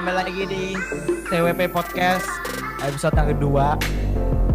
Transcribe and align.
kembali 0.00 0.16
lagi 0.16 0.44
di 0.48 0.64
TWP 1.28 1.76
Podcast 1.76 2.24
episode 2.80 3.12
yang 3.20 3.36
kedua. 3.36 3.76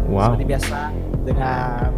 Wow. 0.10 0.34
Seperti 0.34 0.46
biasa 0.50 0.80
dengan 1.22 1.94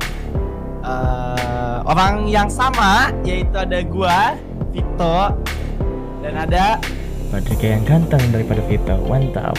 eh, 0.83 1.79
orang 1.87 2.27
yang 2.27 2.51
sama 2.51 3.07
yaitu 3.23 3.55
ada 3.55 3.79
gua, 3.87 4.35
Vito 4.75 5.31
dan 6.19 6.33
ada 6.43 6.75
Patrick 7.31 7.63
yang 7.63 7.87
ganteng 7.87 8.19
daripada 8.35 8.59
Vito. 8.67 8.99
Mantap. 9.07 9.55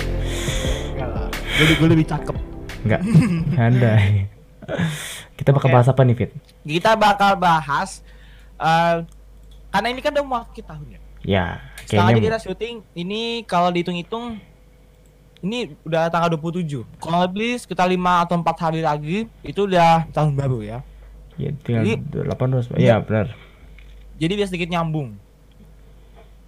gue, 1.56 1.72
gue 1.80 1.88
lebih 1.88 2.04
cakep. 2.04 2.36
Enggak. 2.84 3.00
Andai. 3.72 4.28
Kita 5.32 5.48
bakal 5.56 5.72
Oke. 5.72 5.76
bahas 5.80 5.88
apa 5.88 6.04
nih, 6.04 6.12
Fit? 6.12 6.30
Kita 6.60 6.92
bakal 6.92 7.40
bahas 7.40 8.04
eh, 8.60 9.00
karena 9.72 9.88
ini 9.88 10.04
kan 10.04 10.12
udah 10.12 10.24
mau 10.28 10.44
akhir 10.44 10.68
tahun 10.68 10.92
ya. 10.92 11.07
Ya, 11.28 11.60
aja 11.84 12.08
kayaknya 12.08 12.24
kita 12.24 12.40
syuting 12.40 12.80
ini 12.96 13.44
kalau 13.44 13.68
dihitung-hitung 13.68 14.40
ini 15.44 15.76
udah 15.84 16.08
tanggal 16.08 16.32
27. 16.40 16.88
Kalau 16.98 17.18
lebih 17.28 17.60
sekitar 17.60 17.84
5 17.84 18.24
atau 18.24 18.40
4 18.40 18.64
hari 18.64 18.80
lagi 18.80 19.28
itu 19.44 19.60
udah 19.68 20.08
tahun 20.10 20.32
baru 20.34 20.64
ya. 20.64 20.78
ya 21.38 21.52
tinggal 21.62 21.84
Jadi- 21.84 22.00
8 22.32 22.48
terus. 22.50 22.66
Iya, 22.74 22.98
benar. 23.04 23.36
Jadi 24.18 24.32
biar 24.34 24.48
sedikit 24.48 24.72
nyambung. 24.72 25.14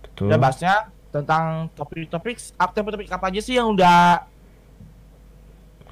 Betul. 0.03 0.33
Udah 0.33 0.39
bahasnya 0.41 0.75
tentang 1.13 1.71
topik-topik 1.77 2.39
topik 2.59 3.11
apa 3.11 3.31
aja 3.31 3.41
sih 3.43 3.55
yang 3.59 3.71
udah 3.71 4.27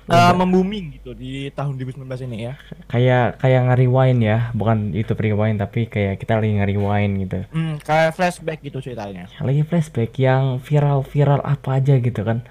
eh, 0.09 0.17
Udah. 0.17 0.33
membuming 0.33 0.97
gitu 0.97 1.12
di 1.12 1.53
tahun 1.53 1.77
2019 1.77 2.25
ini 2.29 2.48
ya. 2.48 2.55
Kayak 2.89 3.39
kayak 3.45 3.61
nge-rewind 3.69 4.21
ya, 4.25 4.39
bukan 4.57 4.97
YouTube 4.97 5.21
rewind 5.21 5.61
tapi 5.61 5.84
kayak 5.87 6.17
kita 6.17 6.41
lagi 6.41 6.57
nge-rewind 6.57 7.12
gitu. 7.29 7.39
Hmm, 7.53 7.77
kayak 7.84 8.17
flashback 8.17 8.59
gitu 8.65 8.81
ceritanya. 8.81 9.29
Lagi 9.45 9.62
flashback 9.69 10.17
yang 10.17 10.59
viral-viral 10.65 11.45
apa 11.45 11.79
aja 11.79 12.01
gitu 12.01 12.25
kan 12.25 12.43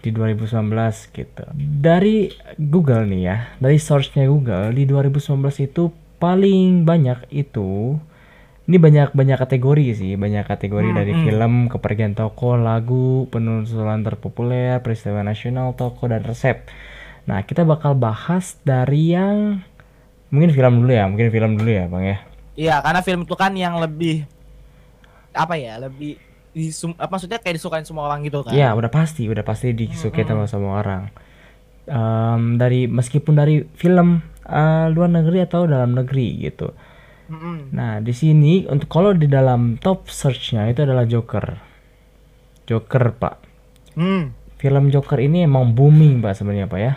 di 0.00 0.10
2019 0.14 1.10
gitu. 1.12 1.44
Dari 1.58 2.32
Google 2.56 3.04
nih 3.10 3.22
ya, 3.26 3.36
dari 3.60 3.76
searchnya 3.76 4.24
Google 4.30 4.72
di 4.72 4.86
2019 4.88 5.66
itu 5.66 5.92
paling 6.20 6.84
banyak 6.84 7.32
itu 7.32 7.96
ini 8.70 8.78
banyak 8.78 9.18
banyak 9.18 9.34
kategori 9.34 9.86
sih, 9.98 10.14
banyak 10.14 10.46
kategori 10.46 10.94
Hmm, 10.94 10.98
dari 11.02 11.10
hmm. 11.10 11.22
film, 11.26 11.54
kepergian 11.66 12.14
tokoh, 12.14 12.54
lagu, 12.54 13.26
penelusuran 13.26 14.06
terpopuler, 14.06 14.78
peristiwa 14.78 15.26
nasional, 15.26 15.74
tokoh 15.74 16.06
dan 16.06 16.22
resep. 16.22 16.70
Nah, 17.30 17.46
kita 17.46 17.62
bakal 17.62 17.94
bahas 17.94 18.58
dari 18.66 19.14
yang 19.14 19.62
mungkin 20.34 20.50
film 20.50 20.82
dulu 20.82 20.90
ya, 20.90 21.06
mungkin 21.06 21.30
film 21.30 21.54
dulu 21.54 21.70
ya, 21.70 21.86
Bang 21.86 22.02
ya. 22.02 22.18
Iya, 22.58 22.74
karena 22.82 23.00
film 23.06 23.22
itu 23.22 23.34
kan 23.38 23.54
yang 23.54 23.78
lebih 23.78 24.26
apa 25.30 25.54
ya, 25.54 25.78
lebih 25.78 26.18
disum, 26.50 26.90
apa 26.98 27.06
maksudnya 27.14 27.38
kayak 27.38 27.62
disukain 27.62 27.86
semua 27.86 28.10
orang 28.10 28.26
gitu 28.26 28.42
kan. 28.42 28.50
Iya, 28.50 28.74
udah 28.74 28.90
pasti, 28.90 29.30
udah 29.30 29.46
pasti 29.46 29.70
disukai 29.70 30.26
sama 30.26 30.50
semua 30.50 30.82
orang. 30.82 31.02
Em, 31.86 32.58
dari 32.58 32.90
meskipun 32.90 33.38
dari 33.38 33.62
film 33.78 34.26
eh, 34.50 34.86
luar 34.90 35.14
negeri 35.14 35.46
atau 35.46 35.70
dalam 35.70 35.94
negeri 35.94 36.50
gitu. 36.50 36.74
Mm-mm. 37.30 37.70
Nah, 37.70 38.02
di 38.02 38.10
sini 38.10 38.66
untuk 38.66 38.90
kalau 38.90 39.14
di 39.14 39.30
dalam 39.30 39.78
top 39.78 40.10
search-nya 40.10 40.66
itu 40.66 40.82
adalah 40.82 41.06
Joker. 41.06 41.46
Joker, 42.66 43.04
Pak. 43.14 43.36
Hmm. 43.94 44.34
Film 44.58 44.90
Joker 44.90 45.22
ini 45.22 45.46
emang 45.46 45.70
booming, 45.70 46.18
Pak 46.18 46.34
sebenarnya, 46.34 46.66
Pak 46.66 46.80
ya. 46.82 46.94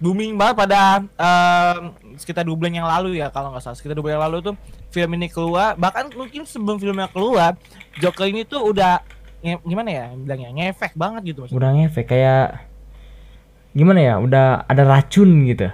Booming 0.00 0.34
banget 0.34 0.56
pada 0.64 1.04
em, 1.04 1.92
sekitar 2.16 2.42
dua 2.42 2.56
bulan 2.56 2.72
yang 2.72 2.88
lalu 2.88 3.20
ya 3.20 3.28
kalau 3.28 3.52
nggak 3.52 3.62
salah 3.62 3.76
sekitar 3.76 3.94
dua 3.94 4.04
bulan 4.08 4.16
yang 4.16 4.26
lalu 4.32 4.38
tuh 4.50 4.54
film 4.90 5.10
ini 5.20 5.28
keluar 5.28 5.76
bahkan 5.76 6.08
mungkin 6.16 6.48
sebelum 6.48 6.80
filmnya 6.80 7.06
keluar 7.12 7.54
Joker 8.00 8.26
ini 8.26 8.48
tuh 8.48 8.64
udah 8.64 9.04
gimana 9.40 9.88
ya 9.88 10.04
bilangnya 10.12 10.50
ngefek 10.52 10.92
banget 10.96 11.32
gitu 11.32 11.38
maksudnya. 11.44 11.58
Udah 11.60 11.70
ngefek 11.72 12.06
kayak 12.12 12.46
gimana 13.72 14.00
ya? 14.00 14.14
Udah 14.20 14.46
ada 14.68 14.82
racun 14.84 15.48
gitu. 15.48 15.72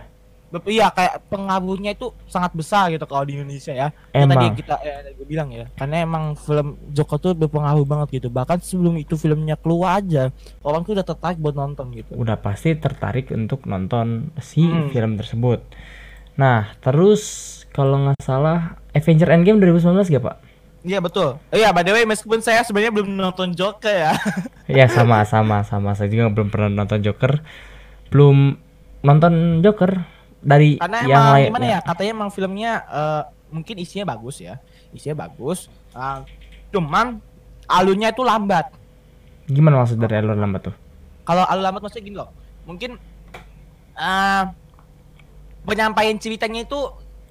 Iya 0.65 0.89
kayak 0.89 1.29
pengaruhnya 1.29 1.92
itu 1.92 2.08
sangat 2.25 2.53
besar 2.53 2.89
gitu 2.89 3.05
kalau 3.05 3.23
di 3.23 3.36
Indonesia 3.36 3.70
ya. 3.70 3.89
Yang 4.11 4.29
tadi 4.30 4.45
Emang. 4.47 4.57
kita 4.57 4.75
eh, 4.80 5.13
gue 5.13 5.27
bilang 5.27 5.48
ya 5.51 5.67
karena 5.75 5.97
emang 6.01 6.25
film 6.35 6.79
Joker 6.91 7.19
tuh 7.19 7.33
berpengaruh 7.35 7.83
banget 7.83 8.08
gitu 8.17 8.29
bahkan 8.29 8.57
sebelum 8.57 8.97
itu 8.97 9.14
filmnya 9.14 9.55
keluar 9.55 9.98
aja 9.98 10.33
orang 10.61 10.80
tuh 10.83 10.95
udah 10.95 11.05
tertarik 11.05 11.36
buat 11.36 11.53
nonton 11.53 11.92
gitu. 11.92 12.13
udah 12.13 12.36
pasti 12.36 12.73
tertarik 12.73 13.29
untuk 13.30 13.64
nonton 13.64 14.30
si 14.39 14.64
Hmm. 14.64 14.89
film 14.89 15.14
tersebut. 15.14 15.61
Nah, 16.35 16.77
terus 16.79 17.23
kalau 17.70 17.97
nggak 18.03 18.20
salah 18.20 18.77
Avenger 18.92 19.29
Endgame 19.30 19.57
2019 19.59 20.09
gak 20.11 20.20
pak? 20.23 20.36
Iya 20.83 21.01
betul. 21.01 21.41
Iya 21.48 21.73
by 21.73 21.83
the 21.83 21.91
way 21.91 22.05
meskipun 22.05 22.39
saya 22.39 22.63
sebenarnya 22.63 22.92
belum 22.92 23.11
nonton 23.11 23.51
Joker 23.53 23.91
ya. 23.91 24.13
ya 24.79 24.86
sama 24.86 25.25
sama 25.25 25.64
sama 25.64 25.92
saya 25.92 26.07
juga 26.07 26.29
belum 26.29 26.47
pernah 26.47 26.70
nonton 26.70 27.01
Joker, 27.01 27.42
belum 28.09 28.55
nonton 29.03 29.35
Joker 29.61 30.07
dari 30.46 30.79
karena 30.79 30.98
yang 31.02 31.11
emang 31.11 31.34
lain. 31.34 31.46
gimana 31.51 31.67
ya 31.67 31.79
katanya 31.83 32.11
emang 32.14 32.30
filmnya 32.30 32.73
eh, 32.86 33.23
mungkin 33.48 33.74
isinya 33.77 34.05
bagus 34.08 34.39
ya 34.39 34.62
isinya 34.90 35.27
bagus 35.27 35.67
Ah, 35.90 36.23
cuman 36.70 37.18
alurnya 37.67 38.12
itu 38.12 38.20
lambat 38.20 38.68
Gimana 39.46 39.80
maksud 39.80 39.96
dari 39.96 40.18
alur 40.18 40.36
lambat 40.36 40.70
tuh? 40.70 40.74
kalau 41.23 41.42
alur 41.42 41.64
lambat 41.64 41.83
maksudnya 41.83 42.05
gini 42.05 42.17
loh 42.17 42.30
mungkin 42.62 42.95
eh 43.92 44.45
penyampaian 45.62 46.14
ceritanya 46.17 46.62
itu 46.62 46.79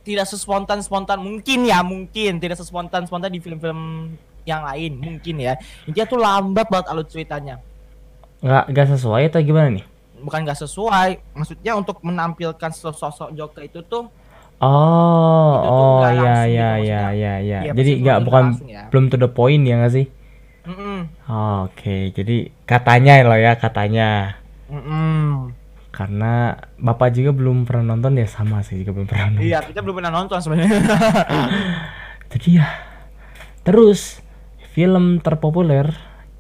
tidak 0.02 0.26
sespontan 0.26 0.82
spontan 0.82 1.18
mungkin 1.18 1.66
ya 1.66 1.80
mungkin 1.82 2.38
tidak 2.38 2.60
sespontan 2.60 3.08
spontan 3.08 3.32
di 3.32 3.40
film-film 3.40 4.12
yang 4.44 4.62
lain 4.62 4.98
mungkin 4.98 5.36
ya 5.40 5.56
intinya 5.86 6.06
tuh 6.06 6.20
lambat 6.20 6.68
banget 6.68 6.88
alur 6.90 7.06
ceritanya 7.06 7.58
Nggak 8.42 8.64
nggak 8.70 8.88
sesuai 8.94 9.32
atau 9.32 9.42
gimana 9.42 9.68
nih? 9.72 9.86
Bukan 10.24 10.40
nggak 10.46 10.60
sesuai 10.64 11.10
maksudnya 11.36 11.74
untuk 11.76 12.00
menampilkan 12.06 12.72
sosok 12.72 13.34
Joker 13.36 13.64
itu 13.66 13.82
tuh 13.86 14.08
Oh, 14.64 15.52
Itu 15.52 15.68
tuh 15.68 15.86
oh 15.86 15.96
nggak 16.00 16.14
ya 16.16 16.36
gitu 16.48 16.48
ya 16.48 16.70
ya 16.80 17.02
ya 17.12 17.34
ya. 17.44 17.60
Iya, 17.66 17.72
Jadi 17.76 17.92
nggak 18.00 18.20
bukan 18.24 18.46
ya. 18.72 18.88
belum 18.88 19.12
to 19.12 19.18
the 19.20 19.28
point 19.28 19.68
ya 19.68 19.76
nggak 19.84 19.94
sih? 19.94 20.06
Mm-mm, 20.66 21.00
Oke, 21.66 22.14
jadi 22.14 22.36
katanya 22.70 23.12
loh 23.26 23.38
ya 23.38 23.54
katanya. 23.58 24.38
mm-mm. 24.70 25.54
Karena 25.96 26.60
bapak 26.76 27.16
juga 27.16 27.32
belum 27.32 27.64
pernah 27.64 27.96
nonton 27.96 28.20
ya 28.20 28.28
sama 28.28 28.60
sih 28.68 28.76
juga 28.84 28.92
belum 29.00 29.08
pernah 29.08 29.28
nonton. 29.32 29.48
Iya, 29.48 29.64
kita 29.64 29.80
belum 29.80 29.96
pernah 30.04 30.12
nonton 30.12 30.40
sebenarnya. 30.44 30.80
Jadi 32.36 32.50
ya. 32.60 32.68
Terus 33.66 34.22
film 34.76 35.20
terpopuler 35.24 35.90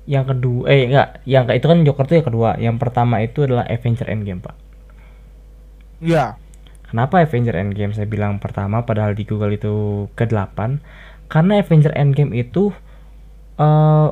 yang 0.05 0.23
kedua 0.23 0.69
eh 0.69 0.85
enggak, 0.85 1.09
yang 1.25 1.43
ke- 1.45 1.57
itu 1.57 1.65
kan 1.65 1.81
Joker 1.81 2.05
tuh 2.05 2.15
yang 2.15 2.27
kedua. 2.27 2.49
Yang 2.57 2.75
pertama 2.77 3.19
itu 3.19 3.41
adalah 3.41 3.65
Avenger 3.65 4.05
Endgame, 4.05 4.39
Pak. 4.39 4.55
Iya. 5.99 6.37
Kenapa 6.85 7.19
Avenger 7.19 7.55
Endgame 7.55 7.91
saya 7.91 8.05
bilang 8.05 8.37
pertama 8.37 8.85
padahal 8.85 9.13
di 9.13 9.25
Google 9.25 9.53
itu 9.53 9.73
ke-8? 10.13 10.79
Karena 11.25 11.57
Avenger 11.57 11.91
Endgame 11.91 12.31
itu 12.33 12.69
eh 13.55 14.09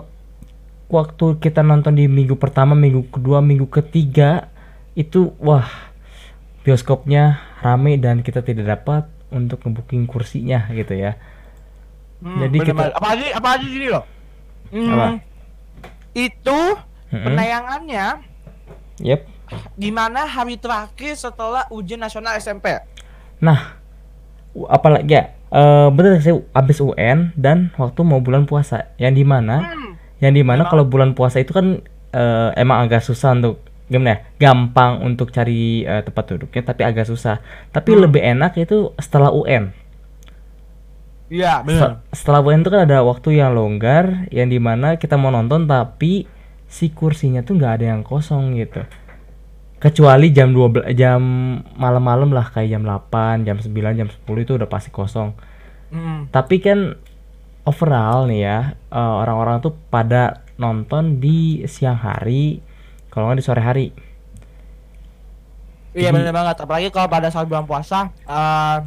waktu 0.90 1.26
kita 1.38 1.62
nonton 1.62 1.94
di 1.94 2.06
minggu 2.06 2.36
pertama, 2.36 2.74
minggu 2.74 3.10
kedua, 3.10 3.42
minggu 3.42 3.66
ketiga 3.68 4.50
itu 4.94 5.34
wah 5.38 5.66
bioskopnya 6.62 7.24
rame 7.60 7.98
dan 7.98 8.22
kita 8.22 8.40
tidak 8.40 8.66
dapat 8.72 9.04
untuk 9.30 9.60
ngebooking 9.60 10.06
kursinya 10.06 10.70
gitu 10.72 10.94
ya. 10.96 11.18
Hmm, 12.22 12.40
Jadi 12.40 12.58
kita- 12.62 12.72
bener-bener. 12.74 12.96
apa 12.96 13.08
aja 13.10 13.26
apa 13.36 13.48
aja 13.52 13.66
gini 13.66 13.88
loh. 13.90 14.04
Hmm, 14.70 14.90
Apa? 14.90 15.06
Itu 16.14 16.60
Mm-mm. 17.10 17.26
penayangannya 17.26 18.06
Yep. 19.02 19.22
di 19.76 19.90
mana 19.90 20.24
hari 20.24 20.56
terakhir 20.56 21.14
setelah 21.14 21.66
ujian 21.68 22.00
nasional 22.00 22.38
SMP. 22.38 22.78
Nah, 23.38 23.78
apalagi 24.68 25.12
ya? 25.12 25.24
eh 25.50 25.88
bener 25.90 26.18
sih 26.18 26.34
abis 26.50 26.82
UN 26.82 27.30
dan 27.36 27.70
waktu 27.76 28.02
mau 28.02 28.18
bulan 28.18 28.50
puasa 28.50 28.90
yang 28.98 29.14
di 29.14 29.22
mana 29.22 29.62
Hmm. 29.62 29.94
yang 30.18 30.34
di 30.34 30.42
mana 30.42 30.66
kalau 30.66 30.82
bulan 30.82 31.14
puasa 31.14 31.38
itu 31.38 31.54
kan 31.54 31.78
eh, 32.10 32.50
emang 32.58 32.82
agak 32.82 33.06
susah 33.06 33.38
untuk 33.38 33.62
gimana 33.86 34.10
ya 34.10 34.18
gampang 34.40 35.06
untuk 35.06 35.30
cari 35.30 35.86
eh, 35.86 36.02
tempat 36.02 36.26
duduknya 36.26 36.62
tapi 36.64 36.82
agak 36.82 37.06
susah 37.06 37.38
tapi 37.70 37.94
Hmm. 37.94 38.02
lebih 38.02 38.22
enak 38.24 38.58
itu 38.58 38.98
setelah 38.98 39.30
UN 39.30 39.70
Iya, 41.34 41.66
benar. 41.66 42.06
setelah 42.14 42.46
UN 42.46 42.62
itu 42.62 42.70
kan 42.70 42.86
ada 42.86 43.02
waktu 43.02 43.42
yang 43.42 43.58
longgar 43.58 44.30
yang 44.30 44.54
di 44.54 44.62
mana 44.62 45.02
kita 45.02 45.18
mau 45.18 45.34
nonton 45.34 45.66
tapi 45.66 46.30
si 46.70 46.94
kursinya 46.94 47.42
tuh 47.42 47.58
nggak 47.58 47.74
ada 47.82 47.86
yang 47.98 48.06
kosong 48.06 48.54
gitu 48.54 48.86
kecuali 49.82 50.30
jam 50.30 50.54
12 50.54 50.94
jam 50.94 51.20
malam-malam 51.74 52.30
lah 52.30 52.54
kayak 52.54 52.78
jam 52.78 52.86
8 52.86 53.44
jam 53.44 53.58
9 53.58 53.66
jam 53.98 54.08
10 54.08 54.46
itu 54.46 54.52
udah 54.54 54.70
pasti 54.70 54.94
kosong 54.94 55.34
Hmm. 55.90 56.26
tapi 56.34 56.58
kan 56.58 56.98
overall 57.66 58.26
nih 58.26 58.42
ya 58.42 58.60
eh, 58.90 59.14
orang-orang 59.22 59.62
tuh 59.62 59.78
pada 59.90 60.42
nonton 60.58 61.22
di 61.22 61.62
siang 61.66 61.98
hari 61.98 62.66
kalau 63.10 63.30
nggak 63.30 63.42
di 63.42 63.46
sore 63.46 63.62
hari 63.62 63.88
Iya 65.94 66.10
benar 66.10 66.34
banget. 66.34 66.58
Apalagi 66.58 66.90
kalau 66.90 67.06
pada 67.06 67.30
saat 67.30 67.46
bulan 67.46 67.70
puasa, 67.70 68.10
eh 68.26 68.78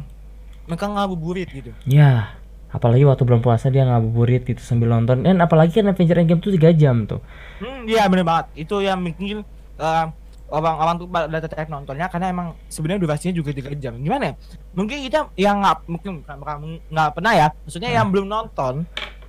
mereka 0.67 0.85
ngabuburit 0.85 1.47
gitu. 1.49 1.71
ya 1.87 2.35
apalagi 2.67 3.07
waktu 3.07 3.23
bulan 3.23 3.39
puasa 3.39 3.71
dia 3.71 3.87
ngabuburit 3.87 4.43
gitu 4.43 4.59
sambil 4.59 4.91
nonton 4.91 5.23
dan 5.23 5.39
apalagi 5.39 5.79
kan 5.79 5.87
Avenger 5.87 6.19
Endgame 6.19 6.43
tuh 6.43 6.51
3 6.51 6.75
jam 6.75 7.07
tuh 7.07 7.23
Hmm, 7.57 7.89
iya 7.89 8.05
bener 8.05 8.21
banget. 8.21 8.53
Itu 8.53 8.85
yang 8.85 9.01
mungkin 9.01 9.41
eh, 9.77 10.05
orang-orang 10.47 10.95
tuh 11.01 11.07
pada 11.09 11.37
tertarik 11.41 11.67
nontonnya 11.67 12.05
karena 12.05 12.29
emang 12.29 12.47
sebenarnya 12.69 13.01
durasinya 13.01 13.33
juga 13.33 13.49
tiga 13.49 13.73
jam. 13.73 13.97
Gimana 13.97 14.29
ya? 14.29 14.33
Mungkin 14.77 14.97
kita 15.09 15.19
yang 15.33 15.65
nggak 15.65 15.77
mungkin 15.89 16.21
nggak 16.21 17.09
pernah 17.17 17.33
ya. 17.33 17.47
Maksudnya 17.65 17.89
yang 17.91 18.13
belum 18.13 18.29
nonton, 18.29 18.85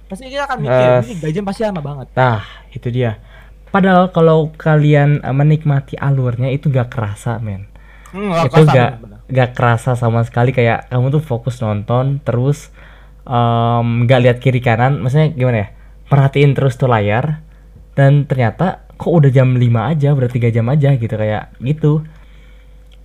pasti 0.07 0.29
kita 0.29 0.45
akan 0.45 0.59
mikir 0.61 0.77
Eh, 0.77 1.01
ini 1.09 1.15
tiga 1.17 1.31
jam 1.33 1.45
pasti 1.49 1.63
lama 1.65 1.81
banget. 1.81 2.07
Nah, 2.13 2.45
itu 2.69 2.89
dia. 2.93 3.17
Padahal 3.69 4.13
kalau 4.13 4.53
kalian 4.57 5.25
eh, 5.25 5.35
menikmati 5.35 5.97
alurnya 5.97 6.53
itu 6.53 6.69
gak 6.69 6.93
kerasa, 6.93 7.41
men. 7.41 7.65
Hmm, 8.13 8.33
itu 8.45 8.49
kerasa, 8.53 8.73
gak 8.73 8.91
bener-bener. 8.93 9.18
Gak 9.29 9.51
kerasa 9.57 9.93
sama 9.95 10.21
sekali 10.25 10.51
kayak 10.57 10.89
kamu 10.91 11.07
tuh 11.15 11.23
fokus 11.25 11.61
nonton 11.65 12.21
terus 12.27 12.73
em, 13.29 13.87
gak 14.09 14.21
lihat 14.25 14.39
kiri 14.45 14.61
kanan. 14.65 15.01
Maksudnya 15.03 15.29
gimana 15.37 15.59
ya? 15.65 15.69
Perhatiin 16.11 16.53
terus 16.57 16.75
tuh 16.81 16.89
layar 16.89 17.45
dan 17.97 18.25
ternyata 18.31 18.87
kok 18.99 19.13
udah 19.13 19.31
jam 19.31 19.55
5 19.55 19.91
aja, 19.93 20.09
udah 20.17 20.31
tiga 20.31 20.49
jam 20.51 20.67
aja 20.73 20.95
gitu 20.97 21.15
kayak 21.15 21.53
gitu. 21.61 21.93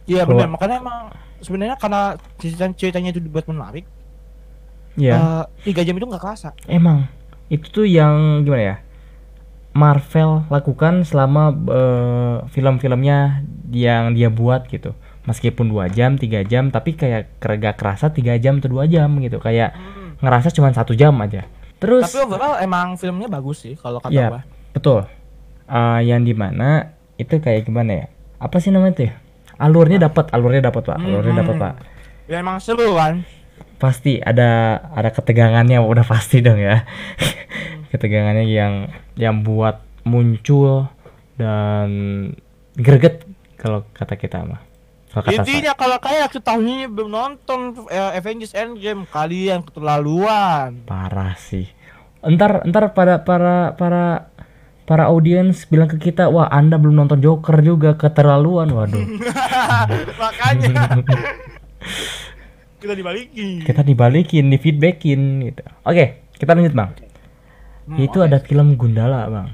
Iya 0.10 0.24
benar. 0.30 0.48
Makanya 0.54 0.76
emang 0.84 1.00
sebenarnya 1.46 1.76
karena 1.80 2.02
cerita 2.40 2.66
ceritanya 2.76 3.10
itu 3.16 3.22
dibuat 3.24 3.46
menarik, 3.52 3.86
Ya, 4.96 5.50
tiga 5.66 5.82
jam 5.82 5.98
itu 5.98 6.06
nggak 6.06 6.22
kerasa. 6.22 6.54
emang 6.70 7.10
itu 7.50 7.66
tuh 7.74 7.86
yang 7.90 8.46
gimana 8.46 8.64
ya? 8.64 8.78
Marvel 9.74 10.46
lakukan 10.54 11.02
selama 11.02 11.50
eh, 11.50 12.38
film-filmnya 12.54 13.42
yang 13.74 14.14
dia 14.14 14.30
buat 14.30 14.70
gitu. 14.70 14.94
Meskipun 15.24 15.68
dua 15.68 15.88
jam, 15.88 16.16
tiga 16.16 16.44
jam, 16.44 16.68
tapi 16.68 16.94
kayak 16.94 17.40
ker- 17.40 17.56
gak 17.56 17.76
kerasa 17.76 18.10
tiga 18.10 18.36
jam 18.36 18.60
atau 18.60 18.68
dua 18.70 18.84
jam 18.86 19.08
gitu. 19.18 19.40
Kayak 19.40 19.72
ngerasa 20.20 20.52
cuma 20.52 20.68
satu 20.70 20.92
jam 20.94 21.16
aja. 21.18 21.48
Terus, 21.78 22.04
Tapi 22.06 22.20
overall 22.22 22.60
emang 22.60 22.96
filmnya 22.96 23.28
bagus 23.28 23.60
sih 23.62 23.76
kalau 23.76 24.00
kata 24.00 24.12
Iya. 24.12 24.28
gua. 24.30 24.42
betul. 24.72 25.00
Eh, 25.66 26.00
yang 26.04 26.22
di 26.22 26.32
mana 26.32 26.92
itu 27.16 27.38
kayak 27.38 27.64
gimana 27.64 27.92
ya? 27.94 28.06
Apa 28.38 28.60
sih 28.60 28.68
namanya 28.68 28.94
tuh? 28.94 29.06
ya? 29.08 29.14
Alurnya 29.56 30.00
dapat, 30.02 30.28
alurnya 30.30 30.66
dapat 30.66 30.84
pak, 30.86 30.98
alurnya 30.98 31.36
dapat 31.40 31.56
Hmm. 31.56 31.64
pak. 31.64 31.74
Ya 32.26 32.40
emang 32.40 32.58
seru 32.58 32.92
kan. 32.94 33.24
Pasti 33.78 34.18
ada 34.18 34.80
ada 34.90 35.08
ketegangannya, 35.10 35.80
udah 35.92 36.04
pasti 36.04 36.40
dong 36.40 36.58
ya. 36.58 36.84
ketegangannya 37.90 38.44
yang 38.44 38.74
yang 39.14 39.36
buat 39.42 39.78
muncul 40.04 40.90
dan 41.36 41.88
greget 42.74 43.24
kalau 43.56 43.86
kata 43.92 44.16
kita 44.16 44.42
mah. 44.42 44.60
Intinya 45.14 45.78
kalau 45.78 46.02
kayak 46.02 46.34
aku 46.34 46.42
tahun 46.42 46.66
ini 46.66 46.86
belum 46.90 47.10
nonton 47.10 47.86
eh, 47.88 48.18
Avengers 48.18 48.58
Endgame 48.58 49.06
kalian 49.06 49.62
keterlaluan. 49.62 50.82
parah 50.84 51.38
sih. 51.38 51.70
Entar 52.26 52.66
entar 52.66 52.98
pada 52.98 53.22
para 53.22 53.78
para 53.78 54.34
para 54.84 55.04
audiens 55.08 55.70
bilang 55.70 55.86
ke 55.88 56.02
kita, 56.02 56.28
wah 56.28 56.50
anda 56.50 56.76
belum 56.76 56.98
nonton 56.98 57.22
Joker 57.22 57.62
juga 57.62 57.94
keterlaluan, 57.94 58.74
waduh. 58.74 59.00
Makanya 60.22 60.98
kita 62.82 62.94
dibalikin. 62.94 63.64
kita 63.64 63.82
dibalikin, 63.82 64.50
di 64.50 64.58
feedbackin 64.60 65.22
gitu. 65.46 65.64
Oke, 65.86 66.26
kita 66.36 66.52
lanjut 66.52 66.74
bang. 66.74 66.90
Hmm, 67.84 67.98
Itu 68.00 68.24
oke. 68.24 68.28
ada 68.28 68.40
film 68.40 68.76
Gundala 68.76 69.28
bang. 69.30 69.48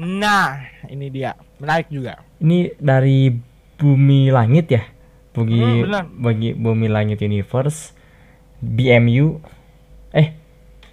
Nah, 0.00 0.56
ini 0.88 1.06
dia. 1.08 1.36
Menarik 1.60 1.88
juga. 1.88 2.20
Ini 2.40 2.76
dari 2.76 3.28
Bumi 3.80 4.28
Langit 4.28 4.68
ya, 4.68 4.84
bagi 5.32 5.64
Hmm, 5.82 6.20
bagi 6.20 6.52
Bumi 6.52 6.86
Langit 6.86 7.24
Universe, 7.24 7.96
BMU. 8.60 9.40
Eh, 10.12 10.36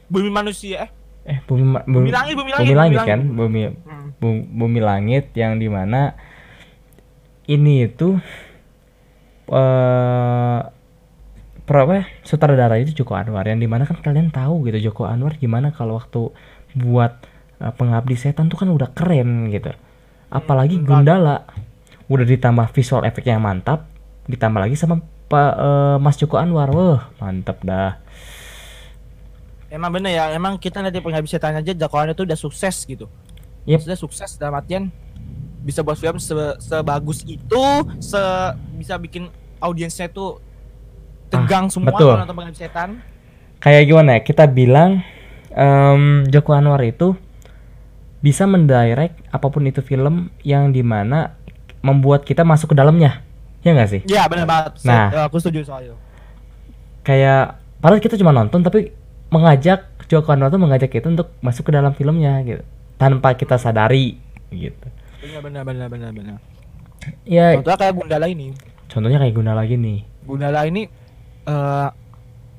Bumi 0.07 0.31
manusia 0.31 0.87
eh. 0.87 0.89
eh 1.27 1.37
Bumi 1.43 1.67
Ma- 1.67 1.83
Bumi, 1.83 2.07
Bumi 2.07 2.11
Langit, 2.15 2.33
Bumi 2.39 2.47
Bumi 2.47 2.51
Langit, 2.55 2.63
Bumi 2.63 2.75
Langit 2.79 2.97
Langit. 2.97 3.11
kan, 3.11 3.21
Bumi 3.27 3.61
Hmm. 3.83 4.07
Bu- 4.17 4.47
Bumi 4.47 4.79
Langit 4.79 5.35
yang 5.35 5.59
di 5.59 5.67
mana 5.67 6.15
ini 7.45 7.83
itu 7.83 8.15
eh 9.47 10.61
ya, 11.67 12.03
sutradara 12.23 12.79
itu 12.79 12.95
Joko 12.95 13.15
Anwar. 13.15 13.43
Yang 13.43 13.59
di 13.63 13.69
mana 13.69 13.83
kan 13.83 13.99
kalian 13.99 14.31
tahu 14.31 14.63
gitu 14.65 14.91
Joko 14.91 15.03
Anwar 15.03 15.35
gimana 15.35 15.75
kalau 15.75 15.99
waktu 15.99 16.31
buat 16.73 17.19
eh, 17.59 17.73
pengabdi 17.75 18.15
setan 18.15 18.47
tuh 18.47 18.63
kan 18.63 18.71
udah 18.71 18.95
keren 18.95 19.51
gitu. 19.51 19.75
Apalagi 20.27 20.79
Hmm, 20.79 20.87
Gundala 20.87 21.43
udah 22.07 22.25
ditambah 22.25 22.67
visual 22.71 23.03
efek 23.03 23.27
yang 23.27 23.43
mantap 23.43 23.87
ditambah 24.27 24.59
lagi 24.63 24.75
sama 24.79 25.03
Pak 25.27 25.53
eh, 25.59 25.97
Mas 25.99 26.15
Joko 26.15 26.39
Anwar 26.39 26.71
wah 26.71 27.11
mantap 27.19 27.63
dah 27.63 27.99
Emang 29.67 29.91
bener 29.91 30.15
ya, 30.15 30.31
emang 30.31 30.55
kita 30.55 30.79
nanti 30.79 31.03
penghabis 31.03 31.27
setan 31.27 31.51
aja 31.51 31.75
Jakoan 31.75 32.15
itu 32.15 32.23
udah 32.23 32.39
sukses 32.39 32.87
gitu. 32.87 33.11
Yep. 33.67 33.83
Sudah 33.83 33.97
sukses 33.99 34.39
dalam 34.39 34.55
artian 34.55 34.87
bisa 35.59 35.83
buat 35.83 35.99
film 35.99 36.15
se- 36.23 36.55
sebagus 36.63 37.27
itu, 37.27 37.63
se 37.99 38.21
bisa 38.79 38.95
bikin 38.95 39.27
audiensnya 39.59 40.07
tuh 40.07 40.39
tegang 41.27 41.67
semua 41.67 41.91
betul. 41.91 42.15
kalau 42.15 42.23
nonton 42.23 42.55
setan. 42.55 42.89
kayak 43.57 43.89
gimana 43.89 44.09
ya 44.15 44.21
kita 44.21 44.45
bilang 44.47 45.01
em, 45.51 46.23
Joko 46.29 46.53
Anwar 46.53 46.79
itu 46.85 47.17
bisa 48.21 48.45
mendirect 48.45 49.17
apa 49.33 49.47
pun 49.49 49.65
itu 49.65 49.81
film 49.81 50.29
yang 50.45 50.69
di 50.69 50.85
mana 50.85 51.36
membuat 51.79 52.21
kita 52.21 52.41
masuk 52.41 52.71
ke 52.71 52.75
dalamnya 52.75 53.21
ya 53.59 53.71
nggak 53.71 53.89
sih 53.89 54.01
Iya 54.03 54.25
benar 54.25 54.45
banget. 54.45 54.71
Nah. 54.83 55.09
Saya- 55.09 55.25
aku 55.25 55.37
setuju 55.37 55.61
soal 55.63 55.81
itu. 55.83 55.95
kayak 57.01 57.55
padahal 57.77 57.99
kita 57.99 58.15
cuma 58.15 58.31
nonton 58.31 58.61
tapi 58.61 58.91
mengajak 59.27 59.79
Joko 60.05 60.29
Anwar 60.29 60.47
tuh 60.47 60.57
mengajak 60.57 60.87
kita 60.89 61.07
untuk 61.07 61.35
masuk 61.39 61.63
ke 61.63 61.71
dalam 61.71 61.91
filmnya 61.91 62.39
gitu 62.41 62.63
tanpa 62.95 63.31
kita 63.33 63.55
sadari 63.55 64.19
gitu 64.49 64.87
Benar 65.19 65.41
benar 65.41 65.63
benar 65.63 65.87
benar 65.87 66.11
benar. 66.11 66.37
ya 67.23 67.55
Contohnya 67.55 67.77
kayak 67.77 67.93
Gundala 67.93 68.27
ini. 68.27 68.47
contohnya 68.87 69.19
kayak 69.19 69.33
guna 69.33 69.51
lagi 69.51 69.75
nih 69.75 69.99
Gundala 70.23 70.63
ini 70.63 70.87
eh 71.45 71.87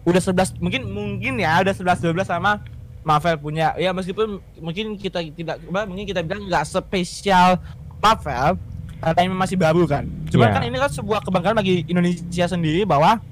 udah 0.02 0.22
11 0.22 0.56
mungkin 0.58 0.82
mungkin 0.86 1.36
ya 1.36 1.60
udah 1.60 1.72
11 1.72 2.00
12 2.02 2.24
sama 2.24 2.60
Marvel 3.00 3.36
punya. 3.38 3.72
Ya 3.74 3.88
meskipun 3.90 4.36
mungkin 4.58 4.96
kita 4.96 5.24
tidak 5.26 5.56
mungkin 5.64 6.04
kita 6.04 6.20
bilang 6.20 6.44
nggak 6.44 6.64
spesial 6.64 7.56
Marvel 7.98 8.60
karena 9.00 9.20
ini 9.22 9.32
masih 9.32 9.56
baru 9.56 9.82
kan. 9.84 10.04
Cuman 10.28 10.46
Iya. 10.46 10.54
kan 10.54 10.62
ini 10.64 10.76
kan 10.76 10.90
sebuah 10.90 11.20
kebanggaan 11.22 11.56
bagi 11.56 11.86
Indonesia 11.86 12.44
sendiri 12.44 12.82
bahwa 12.82 13.22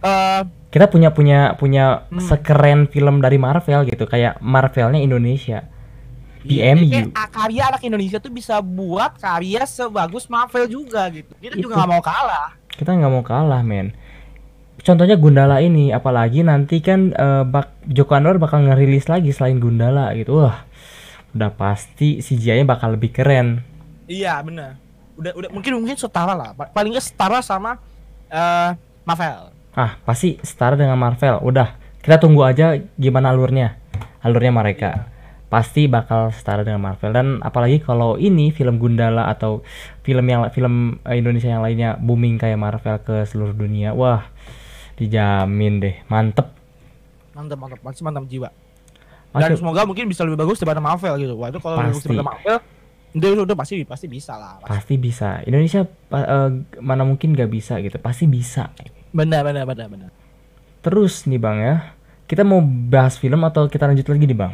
eh 0.00 0.42
kita 0.68 0.86
punya 0.86 1.08
punya 1.08 1.54
punya 1.54 1.84
Hmm. 2.08 2.18
sekeren 2.20 2.86
film 2.86 3.18
dari 3.18 3.38
Marvel 3.38 3.84
gitu 3.84 4.04
kayak 4.04 4.40
Marvelnya 4.40 4.98
Indonesia 4.98 5.70
Jadi 6.40 6.50
BMU 6.50 6.90
kayak 7.14 7.30
karya 7.30 7.62
anak 7.64 7.82
Indonesia 7.82 8.18
tuh 8.18 8.28
bisa 8.28 8.58
buat 8.58 9.16
karya 9.16 9.64
sebagus 9.64 10.26
Marvel 10.26 10.66
juga 10.66 11.08
gitu. 11.08 11.30
Kita 11.38 11.54
Itu. 11.54 11.64
juga 11.64 11.78
nggak 11.78 11.90
mau 11.90 12.02
kalah. 12.02 12.48
kita 12.68 12.90
nggak 12.90 13.08
mau 13.08 13.22
kalah 13.22 13.62
men 13.62 13.94
contohnya 14.76 15.14
Gundala 15.14 15.62
ini 15.62 15.88
apalagi 15.88 16.42
nanti 16.42 16.82
kan 16.82 17.14
eh, 17.14 17.44
bak 17.44 17.86
Joko 17.86 18.12
Anwar 18.12 18.36
bakal 18.36 18.60
ngerilis 18.60 19.06
lagi 19.06 19.30
selain 19.30 19.56
Gundala 19.56 20.10
gitu 20.12 20.42
wah 20.42 20.66
udah 21.30 21.50
pasti 21.50 22.18
CGI-nya 22.18 22.66
bakal 22.66 22.92
lebih 22.92 23.08
keren 23.08 23.62
Iya 24.04 24.40
benar. 24.40 24.76
Udah 25.14 25.32
udah 25.32 25.48
mungkin 25.48 25.72
mungkin 25.76 25.94
setara 25.94 26.32
lah. 26.32 26.52
Pa- 26.52 26.68
Paling 26.68 26.92
nggak 26.92 27.06
setara 27.06 27.38
sama 27.38 27.78
eh 28.26 28.70
Marvel. 29.02 29.52
ah 29.72 29.98
pasti 30.00 30.38
setara 30.40 30.74
dengan 30.74 30.94
Marvel 30.94 31.38
udah 31.40 31.68
kita 31.98 32.16
tunggu 32.16 32.42
aja 32.42 32.72
gimana 32.94 33.28
alurnya 33.28 33.74
alurnya 34.20 34.50
mereka 34.50 35.10
pasti 35.46 35.86
bakal 35.86 36.30
setara 36.30 36.62
dengan 36.62 36.78
Marvel 36.80 37.10
dan 37.10 37.26
apalagi 37.40 37.78
kalau 37.78 38.14
ini 38.16 38.48
film 38.48 38.78
Gundala 38.78 39.26
atau 39.26 39.66
film 40.00 40.22
yang 40.24 40.46
film 40.48 40.74
Indonesia 41.04 41.46
yang 41.48 41.58
lainnya 41.60 41.94
booming 41.96 42.36
kayak 42.36 42.54
Marvel 42.54 42.96
ke 42.98 43.22
seluruh 43.24 43.50
dunia 43.52 43.90
wah 43.92 44.22
dijamin 44.94 45.78
deh 45.80 45.96
mantep 46.06 46.54
Mantap 47.34 47.58
mantap 47.58 47.80
masih 47.82 48.02
mantap 48.02 48.24
jiwa. 48.24 48.48
Dan 49.34 49.50
Masuk- 49.50 49.58
semoga 49.58 49.82
mungkin 49.82 50.06
bisa 50.06 50.22
lebih 50.22 50.38
bagus 50.38 50.54
daripada 50.56 50.78
Marvel 50.78 51.18
gitu. 51.18 51.34
Wah 51.34 51.50
itu 51.50 51.58
kalau 51.58 51.74
lebih 51.76 51.90
bagus 51.90 52.02
daripada 52.04 52.30
Marvel, 52.30 52.56
itu 53.14 53.42
udah 53.46 53.56
pasti 53.56 53.74
pasti 53.86 54.06
bisa 54.10 54.34
lah. 54.34 54.58
Pasti. 54.58 54.70
pasti 54.70 54.94
bisa 54.98 55.28
Indonesia 55.46 55.86
eh, 55.86 56.50
mana 56.82 57.02
mungkin 57.06 57.30
gak 57.32 57.50
bisa 57.50 57.78
gitu 57.78 57.96
pasti 58.02 58.26
bisa 58.26 58.74
Benar 59.14 59.46
benar 59.46 59.64
benar 59.64 59.86
benar. 59.88 60.10
terus 60.84 61.24
nih 61.24 61.40
bang 61.40 61.58
ya 61.62 61.74
kita 62.26 62.42
mau 62.42 62.60
bahas 62.62 63.16
film 63.16 63.40
atau 63.44 63.70
kita 63.70 63.86
lanjut 63.86 64.06
lagi 64.08 64.24
nih 64.26 64.38
bang 64.38 64.52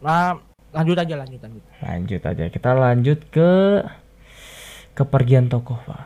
Nah 0.00 0.36
lanjut 0.72 0.96
aja 0.96 1.14
lanjut 1.18 1.40
lanjut. 1.42 1.64
lanjut 1.82 2.22
aja 2.22 2.44
kita 2.48 2.70
lanjut 2.74 3.18
ke 3.28 3.50
kepergian 4.94 5.48
tokoh 5.50 5.78
pak 5.86 6.02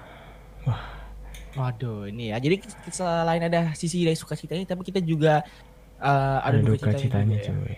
Waduh 1.55 2.11
ini 2.11 2.35
ya. 2.35 2.43
Jadi 2.43 2.67
selain 2.91 3.39
ada 3.47 3.71
sisi 3.79 4.03
dari 4.03 4.19
suka 4.19 4.35
citanya, 4.35 4.67
tapi 4.67 4.83
kita 4.83 4.99
juga 4.99 5.39
eh, 6.03 6.39
ada, 6.43 6.59
ada 6.59 6.59
duka 6.59 6.91
citanya 6.99 7.39
juga 7.39 7.39
ya. 7.39 7.47
cuy 7.47 7.77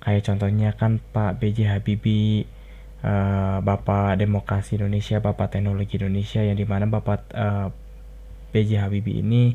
kayak 0.00 0.24
contohnya 0.26 0.72
kan 0.76 0.98
Pak 1.12 1.40
B.J. 1.40 1.76
Habibie 1.76 2.48
eh, 3.04 3.58
Bapak 3.60 4.16
Demokrasi 4.20 4.80
Indonesia 4.80 5.20
Bapak 5.20 5.52
Teknologi 5.56 6.00
Indonesia 6.00 6.40
yang 6.40 6.56
di 6.56 6.66
mana 6.68 6.88
Bapak 6.88 7.20
eh, 7.32 7.68
B.J. 8.52 8.70
Habibie 8.82 9.20
ini 9.20 9.54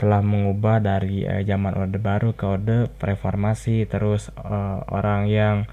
telah 0.00 0.24
mengubah 0.24 0.82
dari 0.82 1.22
eh, 1.22 1.44
zaman 1.46 1.76
Orde 1.78 2.00
Baru 2.00 2.34
ke 2.34 2.44
Orde 2.48 2.90
Reformasi 2.98 3.86
terus 3.86 4.32
eh, 4.34 4.78
orang 4.90 5.28
yang 5.28 5.68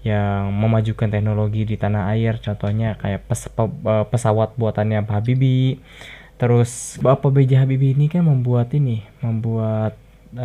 yang 0.00 0.48
memajukan 0.56 1.12
teknologi 1.12 1.68
di 1.68 1.76
tanah 1.76 2.08
air 2.16 2.40
contohnya 2.40 2.96
kayak 2.96 3.28
pes- 3.28 3.52
pe- 3.52 4.06
pesawat 4.08 4.56
buatannya 4.56 5.04
Pak 5.04 5.16
Habibie 5.20 5.84
terus 6.40 6.96
Bapak 7.04 7.30
B.J. 7.36 7.68
Habibie 7.68 7.92
ini 7.92 8.08
kan 8.08 8.24
membuat 8.24 8.72
ini 8.72 9.04
membuat 9.20 9.94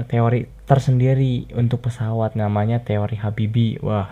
teori 0.06 0.50
tersendiri 0.66 1.50
untuk 1.54 1.86
pesawat 1.86 2.34
namanya 2.34 2.82
teori 2.82 3.16
Habibie 3.16 3.78
wah 3.80 4.10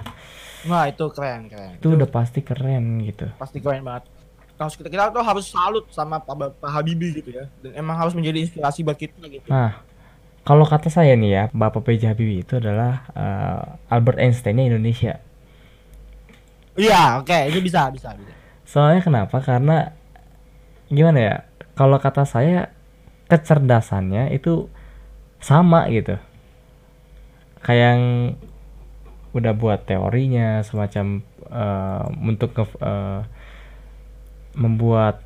Wah 0.64 0.88
itu 0.88 1.04
keren 1.12 1.52
keren. 1.52 1.76
itu 1.76 1.88
udah 1.92 2.08
pasti 2.08 2.40
keren 2.40 3.04
gitu 3.04 3.28
pasti 3.36 3.60
keren 3.60 3.84
banget. 3.84 4.08
Harus 4.54 4.80
kita 4.80 4.88
kita 4.88 5.12
tuh 5.12 5.26
harus 5.26 5.50
salut 5.50 5.84
sama 5.92 6.22
Pak, 6.24 6.62
Pak 6.62 6.72
Habibie 6.72 7.12
gitu 7.20 7.36
ya. 7.36 7.50
Dan 7.60 7.74
emang 7.76 8.00
harus 8.00 8.14
menjadi 8.16 8.38
inspirasi 8.48 8.86
buat 8.86 8.96
kita 8.96 9.20
gitu. 9.28 9.44
Nah, 9.50 9.82
kalau 10.48 10.64
kata 10.64 10.88
saya 10.88 11.20
nih 11.20 11.32
ya, 11.36 11.44
Bapak 11.52 11.84
B.J. 11.84 12.16
Habibie 12.16 12.48
itu 12.48 12.62
adalah 12.62 13.04
eh, 13.12 13.62
Albert 13.92 14.24
Einstein-nya 14.24 14.72
Indonesia. 14.72 15.20
Iya, 16.80 17.20
oke, 17.20 17.38
itu 17.50 17.60
bisa 17.60 17.90
bisa 17.92 18.14
bisa. 18.16 18.34
Soalnya 18.64 19.02
kenapa? 19.04 19.38
Karena 19.44 19.92
gimana 20.88 21.20
ya? 21.20 21.36
Kalau 21.76 21.98
kata 22.00 22.24
saya 22.24 22.72
kecerdasannya 23.28 24.32
itu 24.32 24.70
sama 25.44 25.86
gitu. 25.92 26.16
Kayak 27.64 27.80
yang 27.96 28.04
udah 29.34 29.54
buat 29.58 29.80
teorinya 29.90 30.62
semacam 30.62 31.06
eh, 31.50 32.06
untuk 32.30 32.52
eh, 32.60 33.22
membuat 34.54 35.22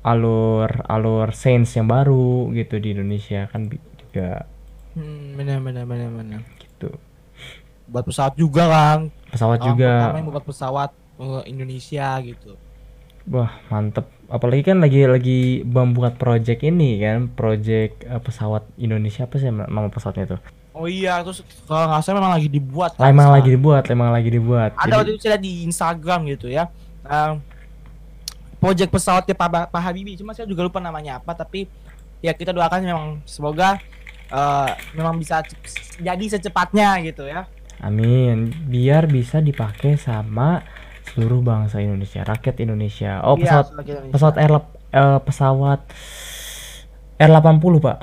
alur 0.00 0.68
alur 0.88 1.28
sains 1.36 1.76
yang 1.76 1.84
baru 1.84 2.48
gitu 2.56 2.80
di 2.80 2.96
Indonesia 2.96 3.44
kan 3.52 3.68
juga 3.68 4.48
Hmm, 4.90 5.38
benar 5.38 5.62
benar 5.62 5.86
benar 5.86 6.10
benar. 6.10 6.42
gitu. 6.58 6.90
Buat 7.86 8.04
pesawat 8.10 8.34
juga 8.34 8.64
kan. 8.66 8.98
Pesawat 9.30 9.58
Orang 9.62 9.68
juga 9.78 9.90
buat 10.34 10.44
pesawat 10.46 10.90
eh, 11.22 11.42
Indonesia 11.46 12.18
gitu. 12.26 12.58
Wah 13.28 13.52
mantep 13.68 14.08
apalagi 14.30 14.62
kan 14.62 14.78
lagi 14.78 15.04
lagi 15.04 15.40
membuat 15.66 16.16
project 16.16 16.62
ini 16.62 16.96
kan 16.98 17.28
project 17.28 18.06
eh, 18.06 18.16
pesawat 18.16 18.64
Indonesia 18.76 19.26
apa 19.26 19.36
sih 19.36 19.50
nama 19.50 19.90
pesawatnya 19.90 20.38
tuh 20.38 20.42
Oh 20.70 20.86
iya, 20.86 21.18
terus 21.20 21.42
kalau 21.66 21.90
nggak 21.90 22.00
salah 22.00 22.16
memang 22.22 22.32
lagi 22.38 22.48
dibuat. 22.48 22.94
kan, 22.94 23.10
emang 23.10 23.26
sekarang. 23.26 23.36
lagi 23.36 23.50
dibuat 23.50 23.84
emang 23.90 24.10
lagi 24.14 24.30
dibuat 24.30 24.70
Ada 24.72 24.80
Jadi- 24.80 24.96
waktu 24.96 25.10
itu 25.10 25.20
saya 25.20 25.36
di 25.36 25.52
Instagram 25.66 26.20
gitu 26.30 26.46
ya. 26.46 26.70
Um, 27.02 27.42
project 28.56 28.88
pesawatnya 28.88 29.34
Pak, 29.34 29.68
Pak 29.68 29.82
Habibie, 29.82 30.14
cuma 30.14 30.30
saya 30.30 30.46
juga 30.46 30.62
lupa 30.62 30.78
namanya 30.78 31.18
apa. 31.18 31.34
Tapi 31.34 31.66
ya 32.20 32.32
kita 32.32 32.54
doakan 32.54 32.80
memang 32.80 33.06
semoga 33.26 33.76
eh, 34.30 34.70
memang 34.94 35.18
bisa 35.18 35.42
jadi 35.98 36.24
secepatnya 36.30 37.02
gitu 37.02 37.26
ya. 37.26 37.44
amin 37.80 38.48
biar 38.64 39.04
bisa 39.04 39.40
dipakai 39.40 39.96
sama 39.96 40.60
seluruh 41.10 41.40
bangsa 41.42 41.76
Indonesia 41.78 42.22
rakyat 42.22 42.56
Indonesia 42.60 43.20
oh 43.22 43.34
Iya, 43.34 43.42
pesawat 43.42 43.66
Indonesia. 43.82 44.12
pesawat 44.12 44.34
R 44.38 44.52
eh, 44.92 45.18
pesawat 45.20 45.80
R80 47.20 47.74
pak 47.80 47.98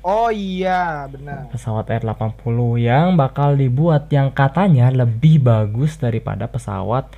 Oh 0.00 0.30
iya, 0.30 1.04
benar. 1.10 1.50
pesawat 1.50 1.90
R80 1.92 2.56
yang 2.80 3.18
bakal 3.18 3.58
dibuat 3.58 4.08
yang 4.08 4.32
katanya 4.32 4.88
lebih 4.90 5.42
bagus 5.42 5.98
daripada 5.98 6.48
pesawat 6.48 7.12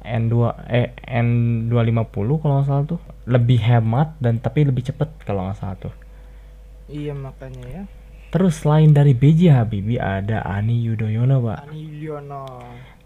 N2 0.00 0.34
eh 0.70 0.88
N250 1.04 2.08
kalau 2.40 2.54
nggak 2.56 2.66
salah 2.66 2.84
tuh 2.88 3.00
lebih 3.26 3.58
hemat 3.60 4.16
dan 4.18 4.38
tapi 4.38 4.64
lebih 4.64 4.82
cepet 4.82 5.12
kalau 5.22 5.44
nggak 5.44 5.58
salah 5.58 5.76
tuh 5.78 5.94
Iya 6.88 7.12
makanya 7.12 7.64
ya. 7.66 7.82
terus 8.28 8.64
selain 8.64 8.90
dari 8.90 9.12
B.J. 9.12 9.52
Habibie 9.52 10.00
ada 10.00 10.40
Ani 10.42 10.82
Yudhoyono 10.82 11.36
pak 11.42 11.68
Ani 11.68 11.84
Yudhoyono. 11.84 12.42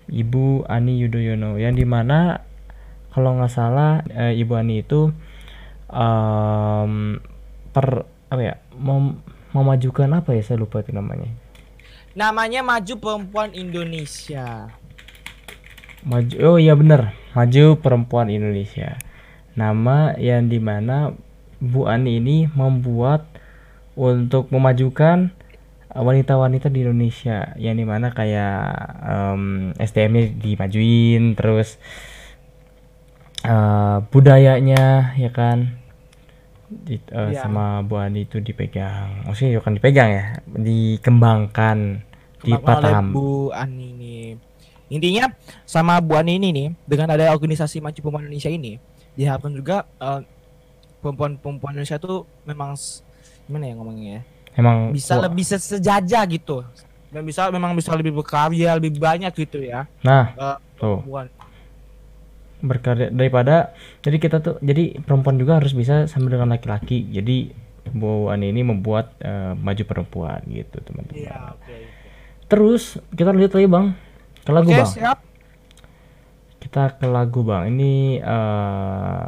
Ibu 0.07 0.67
Ani 0.71 1.03
Yudhoyono 1.03 1.59
yang 1.59 1.75
di 1.75 1.83
mana 1.83 2.43
kalau 3.11 3.37
nggak 3.37 3.53
salah 3.53 4.03
eh, 4.11 4.39
Ibu 4.39 4.53
Ani 4.55 4.83
itu 4.85 5.11
em, 5.91 7.21
per 7.73 7.87
apa 8.31 8.43
ya 8.43 8.55
mem- 8.79 9.19
memajukan 9.55 10.11
apa 10.13 10.35
ya 10.35 10.43
saya 10.43 10.59
lupa 10.61 10.83
itu 10.83 10.91
namanya 10.95 11.31
Namanya 12.17 12.65
Maju 12.65 12.97
Perempuan 12.97 13.53
Indonesia. 13.53 14.73
Maju, 16.01 16.35
oh 16.49 16.57
iya 16.57 16.73
bener, 16.73 17.13
Maju 17.37 17.77
Perempuan 17.77 18.33
Indonesia. 18.33 18.97
Nama 19.53 20.17
yang 20.17 20.49
di 20.49 20.57
mana 20.57 21.13
Bu 21.61 21.85
Ani 21.85 22.17
ini 22.17 22.49
membuat 22.57 23.29
untuk 24.01 24.49
memajukan 24.49 25.36
wanita-wanita 25.97 26.69
di 26.69 26.85
Indonesia, 26.85 27.57
yang 27.57 27.77
di 27.77 27.85
mana 27.85 28.13
kayak 28.13 28.57
em, 29.01 29.43
SDM-nya 29.77 30.37
dimajuin, 30.37 31.33
terus 31.33 31.81
uh, 33.45 34.05
budayanya 34.09 35.13
ya 35.17 35.31
kan, 35.33 35.77
Di- 36.67 36.99
uh, 37.15 37.31
Iya. 37.31 37.47
sama 37.47 37.81
Bu 37.87 37.95
Ani 37.97 38.27
itu 38.27 38.43
dipegang, 38.43 39.23
maksudnya 39.23 39.63
bukan 39.63 39.79
dipegang 39.79 40.11
ya, 40.11 40.25
dikembangkan, 40.51 42.03
dipaham. 42.43 43.15
Bu 43.15 43.55
Ani 43.55 43.95
ini. 43.95 44.17
Intinya 44.91 45.31
sama 45.63 46.03
Bu 46.03 46.19
Ani 46.19 46.39
ini 46.39 46.51
nih 46.51 46.69
dengan 46.87 47.15
ada 47.15 47.31
organisasi 47.31 47.79
Maju 47.79 47.99
Perempuan 47.99 48.27
Indonesia 48.27 48.51
ini 48.51 48.79
diharapkan 49.15 49.51
juga 49.51 49.83
eh, 49.99 50.21
perempuan-perempuan 51.03 51.75
Indonesia 51.75 51.99
tuh 51.99 52.27
memang 52.47 52.75
gimana 53.47 53.65
ya 53.67 53.75
ngomongnya 53.79 54.11
ya 54.11 54.23
Emang 54.57 54.91
bisa 54.91 55.15
wah, 55.15 55.29
lebih 55.29 55.45
se- 55.45 55.61
sejajar 55.61 56.25
gitu. 56.27 56.65
Dan 57.13 57.23
bisa 57.23 57.49
memang 57.49 57.77
bisa 57.77 57.93
lebih 57.93 58.13
berkarya 58.13 58.75
lebih 58.75 58.97
banyak 58.97 59.31
gitu 59.33 59.61
ya. 59.61 59.85
Nah, 60.01 60.33
Eh, 60.33 60.57
tuh. 60.77 61.05
bukan. 61.05 61.29
Berkarya 62.57 63.13
daripada 63.13 63.77
jadi 64.01 64.17
kita 64.17 64.41
tuh 64.41 64.57
jadi 64.59 64.97
perempuan 64.99 65.37
juga 65.37 65.61
harus 65.61 65.77
bisa 65.77 66.09
sama 66.09 66.33
dengan 66.33 66.49
laki-laki. 66.49 67.05
Jadi 67.07 67.53
Bu 67.87 68.27
Ani 68.27 68.51
ini 68.51 68.65
membuat 68.65 69.13
eh, 69.21 69.53
maju 69.53 69.83
perempuan 69.85 70.41
gitu 70.49 70.81
teman-teman. 70.83 71.21
Iya 71.21 71.39
oke 71.53 71.77
terus 72.47 72.95
kita 73.11 73.31
lihat 73.31 73.53
lagi 73.53 73.67
bang. 73.67 73.87
Ke 74.41 74.51
lagu 74.51 74.71
oke 74.71 74.79
bang. 74.79 74.89
siap. 74.89 75.19
Kita 76.59 76.97
ke 76.97 77.07
lagu 77.07 77.43
bang. 77.43 77.69
Ini 77.71 77.93
eh 78.19 79.27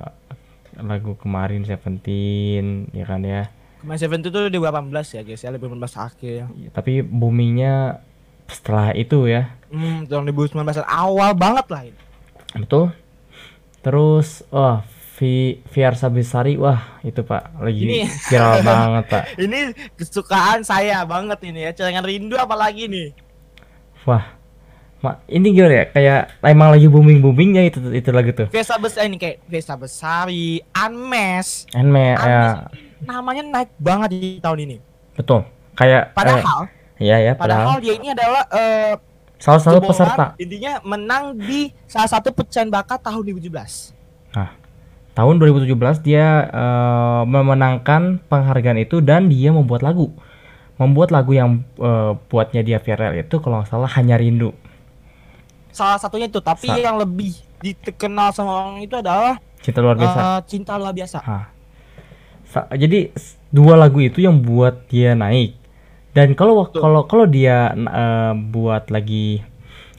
lagu 0.78 1.12
kemarin 1.14 1.62
Seventeen 1.62 2.86
ya 2.90 3.04
kan 3.04 3.20
ya 3.22 3.50
Kemarin 3.78 3.98
Seven 3.98 4.20
itu 4.20 4.28
tuh 4.28 4.42
di 4.46 4.58
18 4.58 4.90
ya 4.90 5.22
guys 5.22 5.40
ya 5.40 5.50
2018 5.50 5.78
akhir. 6.00 6.38
Tapi 6.72 6.92
boomingnya 7.00 8.02
setelah 8.46 8.90
itu 8.92 9.24
ya. 9.24 9.54
Hmm 9.68 10.02
tahun 10.04 10.28
2019 10.28 10.58
awal 10.82 11.30
banget 11.32 11.66
lah 11.68 11.82
ini. 11.84 12.00
Betul. 12.56 12.90
Terus 13.78 14.42
wah 14.48 14.82
Vi 15.14 15.62
Fiar 15.66 15.94
Sabisari 15.94 16.54
wah 16.54 16.98
itu 17.02 17.22
pak 17.22 17.58
lagi 17.58 17.86
Ini- 17.86 18.06
viral 18.24 18.62
banget 18.66 19.04
pak. 19.06 19.22
Ini 19.36 19.58
kesukaan 19.94 20.62
saya 20.62 21.02
banget 21.04 21.38
ini 21.42 21.62
ya 21.62 21.70
celengan 21.72 22.02
rindu 22.02 22.34
apalagi 22.34 22.86
nih. 22.86 23.14
Wah, 24.02 24.24
ma, 24.98 25.18
ini 25.26 25.50
gimana 25.50 25.74
ya? 25.74 25.84
Kayak 25.90 26.20
emang 26.40 26.70
lagi 26.70 26.86
booming 26.86 27.18
boomingnya 27.18 27.66
itu 27.66 27.78
itu 27.90 28.08
lagu 28.08 28.30
tuh. 28.32 28.46
Vesa 28.48 28.74
besar 28.74 29.04
ini 29.04 29.18
kayak 29.18 29.42
Vesa 29.44 29.74
Besari, 29.74 30.62
Unmesh, 30.72 31.66
Anme, 31.74 32.14
Unmesh 32.14 32.22
ya, 32.24 32.42
namanya 33.02 33.42
naik 33.42 33.70
banget 33.78 34.08
di 34.14 34.38
tahun 34.38 34.58
ini. 34.64 34.76
betul. 35.14 35.42
Kayak, 35.74 36.10
Padahal, 36.10 36.66
eh, 36.98 37.06
iya 37.06 37.16
ya, 37.22 37.32
padahal 37.38 37.78
padahal, 37.78 37.78
dia 37.78 37.94
ini 37.94 38.08
adalah 38.10 38.42
eh, 38.50 38.94
salah 39.38 39.62
satu 39.62 39.78
peserta. 39.78 40.34
Intinya 40.34 40.82
menang 40.82 41.38
di 41.38 41.70
salah 41.86 42.10
satu 42.10 42.34
pecahan 42.34 42.66
bakat 42.66 42.98
tahun 42.98 43.22
2017. 43.38 43.94
Tahun 45.18 45.34
2017 45.34 45.74
dia 46.06 46.46
eh, 46.46 47.22
memenangkan 47.26 48.22
penghargaan 48.26 48.78
itu 48.78 49.02
dan 49.02 49.26
dia 49.26 49.50
membuat 49.50 49.82
lagu. 49.82 50.14
Membuat 50.78 51.10
lagu 51.10 51.34
yang 51.34 51.66
eh, 51.74 52.12
buatnya 52.30 52.62
dia 52.62 52.78
viral 52.78 53.18
itu 53.18 53.42
kalau 53.42 53.62
nggak 53.62 53.70
salah 53.70 53.90
hanya 53.98 54.14
rindu. 54.14 54.54
Salah 55.74 55.98
satunya 55.98 56.30
itu, 56.30 56.38
tapi 56.38 56.70
Sa- 56.70 56.78
yang 56.78 56.98
lebih 56.98 57.34
dikenal 57.58 58.30
sama 58.30 58.62
orang 58.62 58.78
itu 58.82 58.94
adalah 58.94 59.42
Cinta 59.58 59.82
luar 59.82 59.98
biasa. 59.98 60.18
eh, 60.18 60.40
cinta 60.46 60.72
luar 60.78 60.94
biasa. 60.94 61.18
Hah. 61.18 61.44
Jadi 62.50 63.12
dua 63.48 63.76
lagu 63.76 63.98
itu 63.98 64.18
yang 64.18 64.38
buat 64.38 64.88
dia 64.88 65.12
naik. 65.12 65.56
Dan 66.10 66.32
kalau 66.32 66.66
kalau 66.66 67.04
kalau 67.04 67.24
dia 67.24 67.70
eh, 67.72 68.32
buat 68.34 68.88
lagi 68.88 69.44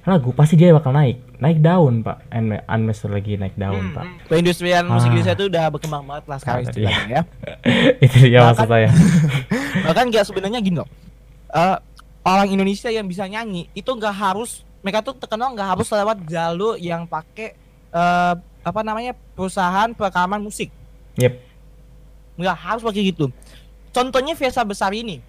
lagu 0.03 0.33
pasti 0.33 0.57
dia 0.57 0.73
bakal 0.73 0.91
naik. 0.91 1.21
Naik 1.39 1.63
daun, 1.63 2.03
Pak. 2.03 2.27
Unmesh 2.67 2.99
tuh 2.99 3.13
lagi 3.13 3.37
naik 3.37 3.55
daun, 3.55 3.93
Pak. 3.93 4.27
Perindustrian 4.27 4.83
musik 4.83 5.07
Ah. 5.07 5.13
Indonesia 5.13 5.33
itu 5.33 5.45
udah 5.47 5.65
berkembang 5.69 6.03
banget 6.03 6.25
lah 6.25 6.37
sekarang 6.37 6.63
istilahnya 6.65 7.05
ya. 7.07 7.21
itu 8.03 8.17
dia 8.27 8.39
Bahkan- 8.41 8.47
maksud 8.51 8.67
saya. 8.67 8.89
Bahkan 9.87 10.03
nggak 10.09 10.25
sebenarnya 10.25 10.59
gini 10.59 10.77
loh. 10.81 10.89
Eh, 11.49 11.77
orang 12.21 12.47
Indonesia 12.49 12.89
yang 12.89 13.07
bisa 13.07 13.23
nyanyi 13.23 13.71
itu 13.71 13.87
nggak 13.87 14.11
harus 14.11 14.65
mereka 14.81 14.99
tuh 14.99 15.15
terkenal 15.15 15.55
nggak 15.55 15.77
harus 15.77 15.87
lewat 15.87 16.17
jalur 16.25 16.75
yang 16.75 17.07
pakai 17.07 17.55
eh, 17.89 18.33
apa 18.59 18.81
namanya 18.83 19.15
perusahaan 19.31 19.93
perekaman 19.93 20.41
musik. 20.41 20.67
Yep. 21.15 21.48
Nggak 22.39 22.55
harus 22.55 22.81
pakai 22.81 23.03
gitu. 23.05 23.27
Contohnya 23.91 24.33
Vesa 24.33 24.63
besar 24.63 24.95
ini. 24.95 25.19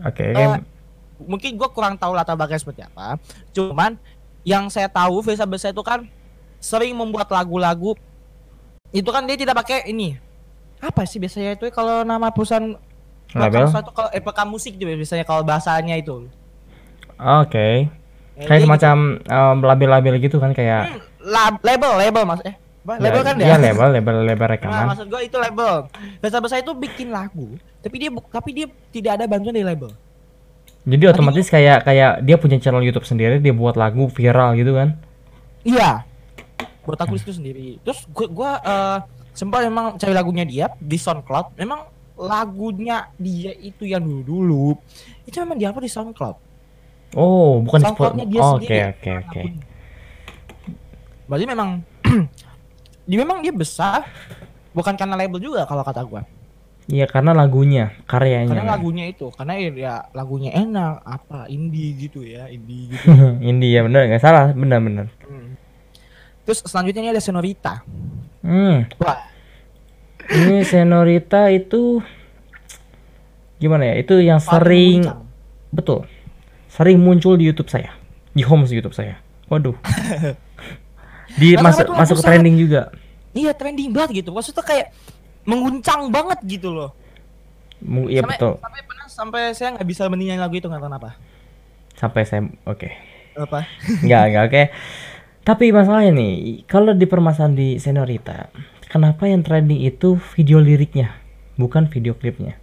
Oke. 0.00 0.22
Eh, 0.24 0.62
mungkin 1.18 1.56
gua 1.56 1.68
kurang 1.68 1.96
tahu 1.96 2.14
latar 2.14 2.32
belakangnya 2.32 2.62
seperti 2.62 2.82
apa. 2.84 3.18
Cuman 3.50 3.98
yang 4.42 4.70
saya 4.70 4.86
tahu 4.86 5.18
Vesa 5.20 5.42
besar 5.42 5.74
itu 5.74 5.82
kan 5.82 6.06
sering 6.56 6.94
membuat 6.94 7.26
lagu-lagu. 7.26 7.98
Itu 8.88 9.10
kan 9.10 9.26
dia 9.26 9.34
tidak 9.34 9.58
pakai 9.58 9.84
ini. 9.86 10.14
Apa 10.78 11.02
sih 11.02 11.18
biasanya 11.18 11.58
itu? 11.58 11.66
Kalau 11.68 12.00
nama 12.00 12.30
perusahaan 12.30 12.78
Label? 13.34 13.66
Satu 13.66 13.90
kalau 13.90 14.06
EPK 14.08 14.38
musik 14.46 14.72
juga 14.78 14.94
biasanya 14.94 15.26
kalau 15.26 15.42
bahasanya 15.42 15.98
itu. 15.98 16.30
Oke. 17.18 17.90
Eh, 18.36 18.44
Kayak 18.44 18.62
semacam 18.62 18.96
em, 19.18 19.56
label-label 19.58 20.14
gitu 20.20 20.36
kan 20.36 20.52
kayak 20.52 20.86
Hmm, 20.86 21.00
lab- 21.24 21.62
label 21.64 21.92
label 21.96 22.22
mas 22.22 22.40
eh 22.44 22.52
apa? 22.86 23.02
label 23.02 23.20
ya, 23.20 23.26
kan 23.26 23.34
ya 23.36 23.46
ya 23.50 23.56
label 23.58 23.88
label 23.98 24.16
label 24.22 24.46
Nah, 24.46 24.54
rekaman. 24.54 24.84
maksud 24.94 25.06
gue 25.10 25.20
itu 25.26 25.36
label 25.36 25.72
Vesa 26.22 26.38
besar 26.38 26.62
itu 26.62 26.72
bikin 26.72 27.10
lagu 27.10 27.58
tapi 27.82 27.96
dia 27.98 28.10
tapi 28.30 28.50
dia 28.54 28.66
tidak 28.94 29.18
ada 29.18 29.24
bantuan 29.26 29.54
dari 29.58 29.66
label 29.66 29.90
Jadi 30.86 31.02
otomatis 31.10 31.50
kayak 31.50 31.82
kayak 31.82 32.22
dia 32.22 32.38
punya 32.38 32.62
channel 32.62 32.78
YouTube 32.78 33.02
sendiri, 33.02 33.42
dia 33.42 33.50
buat 33.50 33.74
lagu 33.74 34.06
viral 34.06 34.54
gitu 34.54 34.70
kan. 34.78 34.94
iya 35.66 36.06
buat 36.86 36.94
aku 37.02 37.18
itu 37.18 37.34
sendiri 37.34 37.82
terus 37.82 38.06
gue 38.06 38.30
gua 38.30 38.62
eh, 38.62 38.98
sempat 39.34 39.66
memang 39.66 39.98
cari 39.98 40.14
lagunya 40.14 40.46
dia 40.46 40.66
di 40.78 40.94
SoundCloud 40.94 41.58
memang 41.58 41.90
lagunya 42.14 43.10
dia 43.18 43.50
itu 43.58 43.82
yang 43.84 44.00
dulu 44.06 44.22
dulu 44.22 44.66
itu 45.26 45.36
memang 45.42 45.58
dia 45.58 45.74
di 45.74 45.90
SoundCloud 45.90 46.36
Oh, 47.14 47.62
bukan 47.62 47.78
di 47.80 47.84
SoundCloud-nya 47.86 48.26
dia 48.26 48.40
oh, 48.42 48.50
sendiri 48.58 48.70
Oke, 48.70 48.80
oke, 48.94 49.10
oke. 49.26 49.40
berarti 51.26 51.44
memang 51.50 51.68
dia 53.06 53.18
memang 53.18 53.40
dia 53.40 53.50
besar 53.50 54.04
bukan 54.70 54.92
karena 54.92 55.14
label 55.14 55.38
juga 55.38 55.64
kalau 55.64 55.80
kata 55.80 56.02
gua 56.02 56.22
Iya, 56.86 57.10
karena 57.10 57.34
lagunya, 57.34 57.90
karyanya. 58.06 58.54
karena 58.54 58.78
lagunya 58.78 59.10
itu 59.10 59.26
karena 59.34 59.58
ya 59.58 59.94
lagunya 60.14 60.54
enak 60.54 61.02
apa 61.02 61.50
indie 61.50 61.98
gitu 61.98 62.22
ya 62.22 62.46
indie 62.46 62.94
gitu 62.94 63.10
Indie 63.50 63.74
ya 63.74 63.82
bener 63.82 64.06
nggak 64.06 64.22
salah, 64.22 64.54
bener-bener. 64.54 65.10
Hmm. 65.26 65.58
terus 66.46 66.62
selanjutnya 66.62 67.02
ini 67.02 67.10
ada 67.10 67.18
Senorita 67.18 67.82
Hmm, 68.38 68.86
wah 69.02 69.18
ini 70.30 70.62
Senorita 70.62 71.50
itu 71.50 71.98
gimana 73.58 73.90
ya? 73.90 73.94
Itu 73.98 74.22
yang 74.22 74.38
paling 74.38 74.54
sering 74.62 74.98
guncang. 75.02 75.20
betul. 75.72 75.98
Sering 76.70 76.98
muncul 77.00 77.34
di 77.34 77.50
YouTube 77.50 77.66
saya. 77.66 77.90
Di 78.30 78.46
home 78.46 78.62
YouTube 78.64 78.94
saya. 78.94 79.18
Waduh. 79.48 79.74
di 81.36 81.56
masuk 81.56 81.86
masuk 81.90 82.16
ke 82.16 82.24
trending 82.24 82.56
juga. 82.56 82.88
iya 83.32 83.52
trending 83.52 83.92
banget 83.92 84.22
gitu 84.22 84.30
maksudnya 84.30 84.60
kayak 84.60 84.86
mengguncang 85.44 86.08
banget 86.08 86.38
gitu 86.42 86.70
loh 86.70 86.90
Mu- 87.78 88.08
Iya 88.08 88.24
sampai, 88.24 88.36
betul. 88.36 88.52
sampai 88.56 88.80
pernah 88.82 89.06
sampai 89.06 89.40
saya 89.52 89.68
nggak 89.74 89.84
bisa 89.86 90.08
menyanyi 90.08 90.36
lagu 90.36 90.54
itu 90.54 90.64
nggak 90.64 90.78
tahu 90.78 90.88
kenapa 90.88 91.10
Sampai 91.92 92.22
saya 92.24 92.44
oke. 92.62 92.88
apa 93.34 93.68
Enggak, 94.02 94.22
enggak 94.26 94.44
oke. 94.44 94.62
Tapi 95.42 95.64
masalahnya 95.70 96.12
nih, 96.12 96.34
kalau 96.64 96.90
di 96.90 97.04
permasalahan 97.04 97.54
di 97.54 97.68
Senorita, 97.76 98.48
kenapa 98.86 99.24
yang 99.24 99.40
trending 99.40 99.80
itu 99.80 100.16
video 100.34 100.58
liriknya, 100.58 101.16
bukan 101.54 101.86
video 101.86 102.12
klipnya? 102.12 102.56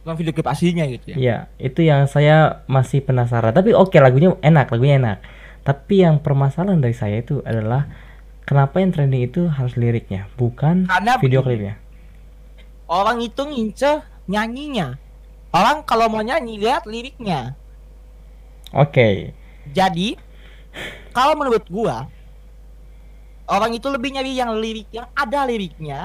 bukan 0.00 0.18
video 0.18 0.32
klip 0.32 0.48
aslinya 0.48 0.82
gitu 0.88 1.06
ya 1.08 1.16
Iya, 1.16 1.36
itu 1.60 1.78
yang 1.80 2.06
saya 2.06 2.66
masih 2.66 3.02
penasaran. 3.02 3.50
Tapi 3.50 3.70
oke 3.70 3.94
lagunya 3.96 4.34
enak, 4.40 4.66
lagunya 4.68 4.98
enak. 4.98 5.18
Tapi 5.62 6.02
yang 6.02 6.18
permasalahan 6.18 6.78
dari 6.78 6.90
saya 6.90 7.18
itu 7.18 7.38
adalah 7.40 7.86
kenapa 8.48 8.76
yang 8.82 8.90
trending 8.94 9.22
itu 9.28 9.40
harus 9.56 9.74
liriknya, 9.80 10.22
bukan 10.40 10.76
Karena 10.88 11.14
video 11.20 11.40
klipnya. 11.46 11.74
orang 12.98 13.18
itu 13.28 13.42
ngincer 13.50 13.96
nyanyinya 14.30 14.88
orang 15.60 15.78
kalau 15.90 16.06
mau 16.12 16.22
nyanyi 16.28 16.54
lihat 16.62 16.82
liriknya 16.92 17.40
Oke, 18.72 19.32
jadi 19.68 20.16
kalau 21.16 21.34
menurut 21.38 21.64
gua 21.68 22.08
orang 23.50 23.70
itu 23.78 23.86
lebih 23.94 24.10
nyari 24.18 24.32
yang 24.40 24.50
lirik 24.62 24.88
yang 24.96 25.06
ada 25.14 25.40
liriknya 25.46 26.00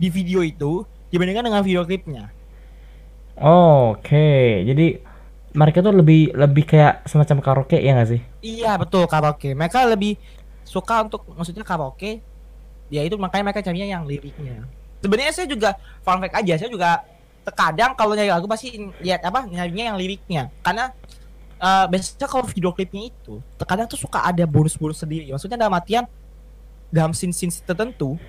di 0.00 0.08
video 0.12 0.40
itu 0.44 0.84
dibandingkan 1.12 1.44
dengan 1.48 1.62
video 1.66 1.82
klipnya 1.88 2.24
oke. 3.38 4.26
Jadi 4.68 4.84
mereka 5.58 5.78
tuh 5.86 5.94
lebih 6.00 6.18
lebih 6.42 6.64
kayak 6.70 6.92
semacam 7.10 7.36
karaoke 7.44 7.78
ya 7.80 7.92
nggak 7.96 8.10
sih? 8.12 8.20
iya 8.44 8.78
betul 8.78 9.04
karaoke 9.10 9.48
mereka 9.58 9.82
lebih 9.92 10.14
suka 10.68 11.08
untuk 11.08 11.24
maksudnya 11.32 11.64
karaoke 11.64 12.20
ya 12.92 13.00
itu 13.00 13.16
makanya 13.16 13.48
mereka 13.48 13.64
carinya 13.64 13.88
yang 13.88 14.04
liriknya. 14.04 14.68
Sebenarnya 15.00 15.32
saya 15.32 15.48
juga 15.48 15.80
fun 16.04 16.20
fact 16.20 16.36
aja 16.36 16.54
saya 16.60 16.68
juga 16.68 17.00
terkadang 17.48 17.96
kalau 17.96 18.12
nyari 18.12 18.28
lagu 18.28 18.44
pasti 18.44 18.76
lihat 19.00 19.24
apa 19.24 19.48
nyarinya 19.48 19.94
yang 19.94 19.96
liriknya. 19.96 20.42
Karena 20.60 20.92
eh, 21.56 21.84
biasanya 21.88 22.28
kalau 22.28 22.44
video 22.44 22.70
klipnya 22.76 23.08
itu 23.08 23.40
terkadang 23.56 23.88
tuh 23.88 23.96
suka 23.96 24.20
ada 24.20 24.44
bonus-bonus 24.44 25.00
sendiri. 25.00 25.32
Maksudnya 25.32 25.56
dalam 25.56 25.72
artian 25.72 26.04
dalam 26.92 27.12
scene-scene 27.16 27.52
tertentu 27.64 28.20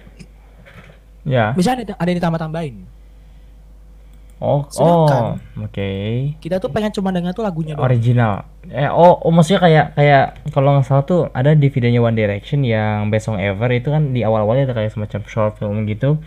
Ya. 1.27 1.51
misalnya 1.53 1.83
ada, 1.83 1.93
ada 1.99 2.07
yang 2.09 2.19
ditambah-tambahin 2.23 2.75
Oh, 4.39 4.63
Sedangkan- 4.71 5.35
oh, 5.35 5.67
oke. 5.67 5.89
kita 6.39 6.57
tuh 6.57 6.71
pengen 6.71 6.95
cuma 6.95 7.11
dengar 7.11 7.35
tuh 7.35 7.43
lagunya 7.43 7.75
doang 7.75 7.83
Original. 7.85 8.47
Eh, 8.65 8.87
oh, 8.87 9.19
oh, 9.19 9.31
maksudnya 9.31 9.59
kayak 9.59 9.85
kayak 9.93 10.23
kalau 10.49 10.73
nggak 10.73 10.87
salah 10.87 11.03
tuh 11.03 11.27
ada 11.29 11.51
di 11.51 11.67
videonya 11.67 11.99
One 11.99 12.15
Direction 12.15 12.63
yang 12.63 13.07
Best 13.07 13.27
Song 13.27 13.35
Ever 13.35 13.67
itu 13.69 13.87
kan 13.87 14.09
di 14.09 14.23
awal-awalnya 14.23 14.63
ada 14.65 14.75
kayak 14.75 14.95
semacam 14.95 15.19
short 15.25 15.53
film 15.55 15.83
gitu. 15.85 16.23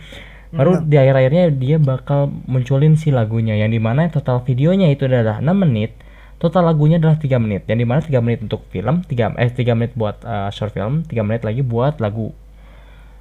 Baru 0.49 0.77
Mhm. 0.77 0.85
di 0.85 0.95
akhir-akhirnya 0.95 1.43
dia 1.51 1.77
bakal 1.77 2.29
munculin 2.45 2.93
si 2.93 3.09
lagunya 3.09 3.57
yang 3.57 3.67
di 3.67 3.81
mana 3.81 4.05
total 4.07 4.45
videonya 4.45 4.87
itu 4.87 5.09
adalah 5.09 5.41
6 5.41 5.57
menit, 5.57 5.97
total 6.37 6.69
lagunya 6.69 7.01
adalah 7.01 7.17
3 7.17 7.41
menit. 7.41 7.65
Yang 7.65 7.79
di 7.79 7.87
mana 7.87 7.99
3 7.99 8.21
menit 8.21 8.45
untuk 8.45 8.61
film, 8.69 9.01
3 9.01 9.33
eh 9.35 9.49
3 9.49 9.73
menit 9.73 9.97
buat 9.97 10.21
uh, 10.21 10.53
short 10.53 10.69
film, 10.69 11.01
3 11.01 11.25
menit 11.25 11.41
lagi 11.41 11.65
buat 11.65 11.97
lagu. 11.97 12.29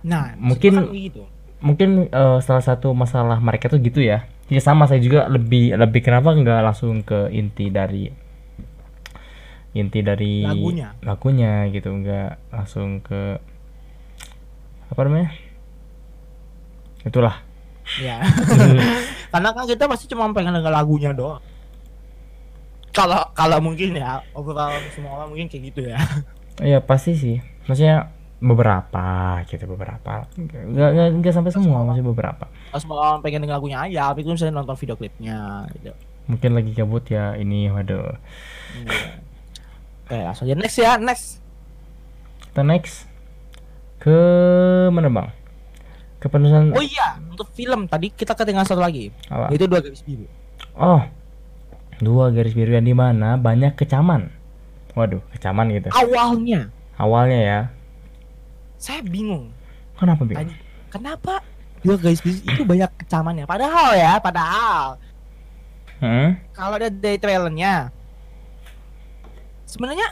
nah 0.02 0.36
Mungkin- 0.36 0.92
gitu 0.92 1.24
Mungkin 1.62 2.10
uh, 2.10 2.42
salah 2.42 2.60
satu 2.60 2.90
masalah 2.90 3.38
mereka 3.38 3.70
tuh 3.70 3.78
gitu 3.78 4.02
ya. 4.02 4.26
Ya 4.52 4.60
sama 4.60 4.84
saya 4.84 5.00
juga 5.00 5.32
lebih 5.32 5.72
lebih 5.72 6.04
kenapa 6.04 6.36
nggak 6.36 6.60
langsung 6.60 7.00
ke 7.00 7.32
inti 7.32 7.72
dari 7.72 8.12
inti 9.72 10.04
dari 10.04 10.44
Lagunya. 10.44 10.92
lagunya 11.00 11.52
gitu 11.72 11.88
nggak 11.88 12.52
langsung 12.52 13.00
ke 13.00 13.40
apa 14.92 15.00
namanya? 15.08 15.32
Itulah. 17.08 17.40
Ya. 17.96 18.20
Karena 19.32 19.48
kan 19.56 19.64
kita 19.64 19.88
pasti 19.88 20.04
cuma 20.12 20.28
pengen 20.36 20.60
denger 20.60 20.68
lagunya 20.68 21.16
doang. 21.16 21.40
Kalau 22.92 23.32
kalau 23.32 23.56
mungkin 23.64 23.96
ya 23.96 24.20
overall 24.36 24.76
semua 24.92 25.16
orang 25.16 25.32
mungkin 25.32 25.48
kayak 25.48 25.72
gitu 25.72 25.80
ya. 25.88 25.98
Ya 26.60 26.84
pasti 26.84 27.16
sih. 27.16 27.36
Maksudnya 27.64 28.12
beberapa 28.42 29.38
gitu 29.46 29.64
beberapa. 29.70 30.26
Nggak 30.34 30.90
nggak 30.92 31.08
nggak 31.22 31.32
sampai 31.32 31.52
semua 31.54 31.86
masih 31.86 32.02
beberapa. 32.02 32.50
Semua 32.74 33.14
orang 33.14 33.22
pengen 33.22 33.46
denger 33.46 33.62
lagunya 33.62 33.78
aja 33.78 34.10
tapi 34.10 34.26
itu 34.26 34.34
misalnya 34.34 34.58
nonton 34.58 34.74
video 34.74 34.98
klipnya 34.98 35.70
gitu. 35.78 35.94
Mungkin 36.26 36.50
lagi 36.58 36.70
gabut 36.74 37.06
ya 37.06 37.38
ini 37.38 37.70
waduh. 37.70 38.18
Iya. 38.82 38.98
oke 40.10 40.18
langsung 40.26 40.44
aja. 40.50 40.54
Next 40.58 40.76
ya 40.76 40.92
next. 40.98 41.26
Kita 42.50 42.62
next 42.66 43.06
ke 44.02 44.18
mana 44.90 45.06
bang? 45.06 45.28
Ke 46.18 46.26
penulisan 46.26 46.74
oh 46.74 46.82
iya 46.82 47.22
untuk 47.30 47.46
film. 47.54 47.86
Tadi 47.86 48.10
kita 48.10 48.34
ketinggalan 48.34 48.66
satu 48.66 48.82
lagi. 48.82 49.14
Apa? 49.30 49.54
Itu 49.54 49.70
dua 49.70 49.78
garis 49.78 50.02
biru. 50.02 50.26
Oh 50.74 51.06
dua 52.02 52.34
garis 52.34 52.58
biru 52.58 52.74
yang 52.74 52.82
di 52.82 52.94
mana 52.98 53.38
banyak 53.38 53.78
kecaman. 53.78 54.34
Waduh 54.98 55.22
kecaman 55.30 55.70
gitu. 55.70 55.94
Awalnya. 55.94 56.74
Awalnya 56.98 57.38
ya 57.38 57.60
saya 58.82 58.98
bingung. 59.06 59.54
Kenapa 59.94 60.26
bang 60.26 60.42
Tanya, 60.42 60.56
kenapa? 60.90 61.34
Dua 61.86 61.94
garis 61.94 62.18
biru 62.18 62.42
itu 62.42 62.62
banyak 62.66 62.90
kecamannya. 63.06 63.46
Padahal 63.46 63.94
ya 63.94 64.18
padahal. 64.18 64.98
Hmm? 66.02 66.34
kalau 66.50 66.82
ada 66.82 66.90
dari 66.90 67.14
trailernya 67.14 67.94
sebenarnya 69.70 70.10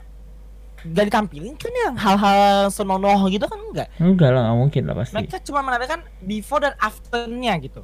gak 0.87 1.11
ditampilin 1.11 1.59
kan 1.59 1.73
yang 1.75 1.99
hal-hal 1.99 2.71
senonoh 2.71 3.19
gitu 3.27 3.43
kan 3.51 3.59
enggak 3.59 3.89
enggak 3.99 4.31
lah 4.31 4.49
nggak 4.49 4.59
mungkin 4.63 4.83
lah 4.87 4.95
pasti. 5.03 5.19
Mereka 5.19 5.43
cuma 5.43 5.67
menampilkan 5.67 6.07
before 6.23 6.63
dan 6.63 6.79
afternya 6.79 7.59
gitu. 7.59 7.83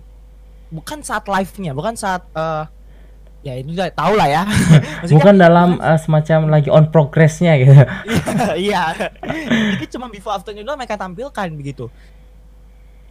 Bukan 0.70 1.02
saat 1.02 1.26
live-nya 1.26 1.74
bukan 1.74 1.98
saat 1.98 2.22
eh 2.30 2.64
ya 3.44 3.52
itu 3.60 3.72
udah 3.74 3.90
tau 3.94 4.12
lah 4.14 4.28
ya. 4.28 4.42
Maksudnya 5.02 5.16
bukan 5.16 5.34
kan- 5.34 5.42
dalam 5.42 5.68
eh, 5.78 5.98
semacam 6.00 6.38
lagi 6.50 6.68
on 6.72 6.84
progressnya 6.90 7.52
gitu. 7.60 7.72
Iya 8.56 9.10
jadi 9.76 9.86
cuma 9.92 10.08
before 10.08 10.32
afternya 10.34 10.64
doang 10.64 10.80
mereka 10.80 10.96
tampilkan 10.96 11.48
begitu. 11.54 11.92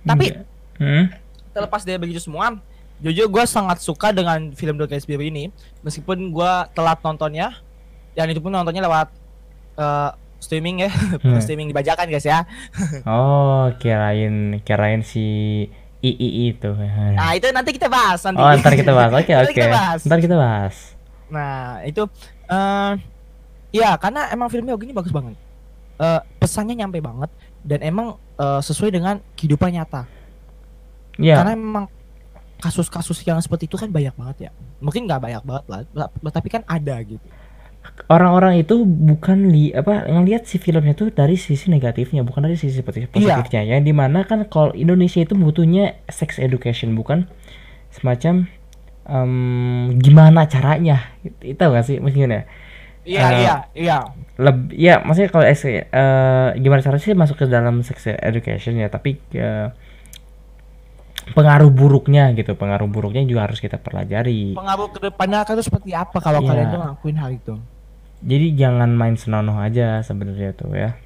Tapi 0.05 0.37
hmm? 0.81 1.05
terlepas 1.53 1.81
dari 1.85 2.01
begitu 2.01 2.21
semua 2.23 2.57
jujur 3.03 3.27
gue 3.27 3.43
sangat 3.43 3.83
suka 3.83 4.15
dengan 4.15 4.55
film 4.55 4.79
The 4.79 4.87
Gatsby 4.87 5.19
ini. 5.19 5.51
Meskipun 5.83 6.31
gue 6.31 6.53
telat 6.73 6.99
nontonnya 7.03 7.53
dan 8.15 8.31
itu 8.31 8.39
pun 8.39 8.51
nontonnya 8.51 8.83
lewat 8.85 9.07
eh, 9.77 10.11
streaming 10.39 10.85
ya. 10.85 10.91
Hmm. 11.25 11.41
streaming 11.41 11.71
dibajakan 11.71 12.05
guys 12.11 12.27
ya. 12.27 12.45
Oh 13.07 13.71
kirain 13.81 14.61
kirain 14.61 15.01
si 15.01 15.25
II 16.05 16.53
itu. 16.53 16.69
Nah, 17.15 17.31
itu 17.33 17.47
nanti 17.49 17.71
kita 17.73 17.87
bahas 17.89 18.21
nanti. 18.21 18.37
Oh, 18.37 18.51
ntar 18.61 18.73
kita 18.77 18.91
bahas. 18.93 19.11
Oke, 19.15 19.31
Nanti 19.37 19.53
oke. 19.57 19.63
bahas. 19.71 19.99
Ntar 20.05 20.19
kita 20.21 20.35
bahas. 20.37 20.75
Nah, 21.31 21.81
itu 21.81 22.03
eh 22.45 22.93
ya 23.73 23.97
karena 23.97 24.29
emang 24.29 24.47
filmnya 24.53 24.77
Yogi 24.77 24.91
ini 24.91 24.95
bagus 24.95 25.09
banget. 25.09 25.33
Eh 25.97 26.19
pesannya 26.37 26.77
nyampe 26.77 27.01
banget 27.01 27.31
dan 27.65 27.79
emang 27.81 28.21
eh, 28.37 28.61
sesuai 28.61 28.93
dengan 28.93 29.17
kehidupan 29.33 29.73
nyata. 29.73 30.05
Ya, 31.15 31.39
Karena 31.39 31.55
emang 31.55 31.85
kasus-kasus 32.59 33.23
yang 33.23 33.39
seperti 33.39 33.67
itu 33.71 33.79
kan 33.79 33.87
banyak 33.87 34.11
banget 34.15 34.37
ya. 34.47 34.51
Mungkin 34.83 35.07
nggak 35.07 35.21
banyak 35.21 35.41
banget 35.47 35.63
lah, 35.95 36.09
tapi 36.31 36.47
kan 36.51 36.61
ada 36.67 36.95
gitu. 37.03 37.23
Orang-orang 38.05 38.61
itu 38.61 38.85
bukan 38.85 39.49
li 39.49 39.71
apa 39.71 40.05
ngelihat 40.05 40.45
si 40.45 40.61
filmnya 40.61 40.93
tuh 40.93 41.09
dari 41.09 41.35
sisi 41.35 41.73
negatifnya, 41.73 42.21
bukan 42.21 42.45
dari 42.45 42.57
sisi 42.57 42.79
Iya. 42.79 42.85
positifnya. 42.85 43.61
Yang 43.65 43.81
di 43.87 43.93
mana 43.93 44.23
kan 44.23 44.45
kalau 44.45 44.71
Indonesia 44.73 45.21
itu 45.21 45.33
butuhnya 45.33 45.97
sex 46.05 46.37
education, 46.37 46.93
bukan 46.93 47.25
semacam 47.89 48.45
em, 49.05 49.33
gimana 49.97 50.45
caranya. 50.45 51.13
Itu 51.41 51.61
gak 51.61 51.85
sih 51.85 51.97
maksudnya? 51.97 52.45
Iya, 53.05 53.21
Eh, 53.21 53.31
iya, 53.37 53.55
iya. 53.77 53.97
lebih 54.41 54.73
ya 54.73 54.97
maksudnya 55.05 55.29
kalau 55.29 55.45
eh, 55.45 55.61
gimana 56.57 56.81
caranya 56.81 57.05
sih 57.05 57.13
masuk 57.13 57.37
ke 57.37 57.45
dalam 57.45 57.85
sex 57.85 58.09
education 58.09 58.81
ya 58.81 58.89
tapi 58.89 59.21
eh, 59.29 59.69
pengaruh 61.37 61.69
buruknya 61.69 62.33
gitu 62.33 62.57
pengaruh 62.57 62.89
buruknya 62.89 63.21
juga 63.25 63.45
harus 63.49 63.61
kita 63.61 63.77
pelajari 63.77 64.53
Pengaruh 64.57 64.89
ke 64.89 64.99
depannya 65.05 65.41
akan 65.41 65.61
seperti 65.61 65.93
apa 65.93 66.17
kalau 66.17 66.41
Iya. 66.41 66.49
kalian 66.49 66.67
tuh 66.69 66.79
ngelakuin 66.81 67.17
hal 67.21 67.29
itu? 67.33 67.53
Jadi 68.25 68.57
jangan 68.57 68.89
main 68.91 69.15
senonoh 69.15 69.55
aja 69.55 70.01
sebenarnya 70.01 70.51
tuh 70.51 70.73
ya. 70.73 70.97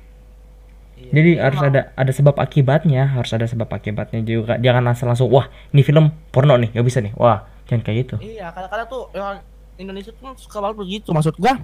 Jadi 1.00 1.40
harus 1.40 1.60
ada 1.64 1.96
ada 1.96 2.12
sebab 2.12 2.36
akibatnya 2.36 3.08
harus 3.08 3.32
ada 3.32 3.48
sebab 3.48 3.72
akibatnya 3.72 4.20
juga. 4.20 4.60
Jangan 4.60 4.84
langsung 4.84 5.08
langsung 5.08 5.32
wah 5.32 5.48
ini 5.72 5.80
film 5.80 6.12
porno 6.30 6.60
nih 6.60 6.76
gak 6.76 6.84
bisa 6.84 7.00
nih. 7.00 7.16
Wah 7.16 7.48
jangan 7.68 7.82
kayak 7.84 7.98
gitu. 8.04 8.16
Iya, 8.20 8.52
kadang-kadang 8.52 8.88
tuh 8.88 9.04
orang 9.16 9.40
Indonesia 9.76 10.12
tuh 10.12 10.36
suka 10.36 10.60
banget 10.60 10.78
begitu. 10.78 11.10
Maksud 11.12 11.40
gua 11.40 11.56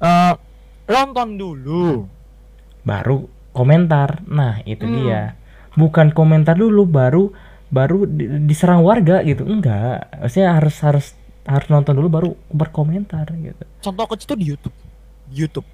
eh 0.00 0.32
nonton 0.86 1.36
dulu. 1.36 2.08
baru 2.80 3.28
komentar. 3.52 4.24
Nah 4.24 4.64
itu 4.64 4.88
Hmm. 4.88 4.96
dia. 4.96 5.36
Bukan 5.76 6.16
komentar 6.16 6.56
dulu 6.56 6.88
baru 6.88 7.28
baru 7.68 8.08
di- 8.08 8.48
diserang 8.48 8.80
warga 8.80 9.20
gitu. 9.20 9.44
Enggak. 9.44 10.08
Maksudnya 10.16 10.56
harus 10.56 10.76
harus 10.80 11.06
harus 11.44 11.68
nonton 11.68 11.92
dulu 11.92 12.08
baru 12.08 12.30
berkomentar 12.48 13.28
gitu. 13.36 13.64
Contoh 13.84 14.08
kecil 14.08 14.26
tuh 14.32 14.38
di 14.40 14.46
YouTube. 14.48 14.76
YouTube. 15.30 15.64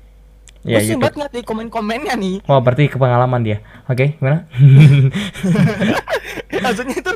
ya 0.63 0.79
Gue 0.79 0.99
banget 0.99 1.15
ngeliat 1.15 1.33
di 1.33 1.43
komen-komennya 1.43 2.15
nih. 2.15 2.35
oh 2.45 2.59
berarti 2.59 2.87
kepengalaman 2.87 3.41
dia 3.41 3.59
oke 3.87 4.19
gimana 4.19 4.45
Maksudnya 6.57 6.97
itu 6.97 7.13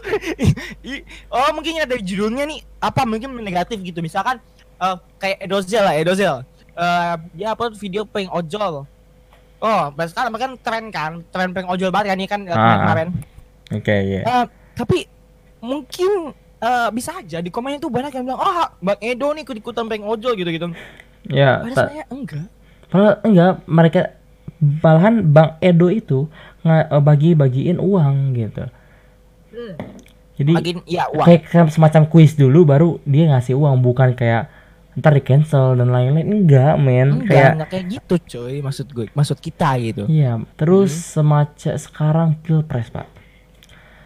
oh 1.28 1.48
mungkin 1.50 1.80
ada 1.80 1.96
judulnya 1.96 2.44
nih 2.46 2.60
apa 2.78 3.02
mungkin 3.02 3.34
negatif 3.40 3.80
gitu. 3.80 3.98
Misalkan 3.98 4.38
eh, 4.76 4.96
kayak 5.18 5.36
Edozel 5.42 5.82
lah, 5.82 5.94
Edozel. 5.96 6.34
Eh 6.70 7.12
dia 7.34 7.50
upload 7.50 7.74
video 7.74 8.04
peng 8.04 8.28
ojol. 8.30 8.84
Oh, 9.60 9.82
pas 9.92 10.08
sekarang 10.08 10.32
kan 10.32 10.52
tren 10.56 10.84
kan, 10.88 11.10
tren 11.28 11.50
peng 11.50 11.66
ojol 11.66 11.90
banget 11.90 12.12
kan 12.12 12.16
ini 12.16 12.26
kan 12.26 12.40
eh, 12.44 12.50
Ah, 12.50 12.56
ah. 12.56 12.76
kemarin. 12.80 13.08
oke 13.70 13.94
ya 13.94 14.20
Eh, 14.22 14.44
tapi 14.72 14.98
mungkin 15.60 16.32
eh, 16.56 16.88
bisa 16.90 17.14
aja 17.14 17.38
di 17.38 17.48
komen 17.48 17.76
itu 17.76 17.86
banyak 17.86 18.10
yang 18.10 18.24
bilang, 18.24 18.40
"Ah, 18.40 18.72
Bang 18.78 18.98
Edo 19.00 19.30
nih 19.30 19.42
ikut-ikutan 19.42 19.84
peng 19.84 20.02
ojol 20.02 20.32
gitu-gitu." 20.32 20.70
Ya 21.30 21.62
Padahal 21.62 21.72
ta- 21.72 21.88
saya 21.88 22.04
enggak. 22.08 22.46
Padahal 22.86 23.14
enggak 23.22 23.52
mereka 23.64 24.00
malahan 24.60 25.16
Bang 25.24 25.50
Edo 25.58 25.88
itu 25.88 26.26
eh, 26.62 26.84
bagi-bagiin 26.92 27.78
uang 27.78 28.16
gitu 28.34 28.64
jadi 30.34 30.52
Makin 30.52 30.76
ya 30.84 31.04
uang. 31.06 31.22
kayak 31.22 31.42
kayak 31.46 31.68
semacam 31.68 32.02
kuis 32.06 32.32
dulu 32.32 32.64
baru 32.64 32.88
dia 33.04 33.28
ngasih 33.28 33.54
uang 33.54 33.78
bukan 33.78 34.12
kayak 34.12 34.48
ntar 34.92 35.12
di 35.12 35.20
cancel 35.20 35.74
dan 35.74 35.88
lain-lain 35.88 36.42
enggak 36.42 36.74
men 36.76 37.20
Enggak, 37.20 37.28
kayak 37.28 37.50
enggak 37.54 37.70
kayak 37.70 37.84
gitu, 37.90 38.14
coy. 38.28 38.54
Maksud 38.58 38.86
gue, 38.90 39.06
maksud 39.10 39.36
kita 39.38 39.76
gitu. 39.78 40.02
iya 40.06 40.34
terus 40.54 40.90
Hmm. 40.90 41.04
semacam 41.46 41.72
sekarang 41.76 42.28
pilpres 42.38 42.88
pak 42.88 43.06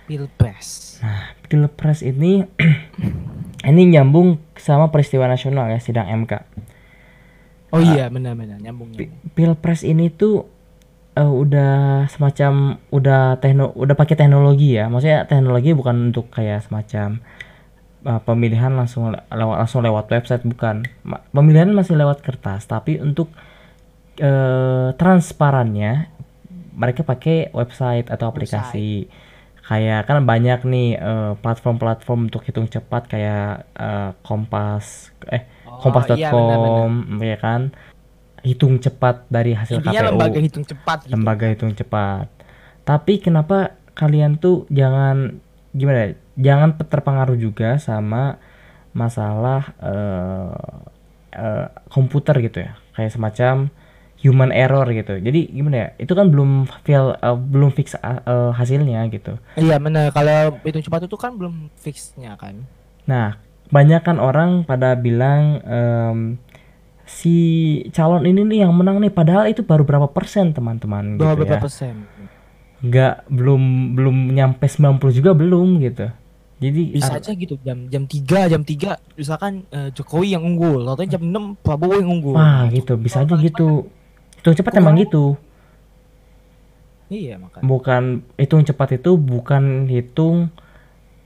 Pilpres. 0.05 1.01
pilpres 1.45 2.01
ini 2.01 2.45
ini 3.65 3.83
nyambung 3.89 4.37
sama 4.55 4.89
peristiwa 4.89 5.25
nasional 5.25 5.67
ya 5.67 5.79
sidang 5.79 6.05
MK 6.21 6.33
Oh 7.75 7.83
iya, 7.83 8.07
benar-benar 8.07 8.63
nyambung. 8.63 8.95
Pi- 8.95 9.11
nyambung. 9.11 9.35
pilpres 9.35 9.83
ini 9.83 10.07
tuh 10.09 10.47
eh, 11.19 11.27
udah 11.27 12.07
semacam 12.11 12.79
udah 12.91 13.39
tekno 13.43 13.75
udah 13.75 13.95
pakai 13.99 14.15
teknologi 14.19 14.79
ya 14.79 14.87
maksudnya 14.91 15.27
teknologi 15.27 15.71
bukan 15.75 16.11
untuk 16.11 16.31
kayak 16.31 16.63
semacam 16.67 17.19
eh, 18.07 18.21
pemilihan 18.23 18.73
langsung 18.75 19.15
le- 19.15 19.25
lewat 19.31 19.57
langsung 19.67 19.83
lewat 19.83 20.07
website 20.11 20.45
bukan 20.47 20.87
pemilihan 21.31 21.71
masih 21.71 21.95
lewat 21.99 22.23
kertas 22.23 22.67
tapi 22.67 22.99
untuk 22.99 23.31
eh, 24.19 24.89
transparannya 24.95 26.11
mereka 26.75 27.07
pakai 27.07 27.55
website 27.55 28.11
atau 28.11 28.31
aplikasi 28.31 29.07
kayak 29.65 30.05
kan 30.05 30.21
banyak 30.27 30.61
nih 30.67 30.99
platform-platform 31.41 32.29
untuk 32.29 32.43
hitung 32.45 32.67
cepat 32.67 33.07
kayak 33.09 33.65
eh, 33.75 34.11
Kompas 34.23 35.15
eh 35.31 35.47
Oh, 35.75 35.81
iya, 36.15 36.31
kompas.com 36.31 36.93
ya 37.21 37.37
kan? 37.37 37.75
Hitung 38.45 38.77
cepat 38.77 39.25
dari 39.33 39.57
hasil 39.57 39.81
Intinya 39.81 40.01
KPU 40.05 40.09
lembaga 40.13 40.39
hitung 40.41 40.65
cepat 40.69 40.99
gitu. 41.09 41.13
lembaga 41.17 41.47
hitung 41.49 41.73
cepat. 41.73 42.27
Tapi 42.85 43.17
kenapa 43.17 43.73
kalian 43.97 44.37
tuh 44.37 44.69
jangan 44.69 45.41
gimana 45.73 45.99
ya 45.99 46.09
jangan 46.37 46.77
pe- 46.77 46.87
terpengaruh 46.87 47.39
juga 47.41 47.81
sama 47.81 48.37
masalah 48.93 49.73
eh, 49.81 50.55
eh, 51.35 51.67
komputer 51.89 52.37
gitu 52.45 52.59
ya? 52.69 52.77
Kayak 52.95 53.13
semacam 53.17 53.55
human 54.21 54.53
error 54.53 54.87
gitu. 54.93 55.21
Jadi 55.21 55.53
gimana 55.53 55.77
ya 55.77 55.89
itu 56.01 56.13
kan 56.13 56.29
belum 56.29 56.69
file 56.85 57.17
eh, 57.17 57.37
belum 57.37 57.73
fix 57.73 57.97
eh, 57.97 58.53
hasilnya 58.53 59.09
gitu. 59.09 59.41
Iya 59.57 59.81
benar. 59.81 60.13
Kalau 60.13 60.61
hitung 60.61 60.85
cepat 60.85 61.09
itu 61.09 61.17
kan 61.17 61.33
belum 61.41 61.73
fixnya 61.81 62.37
kan. 62.37 62.69
Nah, 63.05 63.37
banyak 63.75 64.07
kan 64.07 64.23
orang 64.23 64.63
pada 64.63 64.95
bilang 64.95 65.59
em, 65.67 66.19
si 67.05 67.35
calon 67.91 68.23
ini 68.23 68.47
nih 68.47 68.63
yang 68.63 68.73
menang 68.73 69.03
nih, 69.03 69.11
padahal 69.11 69.51
itu 69.51 69.67
baru 69.67 69.83
berapa 69.83 70.07
persen 70.09 70.55
teman-teman 70.55 71.19
gitu 71.19 71.27
Berapa 71.27 71.59
ya. 71.59 71.61
persen? 71.61 72.07
Nggak 72.81 73.15
belum 73.27 73.63
belum 73.99 74.17
nyampe 74.31 74.65
90 74.71 75.19
juga 75.19 75.35
belum 75.35 75.83
gitu. 75.83 76.07
Jadi 76.63 76.95
Bisa 76.95 77.19
aja 77.19 77.35
gitu 77.35 77.59
jam 77.61 77.91
jam 77.91 78.07
3 78.07 78.47
jam 78.47 78.63
3 78.63 79.19
misalkan 79.19 79.67
eh, 79.69 79.91
Jokowi 79.91 80.39
yang 80.39 80.47
unggul, 80.47 80.87
atau 80.87 81.03
jam 81.03 81.21
6 81.21 81.59
Prabowo 81.61 81.99
yang 81.99 82.15
unggul. 82.15 82.39
wah 82.39 82.71
gitu, 82.71 82.95
bisa 82.95 83.27
aja 83.27 83.35
gitu. 83.37 83.91
Hitung 84.39 84.55
cepat 84.55 84.79
emang 84.79 84.95
gitu. 84.97 85.35
Iya 87.11 87.37
makanya. 87.37 87.65
Bukan 87.69 88.03
hitung 88.41 88.63
cepat 88.65 88.97
itu 88.97 89.19
bukan 89.21 89.91
hitung 89.91 90.49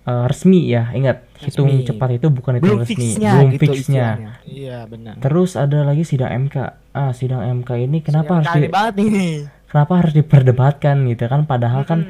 eh, 0.09 0.25
resmi 0.25 0.61
ya, 0.67 0.89
ingat. 0.91 1.29
Hitung 1.39 1.69
Resmi. 1.69 1.87
cepat 1.87 2.09
itu 2.17 2.27
bukan 2.29 2.59
hitung 2.59 2.65
Belum 2.67 2.81
resmi, 2.83 2.97
fixnya 2.97 3.31
belum 3.37 3.49
gitu 3.55 3.63
fixnya. 3.63 4.07
Iya 4.43 4.79
benar. 4.89 5.15
Terus 5.21 5.55
ada 5.55 5.85
lagi 5.85 6.03
sidang 6.03 6.49
MK. 6.49 6.57
Ah, 6.91 7.13
sidang 7.13 7.45
MK 7.45 7.71
ini 7.79 8.01
kenapa 8.01 8.41
harus 8.41 8.51
di, 8.51 8.67
banget 8.67 8.95
nih? 8.99 9.47
kenapa 9.69 9.93
harus 10.01 10.13
diperdebatkan 10.17 10.97
gitu 11.07 11.29
kan 11.29 11.45
padahal 11.45 11.85
kan 11.85 12.09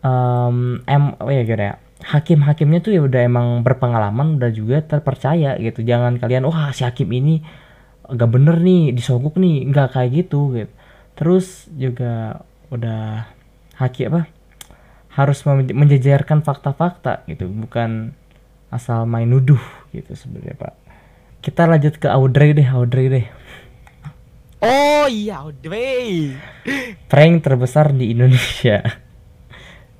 Hmm. 0.00 0.82
em 0.88 1.12
em 1.12 1.14
oh 1.20 1.28
ya 1.28 1.44
gimana 1.44 1.64
ya 1.64 1.74
hakim-hakimnya 2.00 2.80
tuh 2.80 2.96
ya 2.96 3.04
udah 3.04 3.20
emang 3.20 3.60
berpengalaman 3.60 4.40
udah 4.40 4.48
juga 4.48 4.80
terpercaya 4.80 5.60
gitu 5.60 5.84
jangan 5.84 6.16
kalian 6.16 6.48
wah 6.48 6.72
si 6.72 6.82
hakim 6.82 7.12
ini 7.12 7.44
gak 8.08 8.32
bener 8.32 8.56
nih 8.58 8.90
disogok 8.90 9.36
nih 9.36 9.68
nggak 9.68 9.92
kayak 9.92 10.10
gitu 10.24 10.56
gitu 10.56 10.72
terus 11.14 11.68
juga 11.76 12.40
udah 12.72 13.28
hakim 13.76 14.08
apa 14.08 14.22
harus 15.20 15.44
menjejerkan 15.46 16.40
fakta-fakta 16.40 17.28
gitu 17.28 17.46
bukan 17.46 18.16
asal 18.72 19.04
main 19.04 19.28
nuduh 19.28 19.60
gitu 19.92 20.14
sebenarnya 20.16 20.56
pak 20.56 20.72
kita 21.44 21.68
lanjut 21.68 22.00
ke 22.00 22.08
Audrey 22.08 22.56
deh 22.56 22.68
Audrey 22.68 23.06
deh 23.12 23.26
Oh 24.60 25.08
iya, 25.08 25.40
Audrey. 25.40 26.36
prank 27.08 27.40
terbesar 27.40 27.96
di 27.96 28.12
Indonesia. 28.12 28.84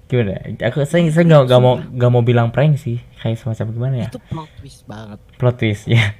Gimana? 0.05 0.37
Aku 0.69 0.85
saya 0.85 1.09
saya 1.09 1.25
nggak 1.25 1.49
nggak 1.49 1.61
mau 1.65 1.81
nggak 1.81 2.11
mau 2.13 2.21
bilang 2.21 2.53
prank 2.53 2.77
sih, 2.77 3.01
kayak 3.25 3.41
semacam 3.41 3.67
gimana 3.73 3.95
ya? 4.05 4.09
Itu 4.13 4.21
plot 4.21 4.51
twist 4.61 4.85
banget. 4.85 5.19
Plot 5.41 5.57
twist 5.57 5.89
ya. 5.89 6.13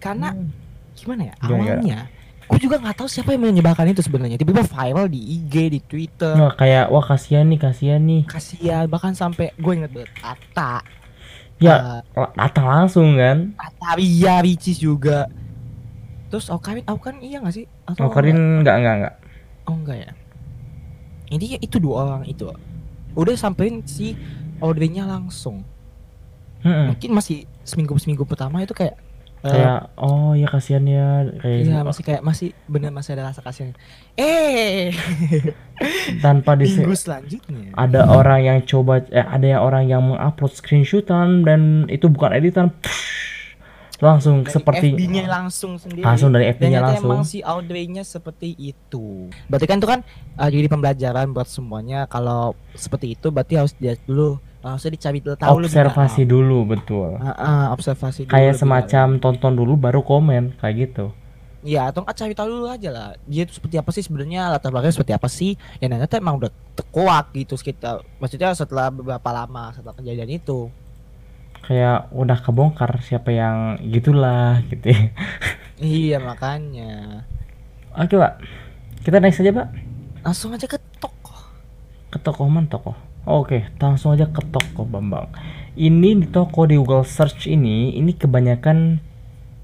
Karena 0.00 0.32
gimana 0.96 1.22
ya? 1.28 1.34
Hmm. 1.36 1.44
Gimana, 1.44 1.60
Awalnya 1.76 1.98
gue 2.52 2.60
juga 2.60 2.76
nggak 2.76 2.94
tahu 2.94 3.08
siapa 3.08 3.32
yang 3.32 3.48
menyebarkan 3.48 3.88
itu 3.88 4.04
sebenarnya. 4.04 4.36
Tiba-tiba 4.36 4.68
viral 4.68 5.08
di 5.08 5.20
IG, 5.40 5.54
di 5.72 5.80
Twitter. 5.80 6.36
Nggak 6.36 6.54
kayak 6.54 6.86
wah 6.92 7.00
kasihan 7.00 7.48
nih 7.48 7.56
kasihan 7.56 8.00
nih. 8.00 8.22
Kasihan 8.28 8.84
bahkan 8.86 9.16
sampai 9.16 9.56
gue 9.56 9.72
inget 9.72 9.90
banget 9.90 10.12
Ata. 10.20 10.84
Ya 11.56 12.02
Eh, 12.04 12.20
la- 12.20 12.32
datang 12.36 12.66
langsung 12.68 13.16
kan. 13.16 13.56
Ata 13.56 13.96
Ria 13.96 14.42
Ricis 14.42 14.76
juga. 14.76 15.32
Terus 16.28 16.48
Aukarin, 16.48 16.84
Aukarin 16.84 17.20
iya 17.20 17.40
gak 17.40 17.52
sih? 17.52 17.64
Atau 17.84 18.04
Oh 18.04 18.10
Karin 18.10 18.60
nggak 18.60 18.76
nggak 18.78 18.94
nggak. 19.00 19.14
Oh 19.68 19.76
enggak 19.76 19.96
ya. 20.00 20.10
Intinya 21.28 21.58
itu 21.60 21.76
dua 21.80 21.96
orang 22.04 22.24
itu. 22.28 22.48
udah 23.12 23.36
sampein 23.36 23.84
si 23.84 24.16
Audrey-nya 24.56 25.04
langsung. 25.04 25.60
Mm-mm. 26.64 26.96
Mungkin 26.96 27.12
masih 27.12 27.44
seminggu 27.60 27.92
seminggu 28.00 28.24
pertama 28.24 28.64
itu 28.64 28.72
kayak 28.72 28.96
eh, 28.96 29.11
kayak 29.42 29.80
oh 29.98 30.38
ya 30.38 30.46
kasihan 30.46 30.84
ya 30.86 31.26
kayak 31.42 31.58
Iya 31.66 31.78
oh, 31.82 31.90
masih 31.90 32.02
kayak 32.06 32.22
masih 32.22 32.48
bener 32.70 32.94
masih 32.94 33.18
ada 33.18 33.26
rasa 33.26 33.42
kasihan. 33.42 33.74
Eh 34.14 34.94
tanpa 36.24 36.54
di 36.54 36.70
minggu 36.70 36.94
selanjutnya. 36.94 37.74
ada 37.74 38.06
orang 38.06 38.40
yang 38.46 38.58
coba 38.62 39.02
eh, 39.10 39.26
ada 39.26 39.46
yang 39.46 39.62
orang 39.66 39.84
yang 39.90 40.02
mengupload 40.06 40.54
screenshotan 40.54 41.42
dan 41.42 41.90
itu 41.90 42.06
bukan 42.06 42.30
editan 42.38 42.70
Psh, 42.70 43.58
langsung 43.98 44.46
Dari 44.46 44.54
seperti 44.54 44.88
FB-nya 44.94 45.24
langsung 45.26 45.72
sendiri. 45.78 46.06
langsung 46.06 46.30
dari 46.30 46.44
FB-nya 46.54 46.80
langsung 46.82 47.10
emang 47.10 47.22
si 47.26 47.38
Audrey-nya 47.42 48.02
seperti 48.06 48.54
itu. 48.58 49.26
Berarti 49.50 49.66
kan 49.66 49.76
itu 49.82 49.88
kan 49.90 50.00
uh, 50.38 50.50
jadi 50.50 50.66
pembelajaran 50.70 51.34
buat 51.34 51.50
semuanya. 51.50 52.06
Kalau 52.06 52.54
seperti 52.78 53.18
itu 53.18 53.30
berarti 53.34 53.58
harus 53.58 53.74
dia 53.78 53.98
dulu 54.06 54.38
harusnya 54.62 54.92
dicari 54.94 55.18
tahu 55.20 55.56
observasi 55.58 56.22
dulu 56.24 56.62
betul 56.64 57.18
Ah, 57.18 57.34
ah, 57.34 57.64
observasi 57.74 58.26
dulu 58.30 58.32
kayak 58.32 58.54
lebih 58.54 58.60
semacam 58.60 59.06
tonton 59.18 59.52
dulu 59.52 59.74
baru 59.76 60.00
komen 60.02 60.54
kayak 60.58 60.74
gitu. 60.88 61.06
Iya, 61.62 61.94
atau 61.94 62.02
nggak 62.02 62.18
cari 62.18 62.34
tahu 62.34 62.48
dulu 62.50 62.66
aja 62.66 62.90
lah. 62.90 63.08
Dia 63.22 63.46
itu 63.46 63.54
seperti 63.54 63.78
apa 63.78 63.90
sih 63.94 64.02
sebenarnya 64.02 64.50
latar 64.50 64.74
belakangnya 64.74 64.96
seperti 64.98 65.14
apa 65.14 65.28
sih? 65.30 65.54
Ya 65.78 65.86
ternyata 65.86 66.18
emang 66.18 66.34
udah 66.42 66.50
terkuak 66.74 67.30
gitu 67.34 67.54
sekitar 67.54 68.02
maksudnya 68.18 68.50
setelah 68.52 68.90
beberapa 68.90 69.30
lama 69.30 69.70
setelah 69.70 69.94
kejadian 69.94 70.30
itu. 70.32 70.70
kayak 71.62 72.10
udah 72.10 72.38
kebongkar 72.42 72.90
siapa 73.06 73.30
yang 73.30 73.78
gitulah 73.86 74.58
gitu 74.66 74.90
ya. 74.90 75.14
Iya, 75.78 76.16
makanya. 76.18 77.22
oke 77.94 78.14
pak 78.14 78.32
kita 79.02 79.18
next 79.18 79.42
aja 79.42 79.52
pak 79.52 79.68
Langsung 80.22 80.54
aja 80.54 80.66
ke 80.66 80.78
toko. 80.98 81.34
ke 82.10 82.18
toko 82.18 82.42
mana 82.46 82.66
toko 82.66 82.92
oke 83.24 83.70
langsung 83.76 84.12
aja 84.12 84.26
ke 84.26 84.42
toko 84.48 84.82
bambang 84.82 85.30
ini 85.72 86.20
di 86.20 86.26
toko 86.26 86.64
di 86.64 86.76
Google 86.76 87.02
Search 87.02 87.46
ini 87.46 87.94
ini 87.94 88.12
kebanyakan 88.12 89.00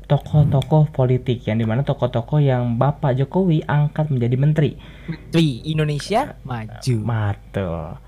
tokoh-tokoh 0.09 0.88
politik 0.88 1.44
yang 1.44 1.61
di 1.61 1.68
mana 1.68 1.85
tokoh-tokoh 1.85 2.40
yang 2.40 2.81
Bapak 2.81 3.12
Jokowi 3.14 3.61
angkat 3.62 4.09
menjadi 4.09 4.37
menteri 4.40 4.71
Menteri 5.05 5.49
Indonesia 5.68 6.33
maju. 6.49 6.94
Matul. 7.05 8.01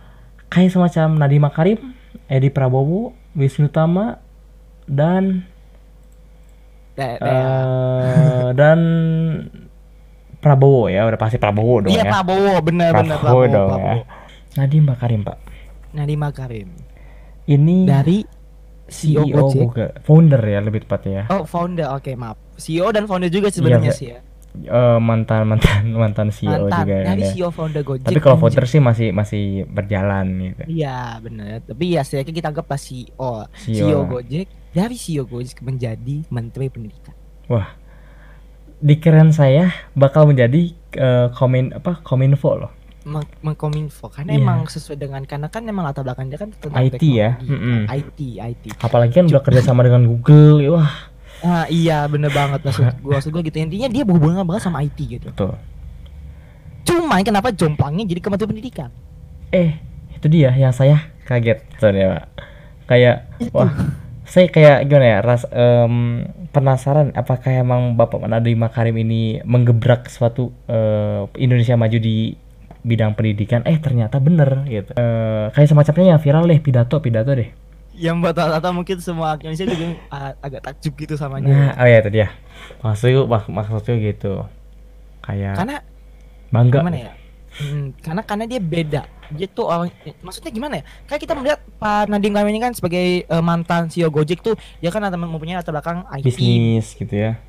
Kayak 0.49 0.73
semacam 0.73 1.07
Nadiem 1.15 1.45
Makarim, 1.45 1.79
Edi 2.25 2.49
Prabowo, 2.49 3.13
Wisnu 3.37 3.69
Tama, 3.69 4.17
dan 4.89 5.45
Da- 6.97 7.21
da- 7.21 7.29
eh, 7.29 8.49
dan 8.57 8.79
Prabowo 10.41 10.89
ya, 10.89 11.05
udah 11.05 11.21
pasti 11.21 11.37
Prabowo 11.37 11.85
dong 11.85 11.93
Iya 11.93 12.09
ya. 12.09 12.13
Prabowo, 12.17 12.65
bener 12.65 12.91
bener 12.97 13.17
Prabowo 13.21 13.21
Prabowo, 13.21 13.45
dong 13.47 13.69
Prabowo. 13.71 13.93
ya. 13.93 14.05
Nadiem 14.59 14.83
Makarim 14.83 15.23
pak. 15.23 15.39
Nadiem 15.95 16.19
Makarim 16.19 16.69
Ini 17.47 17.87
dari 17.87 18.19
CEO, 18.91 19.23
CEO 19.23 19.39
Gojek. 19.47 19.61
Google, 19.63 19.91
founder 20.03 20.43
ya 20.43 20.59
lebih 20.59 20.83
tepatnya 20.83 21.13
ya. 21.13 21.25
Oh 21.31 21.47
founder, 21.47 21.87
oke 21.95 22.11
maaf. 22.19 22.35
CEO 22.59 22.91
dan 22.91 23.07
founder 23.07 23.31
juga 23.31 23.47
sebenarnya 23.55 23.95
Iya, 23.95 23.99
sih 23.99 24.09
ya. 24.11 24.21
Eh, 24.51 24.99
mantan 24.99 25.47
mantan 25.47 25.95
mantan 26.03 26.35
CEO 26.35 26.67
Mantan 26.67 26.83
juga 26.83 26.97
dari 27.07 27.23
ya. 27.23 27.31
CEO 27.31 27.49
founder 27.55 27.83
Gojek. 27.87 28.07
Tapi 28.11 28.19
kalau 28.19 28.37
founder 28.43 28.67
sih 28.67 28.83
masih 28.83 29.09
masih 29.15 29.45
berjalan 29.71 30.27
gitu. 30.43 30.63
Iya 30.67 31.23
bener. 31.23 31.63
Tapi 31.63 31.85
ya 31.95 32.03
setidaknya 32.03 32.35
kita 32.35 32.49
anggap 32.51 32.67
pas 32.67 32.83
CEO, 32.83 33.47
CEO. 33.55 33.79
CEO 33.79 34.01
Gojek 34.11 34.47
dari 34.75 34.97
CEO 34.99 35.23
Gojek 35.31 35.63
menjadi 35.63 36.27
Menteri 36.35 36.67
Pendidikan. 36.67 37.15
Di 38.81 38.97
keren 38.99 39.31
saya 39.31 39.71
bakal 39.95 40.27
menjadi 40.27 40.75
eh, 40.99 41.27
komin 41.31 41.71
apa 41.71 42.03
kominfo 42.03 42.59
loh. 42.59 42.73
Meng- 43.03 43.33
Mengkominfo 43.41 44.09
karena 44.09 44.33
Iya. 44.33 44.41
emang 44.41 44.59
sesuai 44.65 44.97
dengan 44.97 45.23
karena 45.25 45.47
kan 45.47 45.65
emang 45.65 45.83
latar 45.83 46.03
belakangnya 46.03 46.37
kan 46.37 46.53
tentang 46.53 46.77
IT 46.79 47.01
ya, 47.03 47.35
teknologi. 47.35 47.49
mm-mm. 47.51 47.79
IT, 47.89 48.19
IT. 48.39 48.65
Apalagi 48.77 49.13
kan 49.15 49.25
udah 49.27 49.41
kerja 49.41 49.63
sama 49.63 49.81
dengan 49.81 50.05
Google, 50.05 50.61
ya, 50.61 50.71
wah 50.73 50.93
Ah 51.41 51.65
iya 51.67 52.05
bener 52.05 52.29
banget 52.29 52.61
maksud 52.61 52.85
gua 53.01 53.17
maksud 53.17 53.31
gua 53.31 53.41
gitu 53.41 53.57
intinya 53.57 53.89
dia 53.89 54.05
berhubungan 54.05 54.45
banget 54.45 54.63
sama 54.63 54.81
IT 54.81 54.99
gitu. 55.01 55.25
betul. 55.27 55.57
Cuma 56.83 57.21
kenapa 57.21 57.49
jomplangnya 57.51 58.05
jadi 58.05 58.21
Kementerian 58.21 58.51
Pendidikan? 58.51 58.91
Eh, 59.49 59.77
itu 60.13 60.27
dia 60.27 60.53
yang 60.53 60.71
saya 60.71 61.01
kaget 61.25 61.65
sebenarnya, 61.75 62.07
Pak. 62.15 62.25
Kayak 62.87 63.17
wah, 63.51 63.71
saya 64.25 64.47
kayak 64.47 64.85
gimana 64.85 65.07
ya, 65.07 65.19
ras 65.21 65.43
em, 65.47 65.95
penasaran 66.51 67.15
apakah 67.15 67.51
emang 67.53 67.95
Bapak 67.95 68.27
Nadiem 68.27 68.59
Makarim 68.59 68.97
ini 68.97 69.39
menggebrak 69.41 70.07
suatu 70.07 70.51
eh, 70.67 71.25
Indonesia 71.37 71.75
maju 71.75 71.97
di 71.97 72.35
bidang 72.83 73.13
pendidikan. 73.15 73.61
Eh, 73.69 73.77
ternyata 73.79 74.17
bener 74.19 74.65
gitu. 74.67 74.93
Eh, 74.97 75.47
kayak 75.53 75.69
semacamnya 75.69 76.17
yang 76.17 76.21
viral 76.21 76.45
deh 76.49 76.61
pidato 76.61 76.97
pidato 77.01 77.33
deh. 77.33 77.51
Yang 77.95 78.17
buat 78.25 78.37
rata 78.37 78.71
mungkin 78.73 78.97
semua 79.01 79.37
Indonesia 79.37 79.69
juga 79.69 79.87
agak 80.47 80.61
takjub 80.65 80.95
gitu 80.97 81.15
sama 81.21 81.41
dia. 81.41 81.53
Nah, 81.53 81.71
oh 81.77 81.87
ya 81.89 81.99
itu 82.01 82.11
dia. 82.11 82.29
Maksudnya 82.81 83.29
mak 83.29 83.45
maksudnya 83.49 83.97
gitu. 84.01 84.45
Kayak 85.21 85.55
Karena 85.61 85.77
bangga. 86.49 86.81
gimana 86.81 86.99
ya? 86.99 87.13
Hmm, 87.51 87.93
karena 87.99 88.23
karena 88.25 88.45
dia 88.47 88.61
beda. 88.63 89.03
Dia 89.31 89.47
tuh 89.51 89.67
orang 89.69 89.91
eh, 90.07 90.15
maksudnya 90.23 90.51
gimana 90.55 90.75
ya? 90.81 90.85
Kayak 91.07 91.21
kita 91.27 91.35
melihat 91.35 91.59
Pak 91.77 92.09
Nadiem 92.09 92.33
Makarim 92.33 92.51
ini 92.55 92.61
kan 92.63 92.73
sebagai 92.73 93.07
eh, 93.27 93.43
mantan 93.43 93.91
CEO 93.91 94.09
Gojek 94.09 94.41
tuh 94.41 94.55
dia 94.81 94.91
kan 94.95 95.03
ada 95.03 95.19
mempunyai 95.19 95.59
latar 95.59 95.75
belakang 95.75 96.07
IT. 96.15 96.25
Bisnis 96.25 96.95
gitu 96.95 97.11
ya. 97.11 97.43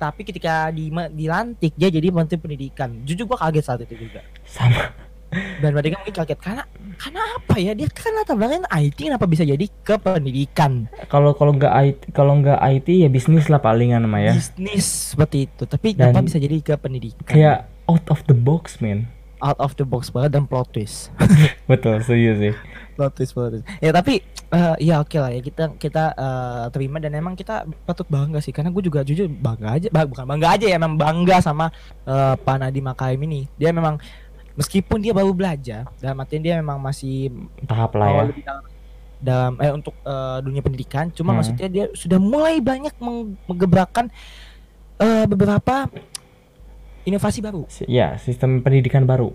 Tapi 0.00 0.24
ketika 0.24 0.72
di 0.72 0.88
dilantik 1.12 1.76
dia 1.76 1.92
jadi 1.92 2.08
Menteri 2.08 2.40
Pendidikan. 2.40 3.04
Jujur 3.04 3.28
gua 3.28 3.36
kaget 3.44 3.64
saat 3.68 3.84
itu 3.84 4.08
juga. 4.08 4.24
Sama. 4.48 4.88
Dan 5.30 5.76
mereka 5.76 6.00
mungkin 6.00 6.16
kaget 6.16 6.40
karena 6.40 6.64
karena 6.96 7.20
apa 7.36 7.54
ya? 7.60 7.76
Dia 7.76 7.86
kan 7.92 8.16
latar 8.16 8.34
belakangnya 8.34 8.66
IT 8.80 8.96
kenapa 8.96 9.28
bisa 9.28 9.44
jadi 9.44 9.62
ke 9.84 9.94
pendidikan? 10.00 10.88
Kalau 11.12 11.36
kalau 11.36 11.52
nggak 11.52 11.72
IT 11.84 12.00
kalau 12.16 12.40
nggak 12.40 12.58
IT 12.58 12.88
ya 13.04 13.12
bisnis 13.12 13.52
lah 13.52 13.60
palingan 13.60 14.08
mah 14.08 14.24
ya. 14.24 14.32
Bisnis 14.32 15.12
seperti 15.12 15.46
itu. 15.46 15.68
Tapi 15.68 15.92
Dan- 15.92 16.16
kenapa 16.16 16.24
bisa 16.24 16.40
jadi 16.40 16.56
ke 16.64 16.74
pendidikan? 16.80 17.28
Kayak 17.28 17.68
out 17.84 18.08
of 18.08 18.24
the 18.24 18.34
box, 18.34 18.80
man. 18.80 19.04
out 19.40 19.56
of 19.56 19.72
the 19.80 19.86
box 19.88 20.12
banget 20.12 20.36
dan 20.36 20.44
plot 20.44 20.68
twist. 20.72 21.08
Betul, 21.70 22.04
setuju 22.04 22.30
sih. 22.36 22.54
Plot 23.00 23.12
twist, 23.14 23.32
plot 23.32 23.48
twist. 23.50 23.64
Ya 23.80 23.90
tapi 23.90 24.20
eh, 24.46 24.74
ya 24.78 25.00
oke 25.00 25.16
lah 25.16 25.30
ya 25.30 25.40
kita 25.40 25.72
kita 25.74 26.04
eh, 26.12 26.64
terima 26.68 27.00
dan 27.00 27.12
emang 27.12 27.32
kita 27.32 27.64
patut 27.82 28.04
bangga 28.06 28.36
sih 28.38 28.52
karena 28.52 28.68
gue 28.68 28.82
juga 28.82 29.00
jujur 29.00 29.24
bangga 29.26 29.68
aja 29.74 29.88
bah- 29.88 30.04
bukan 30.04 30.28
bangga 30.28 30.48
aja 30.52 30.66
ya 30.66 30.76
emang 30.76 30.94
bangga 30.94 31.40
sama 31.40 31.72
eh, 32.02 32.34
Pak 32.36 32.56
Nadiem 32.58 32.84
Makarim 32.84 33.20
ini 33.22 33.48
dia 33.54 33.70
memang 33.70 33.96
meskipun 34.52 35.00
dia 35.00 35.10
baru 35.10 35.32
belajar 35.32 35.88
dalam 35.96 36.20
artian 36.20 36.42
dia 36.42 36.54
memang 36.54 36.76
masih 36.76 37.32
Tahap 37.64 37.94
lah 37.94 38.08
ya. 38.10 38.22
dalam, 38.44 38.64
dalam 39.18 39.52
eh 39.56 39.72
untuk 39.72 39.96
eh, 39.96 40.38
dunia 40.40 40.60
pendidikan 40.60 41.08
cuma 41.08 41.32
Hmm. 41.32 41.40
maksudnya 41.40 41.68
dia 41.68 41.84
sudah 41.92 42.18
mulai 42.18 42.60
banyak 42.60 42.92
meng- 42.98 43.40
menggebrakan 43.46 44.12
eh, 44.98 45.24
beberapa 45.24 45.88
inovasi 47.00 47.40
baru 47.40 47.64
Ya, 47.86 48.18
sistem 48.18 48.60
pendidikan 48.60 49.02
baru. 49.02 49.32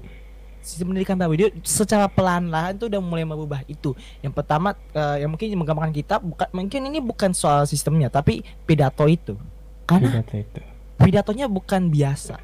Sistem 0.65 0.91
pendidikan 0.91 1.15
baru 1.15 1.34
dia 1.38 1.49
secara 1.62 2.10
pelan-pelan 2.10 2.75
tuh 2.75 2.88
udah 2.91 3.01
mulai 3.01 3.23
merubah 3.23 3.62
itu. 3.69 3.93
Yang 4.19 4.34
pertama 4.36 4.73
eh, 4.91 5.23
yang 5.23 5.30
mungkin 5.32 5.47
menggambarkan 5.56 5.93
kita 5.93 6.15
bukan 6.19 6.47
mungkin 6.51 6.82
ini 6.89 6.99
bukan 6.99 7.32
soal 7.32 7.63
sistemnya 7.69 8.10
tapi 8.10 8.41
pidato 8.65 9.06
itu. 9.08 9.38
Karena 9.86 10.10
Pidato 10.10 10.36
itu. 10.36 10.62
pidatonya 10.97 11.45
bukan 11.47 11.93
biasa. 11.93 12.36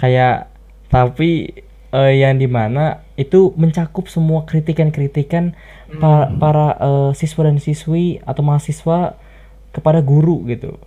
Kayak 0.00 0.50
tapi 0.90 1.30
eh, 1.94 2.12
yang 2.18 2.38
di 2.38 2.48
mana 2.50 3.02
itu 3.14 3.54
mencakup 3.54 4.10
semua 4.10 4.42
kritikan-kritikan 4.46 5.54
pa- 6.02 6.30
Hmm. 6.30 6.38
para 6.42 6.66
eh, 6.78 7.10
siswa 7.14 7.46
dan 7.46 7.58
siswi 7.62 8.18
atau 8.26 8.42
mahasiswa 8.42 9.14
kepada 9.74 10.00
guru 10.02 10.46
gitu. 10.50 10.78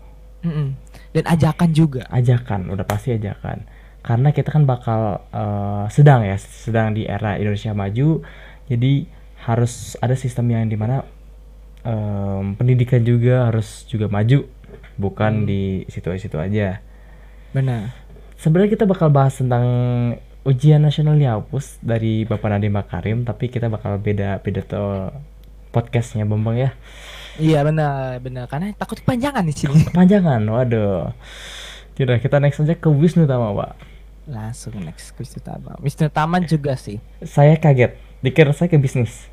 Mm-mm. 0.46 0.78
Dan 1.14 1.24
ajakan 1.26 1.70
juga. 1.74 2.04
Ajakan, 2.10 2.72
udah 2.72 2.86
pasti 2.88 3.12
ajakan. 3.16 3.66
Karena 4.08 4.32
kita 4.32 4.56
kan 4.56 4.64
bakal 4.64 5.20
eh, 5.36 5.86
sedang 5.92 6.24
ya, 6.24 6.40
sedang 6.40 6.96
di 6.96 7.04
era 7.04 7.36
Indonesia 7.36 7.76
maju. 7.76 8.24
Jadi 8.72 9.04
harus 9.44 10.00
ada 10.00 10.16
sistem 10.16 10.48
yang 10.52 10.68
di 10.68 10.76
mana 10.76 11.04
em, 11.84 12.56
pendidikan 12.56 13.00
juga 13.00 13.48
harus 13.48 13.84
juga 13.88 14.08
maju, 14.08 14.44
bukan 14.96 15.44
Hmm. 15.44 15.48
di 15.48 15.62
situ-situ 15.88 16.36
aja. 16.36 16.80
Benar. 17.52 17.92
Sebenarnya 18.36 18.76
kita 18.76 18.84
bakal 18.84 19.08
bahas 19.08 19.40
tentang 19.40 19.66
ujian 20.44 20.80
nasional 20.80 21.16
dihapus 21.16 21.80
dari 21.80 22.24
Bapak 22.24 22.48
Nadiem 22.48 22.72
Makarim, 22.72 23.18
tapi 23.24 23.48
kita 23.48 23.68
bakal 23.68 24.00
beda 24.00 24.40
pidato 24.40 25.12
podcastnya 25.72 26.24
Bambang 26.24 26.56
ya. 26.56 26.72
Iya 27.38 27.62
benar, 27.64 28.18
benar. 28.20 28.52
Karena 28.52 28.72
takut 28.74 29.00
kepanjangan 29.00 29.44
di 29.44 29.54
sini. 29.54 29.88
Kepanjangan, 29.88 30.42
waduh. 30.44 31.12
Tidak, 31.96 32.20
kita 32.20 32.38
next 32.38 32.62
aja 32.62 32.76
ke 32.76 32.90
Wisnu 32.90 33.26
Tama, 33.26 33.54
Pak. 33.54 33.72
Langsung 34.28 34.76
next 34.78 35.12
Wisnu 35.14 35.40
Tama. 35.40 35.80
Wisnu 35.80 36.08
Taman 36.08 36.44
juga 36.44 36.76
sih. 36.76 37.00
Saya 37.20 37.56
kaget, 37.56 37.96
dikira 38.20 38.52
saya 38.52 38.68
ke 38.68 38.76
bisnis. 38.76 39.32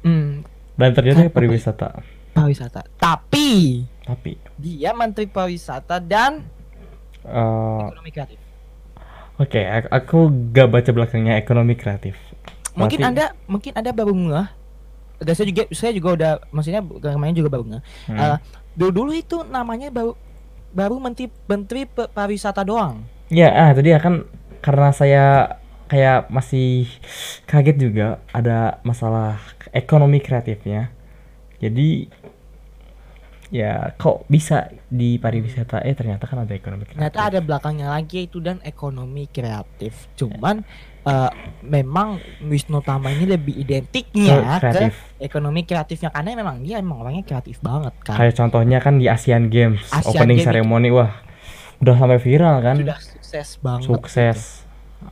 Hmm, 0.00 0.42
Dan 0.74 0.90
ternyata 0.92 1.24
Pak? 1.24 1.32
pariwisata. 1.32 1.88
pariwisata. 2.32 2.82
Tapi 2.96 3.82
Tapi, 4.02 4.38
dia 4.54 4.90
Menteri 4.92 5.24
Pariwisata 5.24 5.98
dan 5.98 6.46
eh, 7.22 7.80
Ekonomi 7.84 8.10
Kreatif. 8.10 8.38
oke, 9.36 9.60
aku, 9.60 9.86
aku 9.88 10.18
gak 10.50 10.68
baca 10.68 10.90
belakangnya 10.92 11.34
ekonomi 11.36 11.74
kreatif. 11.74 12.14
mungkin 12.72 13.00
Berarti- 13.00 13.08
anda 13.08 13.26
mungkin 13.46 13.72
ada 13.72 13.90
baru 13.90 14.12
ngeh 14.12 14.48
dan 15.18 15.32
saya 15.32 15.46
juga 15.46 15.64
saya 15.70 15.90
juga 15.90 16.08
udah 16.12 16.32
maksudnya 16.50 16.84
kemarin 16.84 17.32
juga 17.34 17.48
baru 17.50 17.64
ngeh 17.66 17.82
Hmm. 18.06 18.18
Eh, 18.20 18.36
dulu 18.74 18.90
dulu 18.92 19.10
itu 19.12 19.36
namanya 19.42 19.88
baru 19.88 20.12
baru 20.70 20.96
menteri 20.98 21.32
menteri 21.42 21.82
pariwisata 21.88 22.60
doang 22.60 23.00
Ya, 23.26 23.48
ah 23.50 23.70
tadi 23.74 23.90
ya 23.90 23.98
kan 23.98 24.24
karena 24.62 24.90
saya 24.90 25.24
kayak 25.86 26.30
masih 26.30 26.86
kaget 27.44 27.76
juga 27.78 28.06
ada 28.30 28.78
masalah 28.82 29.38
ekonomi 29.70 30.18
kreatifnya. 30.18 30.90
Jadi 31.58 32.10
ya 33.46 33.94
kok 33.94 34.26
bisa 34.26 34.74
di 34.90 35.22
pariwisata 35.22 35.78
eh 35.80 35.94
ternyata 35.94 36.26
kan 36.26 36.42
ada 36.42 36.50
ekonomi 36.50 36.82
kreatif. 36.82 36.98
ternyata 36.98 37.20
ada 37.30 37.38
belakangnya 37.38 37.94
lagi 37.94 38.26
itu 38.26 38.42
dan 38.42 38.58
ekonomi 38.66 39.30
kreatif 39.30 40.10
cuman 40.18 40.66
eh, 41.06 41.30
memang 41.62 42.18
Wisnu 42.42 42.82
Tama 42.82 43.14
ini 43.14 43.22
lebih 43.22 43.54
identiknya 43.54 44.42
Oh, 44.42 44.58
kreatif. 44.58 44.98
ke 45.14 45.30
ekonomi 45.30 45.62
kreatifnya 45.62 46.10
karena 46.10 46.34
memang 46.34 46.66
dia 46.66 46.82
emang 46.82 47.06
orangnya 47.06 47.22
kreatif 47.22 47.62
banget 47.62 47.94
kan 48.02 48.18
Kayak 48.18 48.34
contohnya 48.34 48.78
kan 48.82 48.98
di 48.98 49.06
Asian 49.06 49.46
Games 49.46 49.78
Asian 49.94 50.10
opening 50.10 50.42
Games 50.42 50.46
ceremony 50.50 50.90
wah 50.90 51.14
udah 51.78 51.94
sampai 51.94 52.18
viral 52.18 52.56
kan. 52.60 52.76
sudah 52.76 52.98
sukses 52.98 53.48
banget 53.58 53.84
Sukses. 53.84 54.40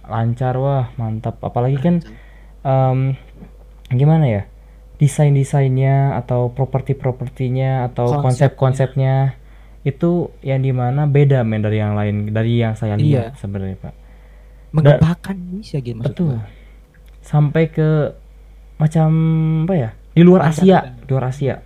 Lancar 0.04 0.56
wah, 0.56 0.88
mantap. 0.94 1.38
Apalagi 1.40 1.76
kan 1.76 2.00
em, 2.62 2.98
gimana 3.90 4.24
ya? 4.24 4.42
Desain-desainnya 4.96 6.16
atau 6.16 6.48
properti-propertinya 6.48 7.84
atau 7.84 8.06
Konsepnya. 8.08 8.22
konsep-konsepnya 8.22 9.14
itu 9.82 10.10
yang 10.40 10.58
di 10.58 10.72
mana 10.72 11.04
beda 11.04 11.44
men 11.44 11.60
dari 11.60 11.76
yang 11.76 11.92
lain 11.92 12.32
dari 12.32 12.56
yang 12.56 12.72
saya 12.72 12.96
lihat 12.96 13.36
Iya. 13.36 13.36
sebenarnya 13.36 13.76
pak 13.76 13.92
mengembangkan 14.72 15.36
Indonesia 15.36 15.78
gitu 15.78 16.00
betul 16.00 16.32
gua. 16.34 16.48
sampai 17.20 17.68
ke 17.68 18.16
macam 18.74 19.08
apa 19.68 19.74
ya 19.76 19.90
di 20.10 20.22
luar 20.24 20.48
Asia 20.48 20.88
di 20.88 21.04
luar 21.04 21.28
Asia 21.28 21.60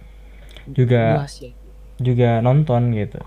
juga 0.66 1.22
Luas 1.22 1.36
ya. 1.38 1.50
juga 1.96 2.30
nonton 2.42 2.90
gitu 2.92 3.22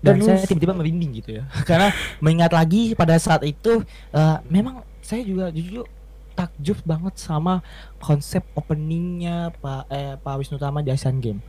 dan 0.00 0.16
Terus- 0.16 0.26
saya 0.26 0.48
tiba-tiba 0.48 0.72
merinding 0.72 1.12
gitu 1.20 1.30
ya. 1.40 1.44
Karena 1.68 1.92
mengingat 2.18 2.52
lagi 2.52 2.92
pada 2.94 3.16
saat 3.16 3.44
itu 3.44 3.84
eh, 4.10 4.36
memang 4.48 4.80
saya 5.00 5.20
juga 5.22 5.48
jujur 5.50 5.84
takjub 6.32 6.80
banget 6.84 7.20
sama 7.20 7.60
konsep 8.00 8.40
openingnya 8.54 9.52
Pak 9.60 9.82
eh, 9.88 10.14
Pak 10.16 10.34
Wisnu 10.40 10.56
Tama 10.56 10.80
di 10.80 10.88
Asian 10.88 11.20
Game 11.20 11.44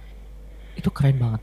itu 0.75 0.87
keren 0.87 1.15
banget. 1.15 1.41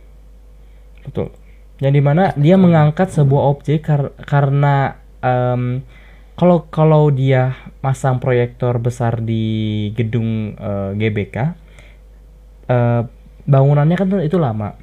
Betul. 1.04 1.32
Yang 1.78 1.92
di 1.94 2.02
mana 2.02 2.22
dia 2.34 2.56
mengangkat 2.56 3.08
sebuah 3.08 3.42
objek 3.54 3.86
kar- 3.86 4.12
karena 4.26 4.98
em, 5.20 5.80
kalau 6.34 6.66
kalau 6.68 7.08
dia 7.08 7.54
masang 7.80 8.18
proyektor 8.18 8.76
besar 8.78 9.20
di 9.20 9.44
gedung 9.94 10.52
eh, 10.54 10.90
GBK, 10.96 11.36
eh, 12.68 13.02
bangunannya 13.44 13.96
kan 13.96 14.08
itu 14.20 14.36
lama. 14.36 14.74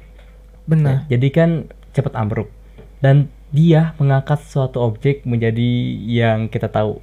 benar. 0.66 1.06
Jadi 1.06 1.28
kan 1.30 1.50
cepat 1.96 2.12
ambruk. 2.12 2.52
Dan 3.00 3.32
dia 3.48 3.96
mengangkat 3.96 4.44
suatu 4.44 4.84
objek 4.84 5.24
menjadi 5.24 5.68
yang 6.04 6.52
kita 6.52 6.68
tahu. 6.68 7.00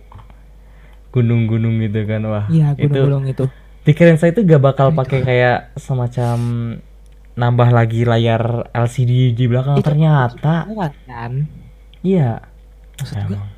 Gunung-gunung 1.13 1.82
gitu 1.82 2.06
kan 2.10 2.21
wah. 2.25 2.45
iya 2.49 2.73
itu 2.73 2.89
gunung-gunung 2.89 3.29
itu. 3.29 3.45
pikiran 3.86 4.17
saya 4.17 4.34
itu 4.34 4.41
gak 4.45 4.63
bakal 4.63 4.89
Itu. 4.89 4.97
pakai 4.97 5.19
kayak 5.21 5.60
semacam 5.77 6.38
nambah 7.34 7.69
lagi 7.73 8.01
layar 8.06 8.69
LCD 8.73 9.34
di 9.34 9.45
belakang. 9.45 9.77
Itu- 9.77 9.86
ternyata 9.86 10.69
kan? 11.10 11.49
Iya. 12.01 12.41
Maksud 12.97 13.17
emang. 13.17 13.49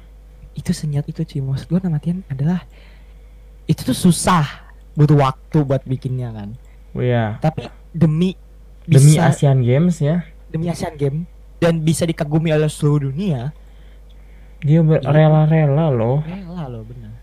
itu 0.55 0.71
senyat 0.71 1.03
itu 1.11 1.19
cuy 1.27 1.43
maksud 1.43 1.67
gua 1.67 1.83
namanya 1.83 2.23
adalah 2.31 2.63
itu 3.67 3.83
tuh 3.83 3.91
susah 3.91 4.71
butuh 4.95 5.19
waktu 5.19 5.57
buat 5.67 5.83
bikinnya 5.83 6.31
kan? 6.31 6.55
Oh, 6.95 7.03
iya. 7.03 7.35
Tapi 7.43 7.67
demi 7.91 8.39
demi 8.87 9.19
bisa 9.19 9.35
Asian 9.35 9.59
Games 9.59 9.99
ya 9.99 10.23
demi 10.55 10.71
Asian 10.71 10.95
Game 10.95 11.27
dan 11.59 11.83
bisa 11.83 12.07
dikagumi 12.07 12.55
oleh 12.55 12.71
seluruh 12.71 13.11
dunia. 13.11 13.51
Dia 14.63 14.81
rela-rela 14.81 15.91
loh. 15.91 16.23
Rela 16.25 16.71
loh 16.71 16.83
benar. 16.87 17.13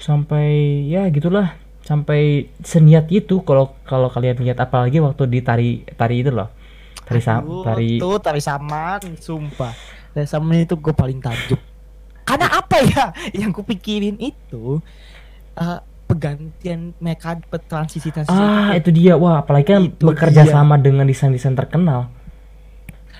Sampai 0.00 0.82
ya 0.88 1.06
gitulah. 1.12 1.54
Sampai 1.84 2.52
seniat 2.60 3.08
itu 3.08 3.40
kalau 3.46 3.72
kalau 3.88 4.12
kalian 4.12 4.44
lihat 4.44 4.60
apalagi 4.60 5.00
waktu 5.00 5.24
di 5.30 5.40
tari 5.40 5.68
tari 5.96 6.20
itu 6.20 6.32
loh. 6.32 6.50
Tari 7.08 7.20
sam 7.24 7.64
tari 7.64 7.96
tuh 7.96 8.20
tari 8.20 8.40
saman 8.42 9.00
sumpah. 9.16 9.72
Tari 10.12 10.28
saman 10.28 10.64
itu 10.64 10.76
gue 10.76 10.92
paling 10.92 11.22
takjub. 11.22 11.60
Karena 12.28 12.60
apa 12.60 12.76
ya? 12.84 13.04
Yang 13.40 13.64
kupikirin 13.64 14.20
itu 14.20 14.84
eh, 15.56 15.80
pergantian 16.08 16.96
mereka 16.96 17.36
transisi 17.62 18.08
transisi 18.08 18.32
ah 18.34 18.72
itu 18.72 18.88
dia 18.88 19.14
wah 19.14 19.38
apalagi 19.38 19.68
kan 19.68 19.82
Itu 19.86 20.08
bekerja 20.08 20.42
dia. 20.42 20.50
sama 20.50 20.74
dengan 20.74 21.04
desain-desain 21.04 21.52
terkenal 21.52 22.08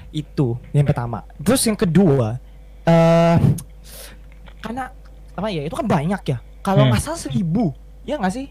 itu 0.08 0.56
yang 0.72 0.82
pertama 0.82 1.20
terus 1.36 1.60
yang 1.62 1.76
kedua 1.76 2.40
eh 2.82 3.36
karena 4.58 4.88
apa 5.32 5.48
ya 5.48 5.62
itu 5.62 5.76
kan 5.76 5.84
banyak 5.84 6.22
ya 6.24 6.38
kalau 6.58 6.82
Hmm. 6.82 6.96
salah 6.96 7.20
seribu 7.20 7.76
ya 8.02 8.16
nggak 8.16 8.34
sih 8.34 8.48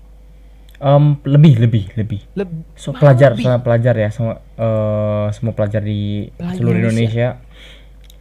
Em, 0.78 1.18
lebih 1.26 1.58
lebih 1.58 1.90
lebih 1.98 2.22
lebih 2.38 2.62
So, 2.78 2.94
pelajar, 2.94 3.34
lebih. 3.34 3.50
semua 3.50 3.66
pelajar 3.66 3.98
ya, 3.98 4.14
semua 4.14 4.38
eh, 4.54 5.26
semua 5.34 5.50
pelajar 5.52 5.82
di 5.82 6.30
Pelajar 6.30 6.54
seluruh 6.54 6.78
Indonesia, 6.80 7.28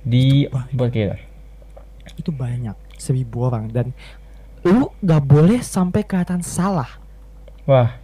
di 0.01 0.49
banyak. 0.49 0.73
buat 0.73 0.89
kita. 0.89 1.17
itu 2.17 2.31
banyak 2.33 2.73
seribu 2.97 3.45
orang 3.45 3.69
dan 3.69 3.93
lu 4.69 4.91
nggak 4.99 5.23
boleh 5.23 5.61
sampai 5.61 6.03
kelihatan 6.03 6.43
salah. 6.43 6.99
Wah, 7.65 7.95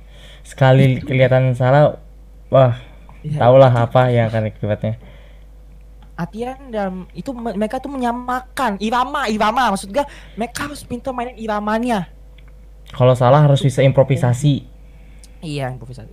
sekali 0.42 0.98
kelihatan 0.98 1.52
salah, 1.52 1.98
wah, 2.48 2.78
Ya, 3.22 3.38
tahulah 3.38 3.70
apa 3.70 4.10
yang 4.10 4.26
akan 4.26 4.50
akibatnya. 4.50 4.98
Atian 6.12 6.58
dan 6.68 7.06
itu 7.12 7.30
me- 7.30 7.54
mereka 7.54 7.78
tuh 7.78 7.86
menyamakan. 7.88 8.76
Irama 8.78 9.26
irama 9.26 9.70
maksud 9.70 9.90
gua 9.90 10.02
mereka 10.34 10.66
harus 10.66 10.82
pintar 10.82 11.10
mainin 11.10 11.34
iramanya. 11.36 12.10
Kalau 12.88 13.14
salah 13.14 13.40
harus 13.40 13.58
bisa 13.58 13.78
improvisasi. 13.80 14.66
iya 15.38 15.66
improvisasi. 15.68 16.10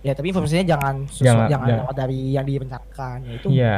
Ya 0.00 0.12
tapi 0.12 0.32
improvisasinya 0.32 0.66
jangan 0.66 0.94
sesu- 1.06 1.24
Jangan- 1.24 1.48
jangan, 1.48 1.66
jangan. 1.66 1.80
lewat 1.84 1.94
dari 1.94 2.20
yang 2.30 2.44
direncanakan 2.44 3.16
ya 3.20 3.32
itu. 3.34 3.48
Iya. 3.50 3.76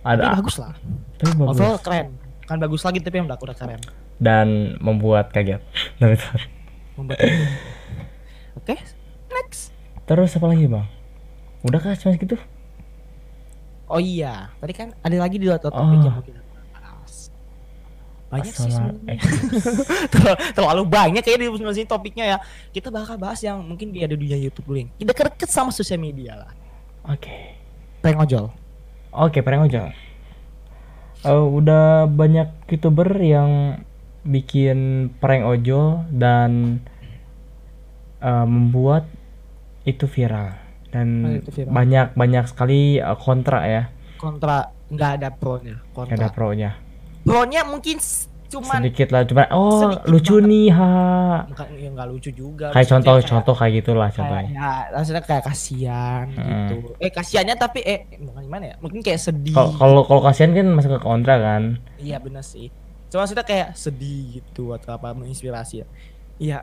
tapi 0.00 0.20
Ada, 0.20 0.36
bagus 0.36 0.56
lah 0.56 0.72
tapi 1.14 1.32
bagus 1.34 1.48
overall 1.50 1.78
keren. 1.78 2.06
Kan 2.42 2.56
bagus 2.58 2.80
lagi 2.80 2.98
tapi 2.98 3.14
yang 3.14 3.26
udah 3.26 3.36
udah 3.38 3.56
keren 3.56 3.80
dan 4.16 4.76
membuat 4.78 5.30
kaget. 5.30 5.60
Membuat 6.94 7.18
oke 8.54 8.74
next 9.28 9.74
Terus 10.04 10.30
apa 10.32 10.46
lagi 10.46 10.64
bang? 10.64 10.86
Udah 11.62 11.78
kah 11.78 11.94
cuma 11.94 12.12
segitu? 12.12 12.38
oh 13.84 13.98
iya 13.98 14.48
tadi 14.58 14.72
kan 14.72 14.94
ada 15.00 15.16
lagi 15.16 15.36
di 15.36 15.44
topik 15.44 15.74
Oh. 15.74 15.92
yang 16.00 16.16
mungkin 16.16 16.34
banyak 18.30 18.50
sih 18.50 18.66
Masalah 18.66 18.90
sebenarnya 18.90 19.22
Terlalu- 20.14 20.40
banyak 20.88 21.22
kayaknya 21.22 21.46
di 21.46 21.74
sini 21.74 21.86
topiknya 21.86 22.24
ya 22.26 22.36
kita 22.70 22.90
bakal 22.90 23.14
bahas 23.14 23.38
yang 23.40 23.62
mungkin 23.62 23.90
di 23.90 24.02
ada 24.02 24.14
dunia 24.14 24.34
YouTube 24.34 24.66
dulu 24.66 24.78
yang 24.82 24.90
kita 24.96 25.12
deket 25.14 25.46
sama 25.46 25.70
sosial 25.70 25.98
media 25.98 26.34
lah 26.34 26.50
Oke. 27.06 27.30
prank 28.00 28.18
ojol 28.18 28.50
Oke, 29.14 29.46
prank 29.46 29.70
ojol. 29.70 29.94
Eh, 31.22 31.30
udah 31.54 32.10
banyak 32.10 32.50
youtuber 32.66 33.06
yang 33.16 33.78
bikin 34.24 34.78
prank 35.16 35.44
ojol 35.44 36.02
dan 36.10 36.80
eh, 38.18 38.46
membuat 38.46 39.04
itu 39.84 40.04
viral 40.04 40.56
dan 40.88 41.08
Oh, 41.22 41.32
itu 41.34 41.50
viral. 41.52 41.70
banyak 41.70 42.06
banyak 42.14 42.44
sekali 42.46 42.96
eh, 42.96 43.16
kontra 43.16 43.60
ya, 43.64 43.82
kontra 44.16 44.70
nggak 44.86 45.10
ada 45.18 45.28
pro 45.30 45.58
nya 45.58 45.76
kontra 45.90 46.14
ada 46.14 46.28
pro-nya. 46.28 46.70
pro 47.20 47.42
nya 47.44 47.64
mungkin 47.64 47.98
cuman 48.44 48.78
Sedikit 48.78 49.08
lah, 49.10 49.26
cuma 49.26 49.50
oh 49.50 49.98
lucu 50.06 50.38
banget. 50.38 50.46
nih 50.46 50.66
ha. 50.70 50.88
bukan 51.44 51.66
ya 51.74 51.88
nggak 51.90 52.06
lucu 52.06 52.30
juga 52.30 52.70
Kayak 52.70 52.86
contoh-contoh 52.88 53.54
kayak 53.56 53.72
gitulah 53.74 54.06
kayak, 54.06 54.16
contohnya. 54.20 54.50
ya 54.52 54.70
maksudnya 54.94 55.22
kayak 55.22 55.44
kasihan 55.44 56.24
Hmm. 56.30 56.68
gitu 56.70 56.74
eh 56.96 57.10
kasihannya 57.10 57.56
tapi 57.56 57.80
eh 57.82 57.98
bukan 58.14 58.40
gimana 58.40 58.64
ya 58.64 58.74
mungkin 58.78 59.02
kayak 59.02 59.18
sedih 59.18 59.56
Kalau 59.56 60.06
kalau 60.06 60.22
kasihan 60.22 60.54
kan 60.54 60.66
masuk 60.70 60.92
ke 60.92 61.00
kontra 61.02 61.34
kan. 61.36 61.82
iya 61.98 62.22
bener 62.22 62.40
sih 62.40 62.70
cuma 63.14 63.22
maksudnya 63.22 63.46
kayak 63.46 63.78
sedih 63.78 64.42
gitu 64.42 64.74
atau 64.74 64.98
apa 64.98 65.14
menginspirasi 65.14 65.74
ya 65.80 65.86
iya 66.42 66.58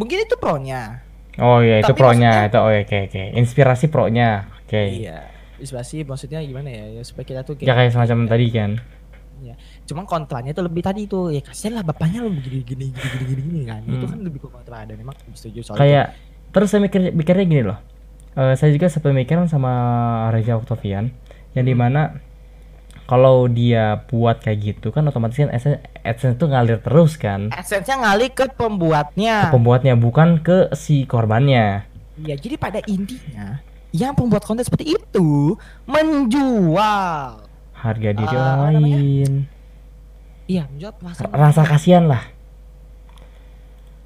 mungkin 0.00 0.24
itu 0.24 0.40
pro 0.40 0.56
nya 0.56 1.04
Oh 1.38 1.62
iya 1.62 1.78
itu 1.78 1.94
Tapi 1.94 2.02
pro-nya 2.02 2.50
itu 2.50 2.58
oh 2.58 2.66
iya, 2.66 2.82
oke 2.82 2.98
oke. 3.14 3.22
Inspirasi 3.38 3.86
pro-nya. 3.86 4.50
Oke. 4.66 5.06
iya 5.06 5.22
inspirasi 5.62 6.02
maksudnya 6.02 6.42
gimana 6.42 6.66
ya, 6.66 6.98
ya 6.98 7.02
supaya 7.06 7.22
kita 7.30 7.40
tuh 7.46 7.54
Ya 7.62 7.78
kayak 7.78 7.94
semacam 7.94 8.26
tadi 8.26 8.46
kan. 8.50 8.82
Cuman 9.86 10.02
kontranya 10.02 10.50
itu 10.50 10.62
lebih 10.66 10.82
tadi 10.82 11.06
tuh 11.06 11.30
ya 11.30 11.38
kasihan 11.38 11.78
lah 11.78 11.86
bapaknya 11.86 12.26
lu 12.26 12.34
begini 12.34 12.66
gini 12.66 12.86
gini 12.90 13.06
gini 13.06 13.22
gini, 13.22 13.42
gini 13.46 13.62
kan. 13.70 13.80
Itu 13.86 14.02
Hmm. 14.02 14.12
kan 14.12 14.18
lebih 14.26 14.40
ke 14.42 14.48
kontra 14.50 14.82
dan 14.82 14.98
memang 14.98 15.14
setuju 15.30 15.62
soal 15.62 15.78
kayak 15.78 16.10
terus 16.50 16.74
saya 16.74 16.82
mikir 16.82 17.14
mikirnya 17.14 17.46
gini 17.46 17.62
loh 17.62 17.78
Eh, 18.38 18.54
saya 18.54 18.70
juga 18.70 18.86
sepemikiran 18.86 19.50
sama 19.50 19.72
Reza 20.30 20.54
Octavian 20.54 21.10
yang 21.58 21.66
di 21.66 21.74
mana 21.74 22.18
kalau 23.08 23.48
dia 23.48 24.04
buat 24.04 24.36
kayak 24.38 24.58
gitu 24.60 24.92
kan 24.92 25.00
otomatis 25.02 25.34
kan 25.34 25.48
AdSense, 25.48 25.80
AdSense 26.04 26.36
itu 26.36 26.44
ngalir 26.44 26.76
terus 26.78 27.16
kan 27.16 27.48
AdSense-nya 27.48 27.96
ngalih 27.98 28.30
ke 28.30 28.44
pembuatnya. 28.52 29.48
ke 29.48 29.56
pembuatnya 29.56 29.96
bukan 29.96 30.38
ke 30.38 30.68
si 30.76 31.08
korbannya. 31.08 31.88
Iya, 32.18 32.34
jadi 32.36 32.60
pada 32.60 32.84
intinya 32.84 33.64
yang 33.88 34.12
pembuat 34.12 34.44
konten 34.44 34.60
seperti 34.60 34.92
itu 34.92 35.56
menjual. 35.88 37.48
Harga 37.72 38.10
diri 38.10 38.28
Ah, 38.28 38.36
orang 38.36 38.56
namanya? 38.74 38.96
lain. 38.98 39.32
Iya, 40.44 40.62
menjual 40.68 40.92
perasaan. 40.92 41.30
Rasa 41.30 41.62
kasihan 41.64 42.04
lah. 42.04 42.22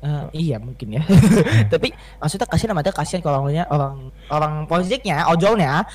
Eh, 0.03 0.25
iya 0.35 0.59
mungkin 0.59 0.99
ya. 0.99 1.03
Tapi 1.73 1.95
maksudnya 2.19 2.51
kasihan 2.51 2.75
sama 2.75 2.83
dia 2.83 2.91
kasihan 2.91 3.23
kalau 3.23 3.47
orangnya 3.47 3.71
orang 3.71 4.11
orang 4.29 4.67
politiknya, 4.67 5.31
ojolnya 5.31 5.87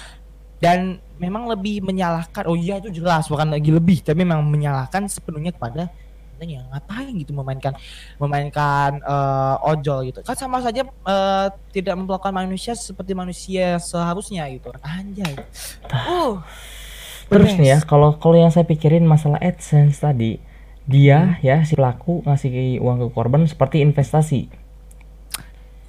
dan 0.58 0.97
memang 1.22 1.49
lebih 1.49 1.86
menyalahkan. 1.86 2.45
Oh 2.49 2.58
iya 2.58 2.82
itu 2.82 2.89
jelas 2.89 3.30
bukan 3.30 3.53
lagi 3.53 3.70
lebih, 3.70 4.01
tapi 4.01 4.22
memang 4.22 4.45
menyalahkan 4.45 5.05
sepenuhnya 5.10 5.53
kepada 5.53 5.89
yang 6.38 6.70
ngapain 6.70 7.18
gitu 7.18 7.34
memainkan 7.34 7.74
memainkan 8.22 9.01
eh, 9.01 9.55
ojol 9.74 10.05
gitu. 10.14 10.22
Kan 10.22 10.38
sama 10.38 10.62
saja 10.62 10.86
eh, 10.86 11.47
tidak 11.74 11.97
memperlakukan 11.97 12.34
manusia 12.34 12.78
seperti 12.78 13.18
manusia 13.18 13.82
seharusnya 13.82 14.45
gitu. 14.53 14.70
Anjay. 14.86 15.34
Uh. 15.89 16.38
Terus 17.28 17.60
nih 17.60 17.76
ya, 17.76 17.78
kalau 17.84 18.16
kalau 18.16 18.39
yang 18.39 18.53
saya 18.53 18.64
pikirin 18.64 19.03
masalah 19.03 19.36
AdSense 19.43 19.99
tadi, 19.99 20.39
dia 20.88 21.36
ya 21.43 21.60
si 21.68 21.76
pelaku 21.76 22.24
ngasih 22.24 22.80
uang 22.80 23.03
ke 23.03 23.08
korban 23.12 23.43
seperti 23.43 23.84
investasi, 23.84 24.47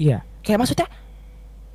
Iya. 0.03 0.27
Kayak 0.43 0.59
maksudnya 0.65 0.89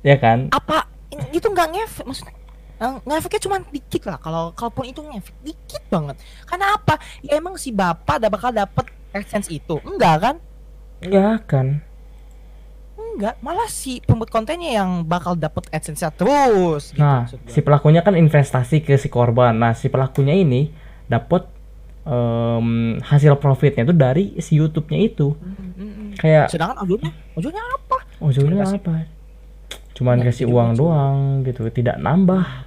ya 0.04 0.16
kan? 0.20 0.52
apa 0.52 0.84
itu 1.32 1.46
nggak 1.48 1.68
ngefek 1.72 2.04
maksudnya 2.04 2.34
ngefeknya 2.80 3.40
cuma 3.46 3.56
dikit 3.70 4.02
lah 4.04 4.18
kalau 4.18 4.50
kalaupun 4.52 4.90
itu 4.90 5.00
ngefek 5.00 5.36
dikit 5.46 5.82
banget 5.88 6.16
karena 6.44 6.74
apa 6.74 6.98
ya 7.22 7.38
emang 7.38 7.54
si 7.54 7.70
bapak 7.70 8.18
ada 8.18 8.28
bakal 8.28 8.50
dapet 8.50 8.90
AdSense 9.14 9.48
itu 9.48 9.78
enggak 9.86 10.16
kan 10.20 10.36
Enggak 11.04 11.38
kan? 11.46 11.66
enggak 13.14 13.38
malah 13.38 13.70
si 13.70 14.02
pembuat 14.02 14.30
kontennya 14.30 14.74
yang 14.74 15.06
bakal 15.06 15.38
dapet 15.38 15.70
AdSense-nya 15.70 16.10
terus 16.10 16.90
gitu 16.90 16.98
Nah, 16.98 17.30
si 17.46 17.62
pelakunya 17.62 18.02
kan 18.02 18.18
investasi 18.18 18.82
ke 18.82 18.98
si 18.98 19.06
korban. 19.06 19.54
Nah, 19.54 19.70
si 19.78 19.86
pelakunya 19.86 20.34
ini 20.34 20.74
dapat 21.06 21.46
em, 22.02 22.98
hasil 22.98 23.38
profitnya 23.38 23.86
itu 23.86 23.94
dari 23.94 24.24
si 24.42 24.58
YouTube-nya 24.58 24.98
itu. 24.98 25.30
Mm, 25.30 25.54
mm, 25.54 25.70
mm. 25.78 26.08
Kayak 26.18 26.46
sedangkan 26.50 26.82
ojolnya 26.82 27.10
ojolnya 27.38 27.62
apa 27.62 27.98
ujungnya 28.18 28.66
apa? 28.66 28.92
Cuman 29.94 30.18
kasih 30.18 30.46
jadi 30.46 30.50
uang 30.50 30.70
doang 30.74 31.16
gitu, 31.46 31.62
tidak 31.70 32.02
nambah. 32.02 32.63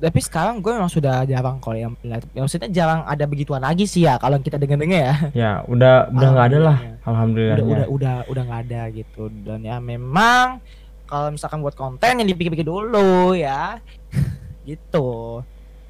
Tapi 0.00 0.18
sekarang 0.18 0.58
gue 0.58 0.72
memang 0.72 0.88
sudah 0.88 1.22
jarang 1.22 1.56
kalau 1.58 1.76
yang 1.76 1.92
ya, 2.00 2.16
maksudnya 2.34 2.66
jarang 2.68 3.04
ada 3.04 3.22
begituan 3.22 3.60
lagi 3.60 3.84
sih 3.84 4.02
ya 4.02 4.16
kalau 4.16 4.36
kita 4.36 4.56
dengar 4.56 4.76
dengar 4.78 4.96
ya 4.98 5.14
Ya, 5.30 5.52
udah 5.64 6.08
udah 6.08 6.28
nggak 6.30 6.46
ada 6.48 6.58
lah. 6.58 6.78
Alhamdulillahnya. 7.02 7.60
udah 7.60 7.68
udah 7.68 7.86
udah 7.86 8.14
udah 8.26 8.42
nggak 8.42 8.60
ada 8.64 8.82
gitu 8.90 9.22
dan 9.42 9.60
ya 9.60 9.76
memang 9.76 10.58
kalau 11.04 11.28
misalkan 11.28 11.60
buat 11.60 11.74
konten 11.74 12.16
yang 12.16 12.26
dipikir-pikir 12.26 12.64
dulu 12.64 13.32
ya 13.32 13.76
gitu 14.64 15.40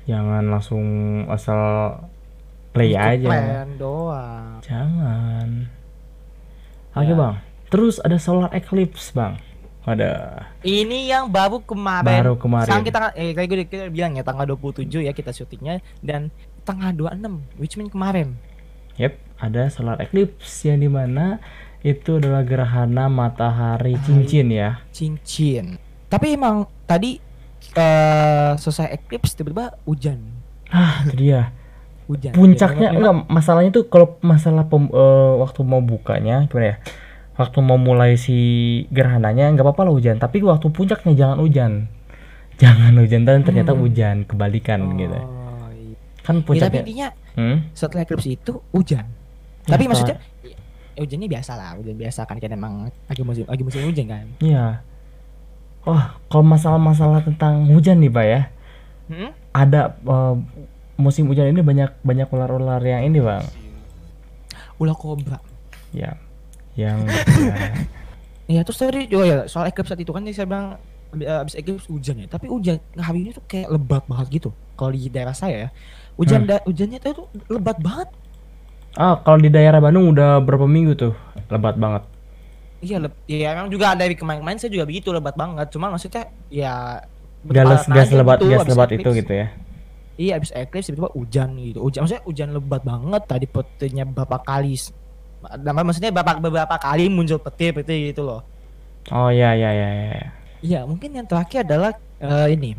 Jangan 0.04 0.42
langsung 0.48 0.84
asal 1.26 1.94
play 2.70 2.90
Ikut 2.90 3.06
aja. 3.20 3.28
plan 3.28 3.68
doang 3.76 4.58
Jangan. 4.60 5.48
Oke 6.92 7.06
Ya. 7.06 7.14
bang. 7.14 7.34
Terus 7.68 7.98
ada 7.98 8.16
solar 8.16 8.50
eclipse 8.50 9.10
bang. 9.10 9.38
Ada. 9.82 10.44
ini 10.60 11.06
yang 11.06 11.26
baru 11.26 11.58
kemarin 11.58 12.20
Baru 12.20 12.34
kemarin. 12.36 12.68
sekarang 12.68 12.84
kita 12.84 12.98
eh 13.14 13.32
kayak 13.32 13.48
gue 13.48 13.58
kita 13.64 13.84
bilang 13.88 14.12
ya 14.12 14.20
tanggal 14.20 14.44
27 14.50 14.86
ya 15.00 15.10
kita 15.10 15.30
syutingnya 15.30 15.80
dan 15.98 16.28
tanggal 16.62 16.92
26 16.92 17.56
which 17.56 17.74
mean 17.74 17.88
kemarin 17.88 18.36
Yep. 18.94 19.16
Ada 19.40 19.72
solar 19.72 19.96
eclipse 19.98 20.52
yang 20.62 20.76
di 20.76 20.86
mana 20.86 21.40
itu 21.80 22.12
adalah 22.14 22.42
gerhana 22.42 23.08
matahari 23.08 23.96
cincin 23.98 24.52
ya. 24.52 24.84
cincin 24.90 25.80
tapi 26.06 26.34
emang 26.34 26.68
tadi 26.84 27.16
eh 27.72 28.52
selesai 28.54 28.92
eclipse 28.92 29.32
tiba-tiba 29.32 29.80
hujan 29.82 30.20
Ah, 30.68 31.00
itu 31.02 31.16
dia. 31.18 31.56
hujan 32.04 32.30
Puncaknya 32.30 32.92
Memang- 32.92 33.24
enggak 33.24 33.32
masalahnya 33.32 33.70
tuh 33.72 33.84
kalau 33.86 34.20
masalah 34.20 34.64
pem- 34.64 34.88
eh, 34.88 35.32
waktu 35.38 35.60
mau 35.62 35.80
bukanya 35.80 36.44
gimana 36.44 36.66
ya? 36.66 36.76
Waktu 37.40 37.58
mau 37.64 37.80
mulai 37.80 38.20
si 38.20 38.36
gerhananya 38.92 39.48
nggak 39.48 39.64
apa-apa 39.64 39.88
lah 39.88 39.92
hujan, 39.96 40.20
tapi 40.20 40.44
waktu 40.44 40.68
puncaknya 40.68 41.16
jangan 41.16 41.40
hujan. 41.40 41.72
Jangan 42.60 42.92
hujan 42.92 43.24
dan 43.24 43.40
ternyata 43.40 43.72
Hmm. 43.72 43.80
hujan 43.80 44.16
kebalikan 44.28 44.84
Oh, 44.84 44.92
gitu. 44.92 45.16
iya. 45.16 45.24
Kan 46.20 46.36
Ya, 46.36 46.44
tapi 46.44 46.44
puncaknya 46.44 46.80
intinya 46.84 47.08
hmm? 47.32 47.56
setelah 47.72 48.04
eclipse 48.04 48.28
itu 48.28 48.52
hujan. 48.68 49.08
Ya, 49.64 49.70
tapi 49.72 49.88
maksudnya 49.88 50.20
ya, 50.44 50.56
hujannya 51.00 51.24
biasa 51.24 51.52
lah, 51.56 51.70
hujan 51.80 51.96
biasa 51.96 52.28
kan 52.28 52.36
kan 52.36 52.52
emang 52.52 52.72
lagi 53.08 53.22
musim 53.24 53.48
lagi 53.48 53.64
musim 53.64 53.80
hujan 53.88 54.04
kan. 54.04 54.28
Iya. 54.44 54.84
Wah, 55.88 56.20
kalau 56.28 56.44
masalah-masalah 56.44 57.24
tentang 57.24 57.64
hujan 57.72 57.96
nih, 58.04 58.12
Pak 58.12 58.26
ya. 58.28 58.40
Hmm? 59.08 59.30
Ada 59.56 59.96
eh, 59.96 60.34
musim 61.00 61.32
hujan 61.32 61.48
ini 61.48 61.64
banyak 61.64 62.04
banyak 62.04 62.28
ular-ular 62.28 62.84
yang 62.84 63.08
ini, 63.08 63.24
Bang. 63.24 63.40
Ular 64.76 64.92
kobra. 64.92 65.40
Ya. 65.96 66.20
Yang. 66.74 66.98
Iya 68.50 68.66
terus 68.66 68.82
tadi 68.82 69.06
juga 69.06 69.22
ya 69.22 69.38
soal 69.46 69.70
eclipse 69.70 69.94
saat 69.94 70.02
itu 70.02 70.10
kan 70.10 70.26
saya 70.26 70.42
bilang 70.42 70.74
abi- 71.14 71.22
abis 71.22 71.54
eclipse 71.54 71.86
hujan 71.86 72.18
ya. 72.18 72.26
Tapi 72.26 72.50
hujan 72.50 72.82
hari 72.98 73.22
ini 73.22 73.30
tuh 73.30 73.46
kayak 73.46 73.70
lebat 73.70 74.02
banget 74.10 74.42
gitu. 74.42 74.50
Kalau 74.74 74.90
di 74.90 75.06
daerah 75.06 75.30
saya 75.30 75.56
ya. 75.56 75.68
Hujan 76.18 76.50
da- 76.50 76.64
hujannya 76.66 76.98
tuh, 76.98 77.12
tuh 77.14 77.26
lebat 77.46 77.78
banget. 77.78 78.10
ah, 78.98 79.14
kalau 79.22 79.38
di 79.38 79.46
daerah 79.46 79.78
Bandung 79.78 80.10
udah 80.10 80.42
berapa 80.42 80.66
minggu 80.66 80.98
tuh? 80.98 81.14
Lebat 81.46 81.78
banget. 81.78 82.02
Iya, 82.82 82.98
leb- 82.98 83.22
ya 83.30 83.54
emang 83.54 83.70
juga 83.70 83.94
dari 83.94 84.18
kemarin-kemarin 84.18 84.58
saya 84.58 84.74
juga 84.74 84.82
begitu 84.82 85.14
lebat 85.14 85.38
banget. 85.38 85.70
Cuman 85.70 85.94
maksudnya 85.94 86.26
ya 86.50 86.98
Gas 87.40 87.86
bertahan 87.86 87.86
gas 87.86 88.08
lebat 88.10 88.36
gitu 88.36 88.50
gas 88.50 88.66
lebat 88.66 88.88
itu 88.90 89.08
gitu 89.14 89.32
ya. 89.32 89.46
Iya 90.18 90.32
abis 90.36 90.50
eclipse 90.50 90.90
tiba-tiba 90.90 91.14
hujan 91.14 91.54
gitu. 91.54 91.78
Hujan 91.80 92.02
maksudnya 92.02 92.24
hujan 92.26 92.48
lebat 92.50 92.82
banget 92.82 93.22
tadi 93.24 93.46
petirnya 93.46 94.02
beberapa 94.02 94.42
kali. 94.42 94.74
Nama 95.40 95.80
maksudnya 95.80 96.12
beberapa 96.12 96.36
beberapa 96.36 96.76
kali 96.76 97.08
muncul 97.08 97.40
petir-petir 97.40 98.12
gitu 98.12 98.22
loh. 98.24 98.44
Oh 99.08 99.32
ya 99.32 99.56
ya 99.56 99.72
ya 99.72 99.88
ya. 99.88 100.10
ya. 100.12 100.30
Iya 100.60 100.80
mungkin 100.84 101.16
yang 101.16 101.24
terakhir 101.24 101.64
adalah 101.64 101.96
eh, 102.20 102.48
ini 102.52 102.76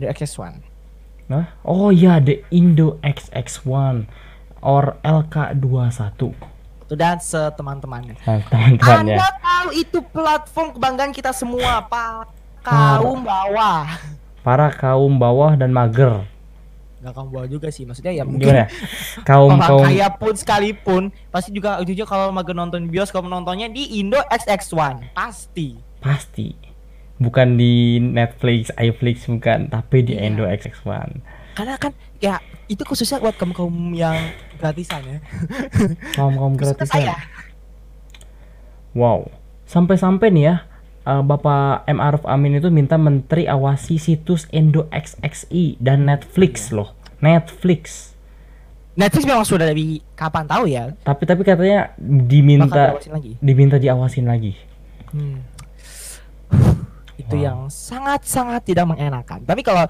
The 0.00 0.10
XS1. 0.10 0.64
Nah, 1.30 1.46
oh 1.62 1.94
ya 1.94 2.18
the 2.18 2.42
Indo 2.50 2.98
XX1 3.06 4.10
or 4.66 4.98
LK21. 5.06 6.34
Itu 6.90 6.94
dan 6.98 7.22
seteman-temannya. 7.22 8.18
Nah, 8.26 8.42
teman-temannya. 8.50 9.14
Anda 9.14 9.28
tahu 9.38 9.68
itu 9.78 9.98
platform 10.10 10.74
kebanggaan 10.74 11.12
kita 11.14 11.30
semua, 11.30 11.86
Pak. 11.86 12.34
Kaum 12.66 13.22
bawah. 13.22 13.86
Para 14.42 14.72
kaum 14.74 15.20
bawah 15.20 15.54
dan 15.54 15.70
mager. 15.70 16.26
Gak 17.00 17.16
kaum 17.16 17.32
bawah 17.32 17.48
juga 17.48 17.72
sih, 17.72 17.88
maksudnya 17.88 18.12
ya 18.12 18.28
mungkin 18.28 18.52
Gimana? 18.52 18.68
Kaum 19.24 19.56
orang 19.56 19.64
kaum 19.64 19.84
kaya 19.88 20.08
pun 20.12 20.34
sekalipun 20.36 21.02
pasti 21.32 21.48
juga 21.56 21.80
jujur 21.80 22.04
kalau 22.04 22.28
mager 22.28 22.52
nonton 22.52 22.92
bioskop 22.92 23.24
nontonnya 23.24 23.72
di 23.72 23.96
Indo 23.96 24.20
XX1 24.28 25.16
pasti. 25.16 25.80
pasti 26.04 26.52
bukan 27.20 27.60
di 27.60 28.00
Netflix, 28.00 28.72
iFlix 28.80 29.28
bukan, 29.28 29.68
tapi 29.68 30.04
di 30.04 30.16
Iya. 30.16 30.28
Indo 30.28 30.44
XX1. 30.48 31.20
Karena 31.56 31.76
kan 31.76 31.92
ya 32.20 32.40
itu 32.68 32.80
khususnya 32.84 33.20
buat 33.20 33.36
kaum 33.36 33.52
kaum 33.52 33.76
yang 33.92 34.16
gratisan 34.56 35.04
ya. 35.04 35.18
Kaum 36.16 36.36
kaum 36.36 36.54
gratisan. 36.56 37.16
Wow. 38.96 39.28
Sampai-sampai 39.68 40.32
nih 40.32 40.44
ya, 40.50 40.54
eh, 41.10 41.22
Bapak 41.26 41.82
M 41.90 41.98
Arif 41.98 42.22
Amin 42.24 42.54
itu 42.54 42.70
minta 42.70 42.94
menteri 42.94 43.50
awasi 43.50 43.98
situs 43.98 44.46
Indo 44.54 44.86
XXI 44.94 45.74
dan 45.82 46.06
Netflix 46.06 46.70
loh. 46.70 46.94
Netflix. 47.18 48.14
Netflix 48.94 49.24
memang 49.26 49.46
sudah 49.46 49.66
dari 49.66 49.98
kapan 50.14 50.44
tahu 50.46 50.64
ya. 50.70 50.94
Tapi 51.02 51.22
tapi 51.26 51.42
katanya 51.42 51.90
diminta 51.98 52.94
diawasin 52.94 53.12
lagi. 53.12 53.32
diminta 53.38 53.76
diawasin 53.76 54.26
lagi. 54.26 54.52
Hmm. 55.10 55.38
Itu 57.20 57.36
Wow. 57.36 57.44
yang 57.44 57.58
sangat-sangat 57.68 58.64
tidak 58.66 58.88
mengenakan. 58.88 59.44
Tapi 59.44 59.60
kalau 59.62 59.84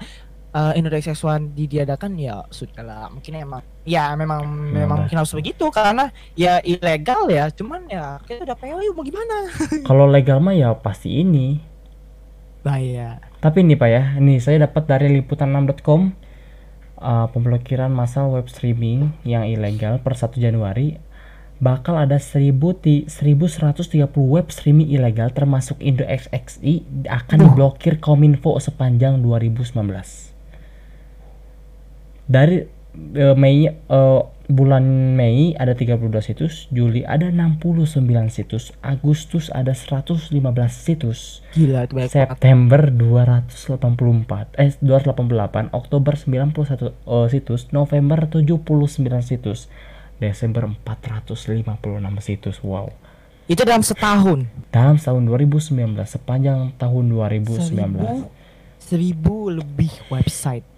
uh, 0.55 0.73
Indonesia 0.75 1.15
One 1.23 1.55
didiadakan 1.55 2.15
ya 2.19 2.43
sudahlah. 2.51 3.11
Mungkin 3.11 3.33
emang 3.39 3.63
ya 3.87 4.13
memang 4.13 4.45
memang 4.71 4.85
udah. 4.85 5.01
mungkin 5.07 5.17
harus 5.19 5.33
begitu 5.35 5.67
karena 5.73 6.11
ya 6.35 6.59
ilegal 6.63 7.27
ya. 7.31 7.49
Cuman 7.51 7.87
ya 7.87 8.19
kita 8.27 8.47
udah 8.47 8.57
PW 8.59 8.79
mau 8.93 9.03
gimana? 9.03 9.49
Kalau 9.87 10.05
legal 10.07 10.39
mah 10.39 10.55
ya 10.55 10.75
pasti 10.77 11.23
ini. 11.23 11.59
Bahaya. 12.61 13.17
Tapi 13.41 13.65
ini 13.65 13.73
Pak 13.73 13.89
ya, 13.89 14.03
ini 14.21 14.37
saya 14.37 14.69
dapat 14.69 14.85
dari 14.85 15.09
liputan6.com 15.17 16.13
uh, 17.01 17.27
pemblokiran 17.33 17.89
massal 17.89 18.29
web 18.29 18.45
streaming 18.45 19.17
yang 19.25 19.49
ilegal 19.49 19.97
per 20.05 20.13
1 20.13 20.37
Januari 20.37 21.01
bakal 21.61 21.93
ada 21.93 22.17
1000 22.17 22.57
ti- 22.81 23.05
1130 23.05 24.09
web 24.17 24.49
streaming 24.49 24.89
ilegal 24.89 25.29
termasuk 25.29 25.77
Indo 25.77 26.01
XXI 26.01 27.05
akan 27.05 27.37
diblokir 27.49 28.01
Kominfo 28.01 28.57
sepanjang 28.57 29.21
2019. 29.21 30.30
Dari 32.31 32.63
eh, 32.63 33.35
Mei 33.35 33.67
eh, 33.67 34.21
bulan 34.51 35.15
Mei 35.15 35.55
ada 35.55 35.75
32 35.75 36.11
situs, 36.23 36.67
Juli 36.71 37.07
ada 37.07 37.31
69 37.31 38.03
situs, 38.27 38.75
Agustus 38.83 39.47
ada 39.51 39.71
115 39.71 40.31
situs, 40.71 41.43
Gila 41.55 41.87
itu 41.87 41.93
banyak. 41.95 42.11
September 42.11 42.81
284, 42.91 44.59
eh 44.59 44.71
288, 44.79 45.71
Oktober 45.71 46.13
91 46.15 46.91
eh, 46.91 47.27
situs, 47.31 47.71
November 47.71 48.27
79 48.27 48.99
situs, 49.23 49.71
Desember 50.19 50.69
456 50.83 51.47
situs. 52.23 52.59
Wow. 52.61 52.91
Itu 53.49 53.67
dalam 53.67 53.83
setahun. 53.83 54.47
Dalam 54.71 54.95
tahun 54.95 55.23
2019, 55.27 55.75
sepanjang 56.07 56.71
tahun 56.79 57.03
2019, 57.11 57.67
Seribu, 57.67 58.29
seribu 58.79 59.35
lebih 59.51 59.91
website. 60.07 60.70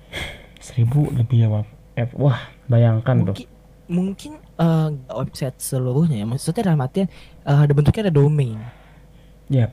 1000 0.63 1.19
lebih 1.19 1.37
ya, 1.43 1.47
Wak. 1.51 1.65
Eh, 1.99 2.07
Wah, 2.15 2.39
bayangkan 2.71 3.27
tuh. 3.27 3.35
Mungkin 3.35 3.47
mungkin 3.91 4.31
eh, 4.39 4.87
nggak 4.95 5.17
website 5.19 5.57
seluruhnya 5.59 6.23
ya. 6.23 6.25
Maksudnya 6.25 6.71
dalam 6.71 6.79
artian 6.79 7.07
eh, 7.43 7.59
ada 7.67 7.73
bentuknya 7.75 8.07
ada 8.07 8.15
domain, 8.15 8.59
Ya, 9.51 9.69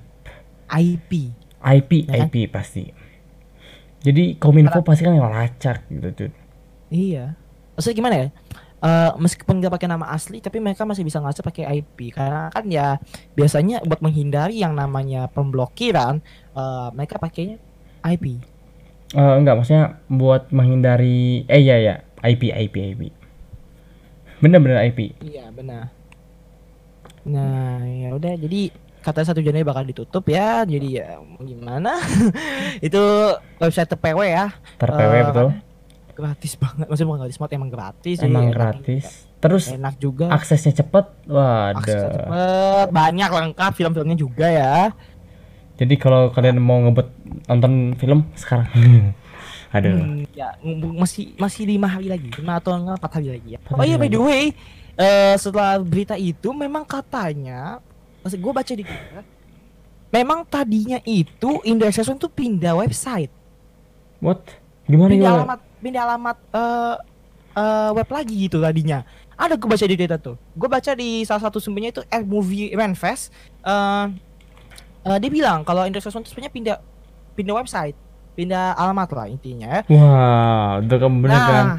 IP. 0.68 1.30
IP, 1.60 1.90
Ya 2.10 2.26
kan? 2.26 2.26
IP 2.26 2.34
pasti. 2.50 2.90
Jadi 4.00 4.34
Kominfo 4.40 4.80
pasti 4.80 5.04
kan 5.04 5.14
ngelacak 5.14 5.86
gitu 5.86 6.08
tuh. 6.16 6.30
Iya. 6.90 7.36
Maksudnya 7.76 7.96
gimana 7.96 8.16
ya? 8.16 8.28
Eh, 8.80 9.10
meskipun 9.20 9.60
nggak 9.60 9.76
pakai 9.76 9.88
nama 9.92 10.08
asli, 10.08 10.40
tapi 10.40 10.56
mereka 10.56 10.88
masih 10.88 11.04
bisa 11.04 11.20
ngelacak 11.20 11.52
pakai 11.52 11.64
IP. 11.84 12.16
Karena 12.16 12.48
kan 12.48 12.64
ya 12.64 12.96
biasanya 13.36 13.84
buat 13.84 14.00
menghindari 14.00 14.56
yang 14.64 14.72
namanya 14.72 15.28
pemblokiran, 15.28 16.24
eh, 16.56 16.88
mereka 16.96 17.20
pakainya 17.20 17.60
IP. 18.08 18.40
Eh, 19.10 19.34
enggak, 19.36 19.56
maksudnya 19.56 19.98
buat 20.06 20.48
menghindari 20.50 21.42
eh 21.44 21.58
ya 21.58 21.76
ya, 21.76 21.94
IP 22.20 22.46
IP 22.48 22.74
IP. 22.94 23.02
Bener-bener 24.38 24.86
IP. 24.86 25.18
Iya 25.20 25.50
benar. 25.50 25.90
Nah 27.26 27.84
ya 27.84 28.14
udah 28.14 28.32
jadi 28.34 28.70
kata 29.00 29.24
satu 29.24 29.40
Januari 29.40 29.66
bakal 29.66 29.84
ditutup 29.84 30.24
ya. 30.24 30.62
Jadi 30.62 30.96
ya 30.96 31.18
gimana? 31.38 31.98
Itu 32.86 33.02
website 33.58 33.90
TPW 33.90 34.20
ya. 34.22 34.54
Ter-PW 34.78 35.12
Eh, 35.12 35.24
betul. 35.26 35.48
Gratis 36.14 36.52
banget. 36.54 36.86
Maksudnya 36.86 37.08
bukan 37.08 37.20
gratis 37.24 37.38
banget 37.38 37.52
emang 37.56 37.70
gratis. 37.70 38.16
Emang 38.20 38.44
enak 38.46 38.54
gratis. 38.54 39.04
juga. 39.04 39.28
Terus 39.40 39.64
Enak 39.72 39.94
juga. 39.96 40.26
aksesnya 40.28 40.72
cepet. 40.76 41.04
Aksesnya 41.26 42.12
Waduh. 42.12 42.14
cepet, 42.14 42.86
banyak 42.92 43.30
lengkap 43.32 43.72
film-filmnya 43.72 44.12
juga 44.14 44.46
ya. 44.46 44.92
Jadi 45.80 45.96
kalau 45.96 46.28
kalian 46.28 46.60
mau 46.60 46.76
ngebet 46.78 47.08
nonton 47.48 47.94
film 47.96 48.26
sekarang. 48.34 48.68
Aduh. 49.76 50.02
Hmm, 50.02 50.26
ya 50.34 50.58
masih 50.98 51.38
masih 51.38 51.62
lima 51.62 51.86
hari 51.86 52.10
lagi, 52.10 52.26
lima 52.34 52.58
atau 52.58 52.74
enggak 52.74 52.98
empat 52.98 53.12
hari 53.22 53.28
lagi 53.38 53.48
ya. 53.54 53.60
Oh 53.70 53.86
iya 53.86 53.94
by 53.94 54.10
the 54.10 54.18
way, 54.18 54.50
eh, 54.98 55.34
setelah 55.38 55.78
berita 55.78 56.18
itu 56.18 56.50
memang 56.50 56.82
katanya, 56.82 57.78
maksud 58.26 58.42
gue 58.42 58.52
baca 58.52 58.72
di 58.74 58.82
Twitter, 58.82 59.22
memang 60.10 60.42
tadinya 60.42 60.98
itu 61.06 61.62
Indosation 61.62 62.18
tuh 62.18 62.26
pindah 62.26 62.74
website, 62.74 63.30
What? 64.20 64.42
Gimana 64.84 65.10
pindah 65.14 65.30
gimana? 65.32 65.38
alamat, 65.42 65.60
pindah 65.80 66.02
alamat 66.04 66.36
eh 66.52 66.96
eh, 67.56 67.90
web 67.96 68.08
lagi 68.10 68.34
gitu 68.46 68.58
tadinya. 68.60 69.00
Ada 69.40 69.56
gue 69.56 69.68
baca 69.70 69.86
di 69.88 69.96
Twitter 69.96 70.20
tuh. 70.20 70.36
Gue 70.52 70.68
baca 70.68 70.92
di 70.92 71.24
salah 71.24 71.40
satu 71.48 71.56
sumbernya 71.56 71.90
itu 71.96 72.02
Air 72.12 72.28
Movie 72.28 72.76
Manfest. 72.76 73.32
eh 73.64 74.06
eh, 75.08 75.18
dia 75.22 75.30
bilang 75.32 75.64
kalau 75.64 75.88
Indosation 75.88 76.20
tuh 76.20 76.30
sebenarnya 76.34 76.52
pindah 76.52 76.76
pindah 77.34 77.54
website, 77.56 77.96
pindah 78.34 78.74
alamat 78.78 79.08
lah 79.12 79.26
intinya. 79.30 79.80
ya. 79.80 79.82
Wah, 79.88 80.80
udah 80.82 80.96
kamu 80.96 81.16
bener 81.24 81.40
kan? 81.40 81.66
Nah, 81.66 81.78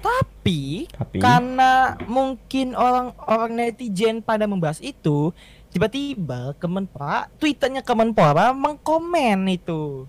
tapi 0.00 0.86
Tapi 0.94 1.16
karena 1.18 1.98
mungkin 2.06 2.78
orang-orang 2.78 3.50
netizen 3.56 4.22
pada 4.22 4.46
membahas 4.46 4.78
itu, 4.78 5.34
tiba-tiba 5.74 6.54
Kemenpora, 6.62 7.26
twitternya 7.42 7.82
Kemenpora 7.82 8.54
mengkomen 8.54 9.50
itu. 9.50 10.06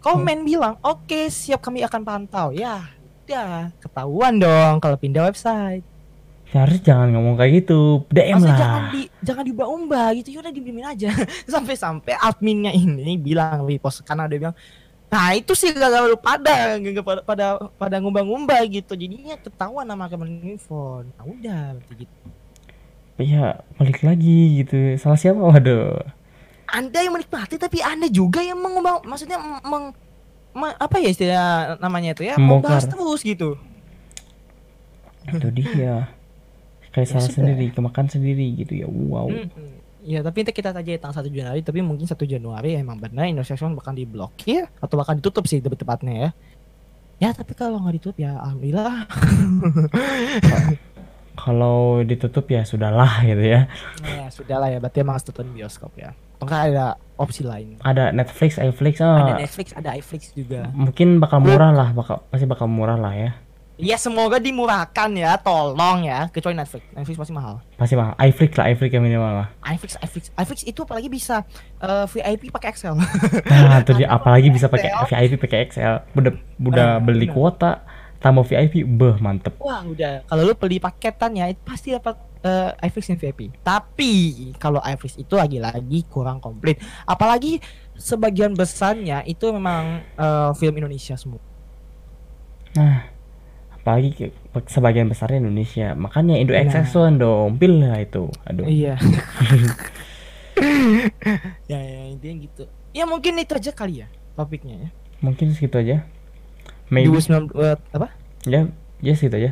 Komen 0.00 0.48
bilang, 0.48 0.80
oke 0.80 1.28
siap 1.28 1.60
kami 1.60 1.84
akan 1.84 2.02
pantau. 2.02 2.50
Ya, 2.50 2.88
udah 3.28 3.70
ketahuan 3.78 4.40
dong 4.40 4.80
kalau 4.80 4.96
pindah 4.98 5.28
website. 5.28 5.84
Ya 6.50 6.66
harus 6.66 6.78
jangan 6.82 7.08
ngomong 7.14 7.38
kayak 7.38 7.62
gitu. 7.62 8.04
DM 8.10 8.38
Maksudnya 8.38 8.54
lah. 8.54 8.60
jangan 8.60 8.82
di 8.90 9.02
jangan 9.22 9.42
diubah-ubah 9.46 10.06
gitu. 10.18 10.28
Yaudah 10.38 10.52
dibeliin 10.52 10.86
aja. 10.86 11.08
Sampai-sampai 11.54 12.18
adminnya 12.18 12.74
ini 12.74 13.14
bilang 13.16 13.64
repost 13.66 14.02
karena 14.02 14.26
dia 14.26 14.38
bilang 14.42 14.56
Nah 15.10 15.34
itu 15.34 15.52
sih 15.58 15.74
gak 15.74 15.90
lu 16.06 16.14
pada 16.22 16.78
gak 16.78 17.02
pada 17.02 17.20
pada 17.26 17.46
pada 17.74 17.96
ngumbah-ngumbah 17.98 18.62
gitu 18.70 18.94
jadinya 18.94 19.34
ketahuan 19.42 19.82
nama 19.82 20.06
Kemeninfo. 20.06 21.02
Nah 21.02 21.24
udah 21.26 21.74
berarti 21.74 22.06
gitu. 22.06 22.14
Iya, 23.20 23.60
balik 23.76 24.00
lagi 24.06 24.62
gitu. 24.62 24.96
Salah 24.96 25.18
siapa? 25.18 25.42
Waduh. 25.42 25.98
Anda 26.70 27.02
yang 27.02 27.18
menikmati 27.18 27.58
tapi 27.58 27.82
Anda 27.82 28.06
juga 28.06 28.38
yang 28.38 28.62
mengubah 28.62 29.02
maksudnya 29.02 29.42
meng, 29.42 29.58
meng- 29.66 29.94
me- 30.54 30.78
apa 30.78 30.96
ya 31.02 31.10
istilah 31.10 31.76
namanya 31.82 32.14
itu 32.14 32.30
ya 32.30 32.38
membahas 32.38 32.86
terus 32.86 33.20
gitu. 33.26 33.58
Itu 35.26 35.50
dia. 35.50 36.06
Kayak 36.90 37.06
Ya 37.06 37.12
salah 37.14 37.28
sudah. 37.30 37.36
sendiri, 37.38 37.66
kemakan 37.70 38.06
sendiri 38.10 38.46
gitu 38.58 38.72
ya. 38.82 38.86
Wow. 38.90 39.30
Mm-mm. 39.30 39.70
Ya 40.00 40.24
tapi 40.24 40.40
nanti 40.40 40.56
kita 40.56 40.72
saja 40.72 40.90
tanggal 40.96 41.22
1 41.22 41.28
Januari 41.28 41.60
tapi 41.60 41.84
mungkin 41.84 42.08
1 42.08 42.16
Januari 42.24 42.72
emang 42.72 42.96
benar 42.96 43.28
Indosation 43.28 43.76
bakal 43.76 43.92
diblokir 43.92 44.64
atau 44.80 44.96
bahkan 44.96 45.20
ditutup 45.20 45.44
sih 45.44 45.60
lebih 45.60 45.76
tepatnya 45.76 46.14
ya. 46.16 46.30
Ya 47.20 47.30
tapi 47.36 47.52
kalau 47.52 47.76
nggak 47.84 48.00
ditutup 48.00 48.16
ya 48.16 48.32
alhamdulillah. 48.40 49.04
Kalau 51.40 52.04
ditutup 52.04 52.44
ya 52.52 52.68
sudahlah 52.68 53.24
gitu 53.24 53.40
ya. 53.40 53.64
ya 54.04 54.28
sudah 54.28 54.60
lah 54.60 54.68
ya 54.68 54.76
berarti 54.76 55.00
emang 55.00 55.16
harus 55.16 55.24
tonton 55.24 55.48
bioskop 55.56 55.88
ya. 55.96 56.12
Apakah 56.36 56.68
ada 56.68 56.86
opsi 57.16 57.44
lain? 57.44 57.80
Ada 57.80 58.12
Netflix, 58.12 58.60
iFlix, 58.60 59.00
Ada 59.00 59.36
ah, 59.36 59.40
Netflix, 59.40 59.66
ada 59.72 59.90
iFlix 59.96 60.22
juga. 60.36 60.68
mungkin 60.76 61.16
bakal 61.16 61.40
murah 61.40 61.72
lah, 61.72 61.96
bakal 61.96 62.20
pasti 62.28 62.44
bakal 62.44 62.68
murah 62.68 63.00
lah 63.00 63.16
ya. 63.16 63.30
Ya 63.80 63.96
semoga 63.96 64.36
dimurahkan 64.36 65.08
ya, 65.10 65.34
tolong 65.36 66.04
ya. 66.04 66.28
Kecuali 66.28 66.52
Netflix, 66.52 66.84
Netflix 66.92 67.16
pasti 67.16 67.32
mahal. 67.32 67.54
Pasti 67.74 67.94
mahal. 67.94 68.12
iFlix 68.20 68.50
lah, 68.54 68.66
iFlix 68.68 68.90
yang 68.92 69.02
minimal 69.02 69.32
lah. 69.34 69.48
iFlix, 69.66 69.96
iFlix, 69.98 70.24
iFlix 70.30 70.58
itu 70.62 70.80
apalagi 70.80 71.08
bisa 71.08 71.42
eh, 71.78 72.04
VIP 72.06 72.48
pakai 72.48 72.68
Excel. 72.70 72.92
Nah, 72.92 73.80
itu 73.80 73.92
dia 73.94 74.08
apalagi 74.16 74.48
bisa 74.48 74.66
pakai. 74.66 74.92
VIP 75.06 75.40
pakai 75.40 75.58
Excel. 75.64 76.04
Udah 76.12 76.32
udah 76.60 76.86
Ah, 76.86 76.98
beli 76.98 77.24
benar. 77.24 77.34
kuota 77.34 77.70
tambah 78.16 78.44
VIP, 78.44 78.84
beh 78.84 79.16
mantep. 79.16 79.56
Wah 79.56 79.80
udah, 79.82 80.22
kalau 80.24 80.44
lu 80.44 80.52
beli 80.52 80.76
paketan 80.76 81.32
ya 81.32 81.48
itu 81.48 81.60
pasti 81.60 81.90
dapat 81.90 82.14
eh, 82.40 82.76
iFlix 82.82 83.08
yang 83.08 83.18
VIP. 83.18 83.40
Tapi 83.60 84.12
kalau 84.54 84.78
iFlix 84.82 85.16
itu 85.16 85.34
lagi-lagi 85.34 86.04
kurang 86.04 86.36
komplit. 86.36 86.76
Apalagi 87.02 87.64
sebagian 87.96 88.52
besarnya 88.52 89.24
itu 89.24 89.48
memang 89.48 90.04
eh, 90.14 90.50
film 90.54 90.76
Indonesia 90.76 91.16
semua. 91.16 91.40
Nah, 92.70 93.09
apalagi 93.90 94.30
sebagian 94.70 95.10
besarnya 95.10 95.42
Indonesia. 95.42 95.98
Makanya 95.98 96.38
Indo 96.38 96.54
Nah. 96.54 96.62
XX1 96.62 97.18
dong, 97.18 97.58
pil 97.58 97.82
lah 97.82 97.98
itu. 97.98 98.30
Aduh. 98.46 98.66
Iya. 98.70 98.94
ya, 101.72 101.78
ya 101.82 102.00
intinya 102.06 102.36
gitu. 102.46 102.62
Ya 102.94 103.04
mungkin 103.06 103.38
itu 103.42 103.54
aja 103.54 103.74
kali 103.74 104.06
ya 104.06 104.08
topiknya 104.38 104.86
ya. 104.86 104.88
Mungkin 105.20 105.52
segitu 105.52 105.76
aja. 105.76 106.06
Maybe 106.88 107.12
2019 107.12 107.52
eh, 107.58 107.76
apa? 107.92 108.08
ya, 108.46 108.70
ya 109.02 109.12
segitu 109.18 109.36
aja. 109.36 109.50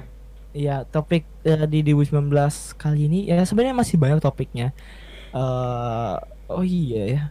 Iya, 0.56 0.88
topik 0.88 1.28
eh, 1.44 1.66
di 1.68 1.84
2019 1.84 2.32
kali 2.80 3.04
ini 3.10 3.28
ya 3.28 3.44
sebenarnya 3.44 3.76
masih 3.76 4.00
banyak 4.00 4.22
topiknya. 4.22 4.72
eh 5.28 6.14
oh 6.48 6.64
iya 6.64 7.02
ya. 7.04 7.22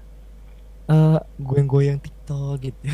Eh 0.88 1.18
goyang-goyang 1.42 1.98
TikTok 1.98 2.62
gitu. 2.62 2.78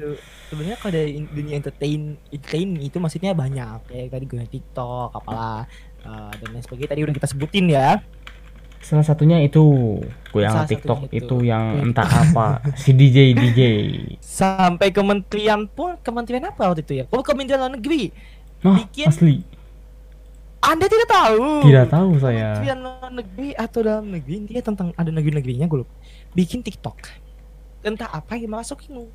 Tuh, 0.00 0.16
Sebenarnya 0.48 0.76
kalau 0.80 0.92
dari 0.96 1.12
dunia 1.28 1.54
entertain 1.60 2.16
entertain 2.32 2.70
itu 2.80 2.96
maksudnya 2.96 3.36
banyak 3.36 3.84
kayak 3.86 4.08
tadi 4.10 4.24
goyang 4.24 4.48
TikTok 4.48 5.12
apalah 5.12 5.68
eh, 6.00 6.32
dan 6.40 6.48
lain 6.50 6.64
sebagainya 6.64 6.90
tadi 6.90 7.00
udah 7.04 7.14
kita 7.14 7.28
sebutin 7.28 7.66
ya. 7.68 8.00
Salah 8.80 9.04
satunya 9.04 9.36
itu 9.44 9.60
goyang 10.32 10.56
Salah 10.56 10.70
TikTok 10.72 11.00
itu. 11.12 11.20
itu 11.28 11.36
yang 11.44 11.76
Goyang 11.76 11.92
entah 11.92 12.08
apa 12.08 12.64
si 12.74 12.96
DJ 12.96 13.36
DJ. 13.36 13.60
Sampai 14.40 14.88
kementerian 14.88 15.68
pun 15.68 16.00
kementerian 16.00 16.48
apa 16.48 16.72
waktu 16.72 16.80
itu 16.80 16.94
ya? 16.98 17.04
Oh, 17.12 17.20
Kementerian 17.20 17.60
Luar 17.60 17.76
Negeri. 17.76 18.08
Nah, 18.64 18.80
Bikin- 18.80 19.08
asli 19.08 19.36
Anda 20.60 20.88
tidak 20.88 21.08
tahu. 21.08 21.64
tidak 21.64 21.86
tahu 21.88 22.10
saya. 22.20 22.56
Kementerian 22.56 22.78
luar 22.84 23.08
negeri 23.08 23.48
atau 23.56 23.80
dalam 23.80 24.04
negeri 24.12 24.34
intinya 24.44 24.62
tentang 24.64 24.88
ada 24.92 25.08
negeri-negerinya 25.08 25.64
gue 25.64 25.78
lupa. 25.84 25.94
Bikin 26.36 26.60
TikTok. 26.60 26.96
Entah 27.80 28.12
apa 28.12 28.36
yang 28.36 28.52
masukin. 28.52 29.08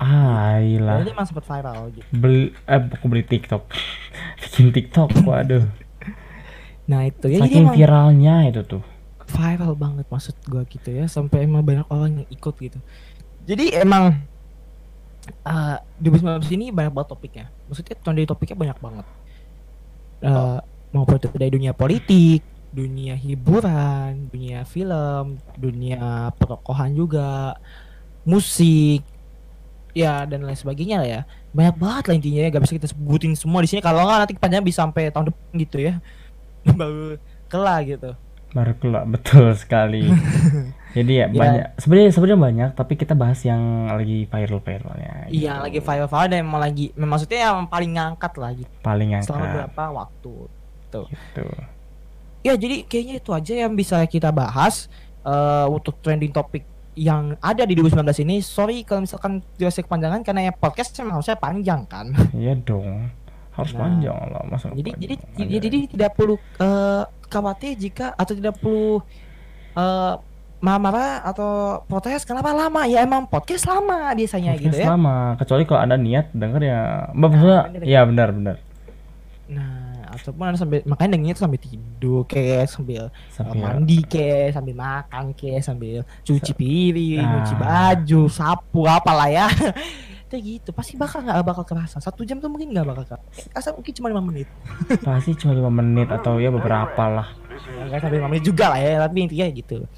Ah, 0.00 0.56
iyalah. 0.64 1.04
ini 1.04 1.12
emang 1.12 1.28
sempat 1.28 1.44
viral 1.44 1.92
gitu. 1.92 2.08
Beli 2.08 2.56
eh 2.64 2.80
aku 2.80 3.04
beli 3.04 3.20
TikTok. 3.22 3.68
Bikin 4.40 4.72
TikTok, 4.72 5.12
waduh. 5.28 5.68
Nah 6.88 7.04
itu 7.06 7.28
ya 7.28 7.38
jadi 7.38 7.46
Saking 7.46 7.66
viralnya 7.76 8.36
itu 8.48 8.62
tuh. 8.66 8.82
viral 9.30 9.78
banget 9.78 10.10
maksud 10.10 10.34
gue 10.42 10.58
gitu 10.66 10.90
ya 10.90 11.06
sampai 11.06 11.46
emang 11.46 11.62
banyak 11.62 11.86
orang 11.86 12.24
yang 12.24 12.28
ikut 12.32 12.54
gitu. 12.58 12.80
Jadi 13.46 13.76
emang 13.78 14.18
eh, 15.46 15.76
di 16.00 16.08
2019 16.10 16.56
ini 16.56 16.66
banyak 16.72 16.90
banget 16.90 17.08
topiknya. 17.12 17.46
Maksudnya 17.68 17.94
trending 18.00 18.26
topiknya 18.26 18.56
banyak 18.58 18.78
banget. 18.80 19.06
Eh, 20.20 20.58
maupun 20.90 21.14
itu 21.16 21.28
dari 21.32 21.52
dunia 21.54 21.72
politik, 21.72 22.42
dunia 22.74 23.14
hiburan, 23.14 24.26
dunia 24.30 24.66
film, 24.66 25.38
dunia 25.54 26.34
pertokohan 26.34 26.90
juga, 26.92 27.54
musik, 28.26 29.06
ya 29.92 30.24
dan 30.24 30.42
lain 30.42 30.54
sebagainya 30.54 30.96
lah 31.00 31.08
ya. 31.08 31.20
Banyak 31.50 31.76
banget 31.76 32.04
lah 32.06 32.14
intinya 32.14 32.40
ya, 32.42 32.48
gak 32.48 32.62
bisa 32.62 32.74
kita 32.76 32.88
sebutin 32.88 33.32
semua 33.34 33.60
di 33.60 33.68
sini. 33.68 33.80
Kalau 33.80 34.02
nggak 34.02 34.18
nanti 34.20 34.34
kepanjang 34.34 34.62
bisa 34.62 34.78
sampai 34.82 35.10
tahun 35.10 35.30
depan 35.30 35.48
gitu 35.56 35.76
ya. 35.80 35.94
Baru 36.78 37.16
kelar 37.46 37.80
gitu. 37.82 38.10
Baru 38.50 38.72
keluar 38.76 39.06
betul 39.06 39.54
sekali. 39.54 40.10
Jadi 40.96 41.22
ya, 41.22 41.26
Ya. 41.26 41.38
banyak 41.38 41.64
sebenarnya 41.78 42.10
sebenarnya 42.10 42.40
banyak 42.42 42.70
tapi 42.74 42.98
kita 42.98 43.14
bahas 43.14 43.38
yang 43.46 43.62
lagi 43.86 44.26
viral-viralnya. 44.26 45.30
gitu. 45.30 45.46
Iya 45.46 45.62
lagi 45.62 45.78
viral-viral 45.78 46.26
dan 46.26 46.38
emang 46.42 46.58
lagi, 46.58 46.90
maksudnya 46.92 47.46
yang 47.46 47.70
paling 47.70 47.94
ngangkat 47.94 48.32
lah 48.34 48.50
gitu. 48.50 48.72
paling 48.82 49.14
yang 49.14 49.22
Selama 49.22 49.46
berapa 49.70 49.84
waktu. 49.94 50.34
Tuh. 50.90 51.06
gitu. 51.06 51.46
Ya 52.42 52.58
jadi 52.58 52.82
kayaknya 52.82 53.14
itu 53.22 53.30
aja 53.30 53.54
yang 53.54 53.72
bisa 53.72 54.02
kita 54.10 54.34
bahas 54.34 54.90
eh, 55.22 55.66
untuk 55.70 55.94
trending 56.02 56.34
topik 56.34 56.66
yang 57.00 57.32
ada 57.40 57.64
di 57.64 57.72
2019 57.72 58.28
ini. 58.28 58.44
Sorry 58.44 58.84
kalau 58.84 59.08
misalkan 59.08 59.40
dirasa 59.56 59.80
kepanjangan 59.80 60.20
karena 60.20 60.46
ya 60.46 60.52
podcast 60.52 60.92
memang 61.00 61.16
harusnya 61.16 61.40
panjang 61.40 61.88
kan. 61.88 62.12
Iya 62.36 62.60
dong. 62.60 63.08
Harus 63.50 63.72
Nah, 63.72 63.80
panjang 63.82 64.16
lah 64.30 64.42
masa 64.46 64.68
jadi 64.70 64.90
jadi 64.94 65.14
jadi, 65.36 65.56
jadi 65.58 65.78
tidak 65.90 66.10
perlu 66.14 66.36
eh, 66.38 67.02
khawatir 67.26 67.72
jika 67.76 68.12
atau 68.14 68.32
tidak 68.36 68.60
perlu 68.60 69.00
eh 69.74 70.14
marah-marah 70.60 71.24
atau 71.24 71.80
protes 71.88 72.28
kenapa 72.28 72.52
lama 72.52 72.84
ya 72.84 73.00
emang 73.00 73.24
podcast 73.24 73.64
lama 73.64 74.12
biasanya 74.12 74.60
Podcast 74.60 74.76
gitu 74.76 74.84
ya. 74.84 74.92
lama 74.92 75.16
kecuali 75.40 75.64
kalau 75.64 75.80
ada 75.80 75.96
niat 75.96 76.28
denger 76.36 76.60
ya 76.60 76.80
maksudnya 77.16 77.60
bener. 77.72 77.84
ya 77.88 78.00
benar 78.04 78.28
benar 78.36 78.56
Nah, 79.50 79.79
ataupun 80.10 80.54
sambil 80.54 80.82
makanya 80.84 81.14
dengernya 81.14 81.34
tuh 81.34 81.44
sambil 81.44 81.60
tidur 81.60 82.20
kayak 82.24 82.66
sambil 82.66 83.02
sampai 83.28 83.56
mandi 83.56 83.98
kayak 84.02 84.52
sambil 84.52 84.74
makan 84.74 85.24
kayak 85.32 85.60
sambil 85.60 85.96
cuci 86.20 86.52
piring, 86.52 87.22
Ah. 87.22 87.34
cuci 87.40 87.54
baju, 87.54 88.20
sapu 88.26 88.80
apalah 88.84 89.26
ya. 89.26 89.46
Kayak 90.30 90.44
gitu, 90.46 90.70
pasti 90.70 90.94
bakal 90.94 91.26
nggak 91.26 91.42
bakal 91.42 91.66
kerasa. 91.66 91.98
Satu 91.98 92.22
jam 92.22 92.38
tuh 92.38 92.46
mungkin 92.46 92.70
nggak 92.70 92.86
bakal 92.86 93.02
kerasa. 93.04 93.50
Asal 93.50 93.74
mungkin 93.74 93.90
cuma 93.90 94.06
lima 94.06 94.22
menit. 94.22 94.46
pasti 95.02 95.34
cuma 95.34 95.50
lima 95.52 95.70
menit 95.72 96.06
atau 96.06 96.38
ya 96.38 96.48
beberapa 96.48 97.02
lah 97.02 97.34
Ya, 97.50 97.82
Nggak 97.84 97.98
sampai 98.00 98.16
lima 98.16 98.30
menit 98.30 98.46
juga 98.46 98.70
lah 98.70 98.78
ya, 98.78 99.02
tapi 99.02 99.16
intinya 99.20 99.50
gitu. 99.50 99.90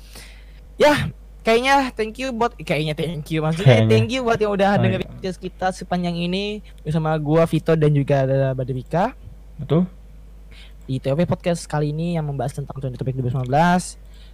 Ya, 0.74 1.12
kayaknya 1.42 1.92
thank 1.92 2.16
you 2.16 2.32
buat 2.32 2.56
kayaknya 2.56 2.94
thank 2.94 3.28
you 3.28 3.38
maksudnya 3.38 3.76
Kayaknya. 3.76 3.90
thank 3.92 4.08
you 4.08 4.20
buat 4.22 4.38
yang 4.38 4.52
udah 4.52 4.70
Oh, 4.70 4.80
dengerin 4.80 5.04
podcast 5.06 5.36
kita 5.36 5.66
sepanjang 5.70 6.16
ini 6.16 6.44
bersama 6.80 7.12
gua 7.18 7.44
Vito 7.44 7.74
dan 7.74 7.92
juga 7.92 8.24
ada 8.24 8.50
Badrika 8.50 9.12
betul 9.58 9.84
di 10.86 10.98
TOP 10.98 11.22
Podcast 11.24 11.64
kali 11.70 11.94
ini 11.94 12.18
yang 12.18 12.26
membahas 12.26 12.58
tentang 12.58 12.74
trending 12.78 12.98
topik 12.98 13.14
2019. 13.14 13.46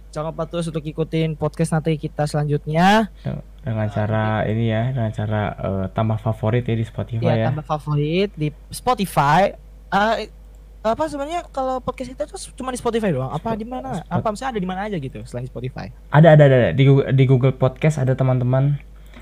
Jangan 0.09 0.33
lupa 0.33 0.49
terus 0.49 0.65
untuk 0.65 0.81
ikutin 0.81 1.37
podcast 1.37 1.77
nanti 1.77 1.93
kita 1.93 2.25
selanjutnya. 2.25 3.13
De- 3.21 3.45
dengan 3.59 3.85
cara 3.91 4.47
ini 4.49 4.71
ya 4.71 4.89
dengan 4.89 5.11
cara 5.13 5.41
eh, 5.53 5.85
tambah 5.93 6.17
favorit 6.17 6.65
ya 6.65 6.73
di 6.73 6.85
Spotify 6.87 7.25
ya, 7.27 7.35
ya 7.35 7.45
tambah 7.53 7.65
favorit 7.67 8.29
di 8.33 8.49
Spotify. 8.73 9.53
Eh, 9.93 10.33
apa 10.79 11.03
sebenarnya 11.11 11.45
kalau 11.51 11.83
podcast 11.83 12.09
kita 12.15 12.23
tuh 12.25 12.39
cuma 12.57 12.73
di 12.73 12.79
Spotify 12.79 13.13
doang? 13.13 13.29
Apa 13.29 13.53
di 13.53 13.67
mana? 13.67 14.01
Apa 14.07 14.33
misalnya 14.33 14.57
ada 14.57 14.61
di 14.63 14.69
mana 14.69 14.81
aja 14.89 14.97
gitu 14.97 15.21
selain 15.27 15.45
Spotify? 15.45 15.91
ada 16.09 16.33
ada 16.33 16.43
ada 16.49 16.69
di 16.73 16.83
Google, 16.87 17.07
di 17.13 17.23
Google 17.29 17.53
Podcast 17.53 18.01
ada 18.01 18.15
teman-teman 18.17 18.79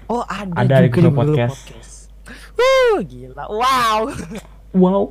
Oh, 0.08 0.24
ada, 0.24 0.48
Ada 0.56 0.88
di 0.88 0.88
juga 0.88 1.12
Google 1.12 1.36
Podcast. 1.36 2.08
Wuh, 2.56 3.04
gila. 3.04 3.44
Wow. 3.52 4.00
wow 4.72 5.02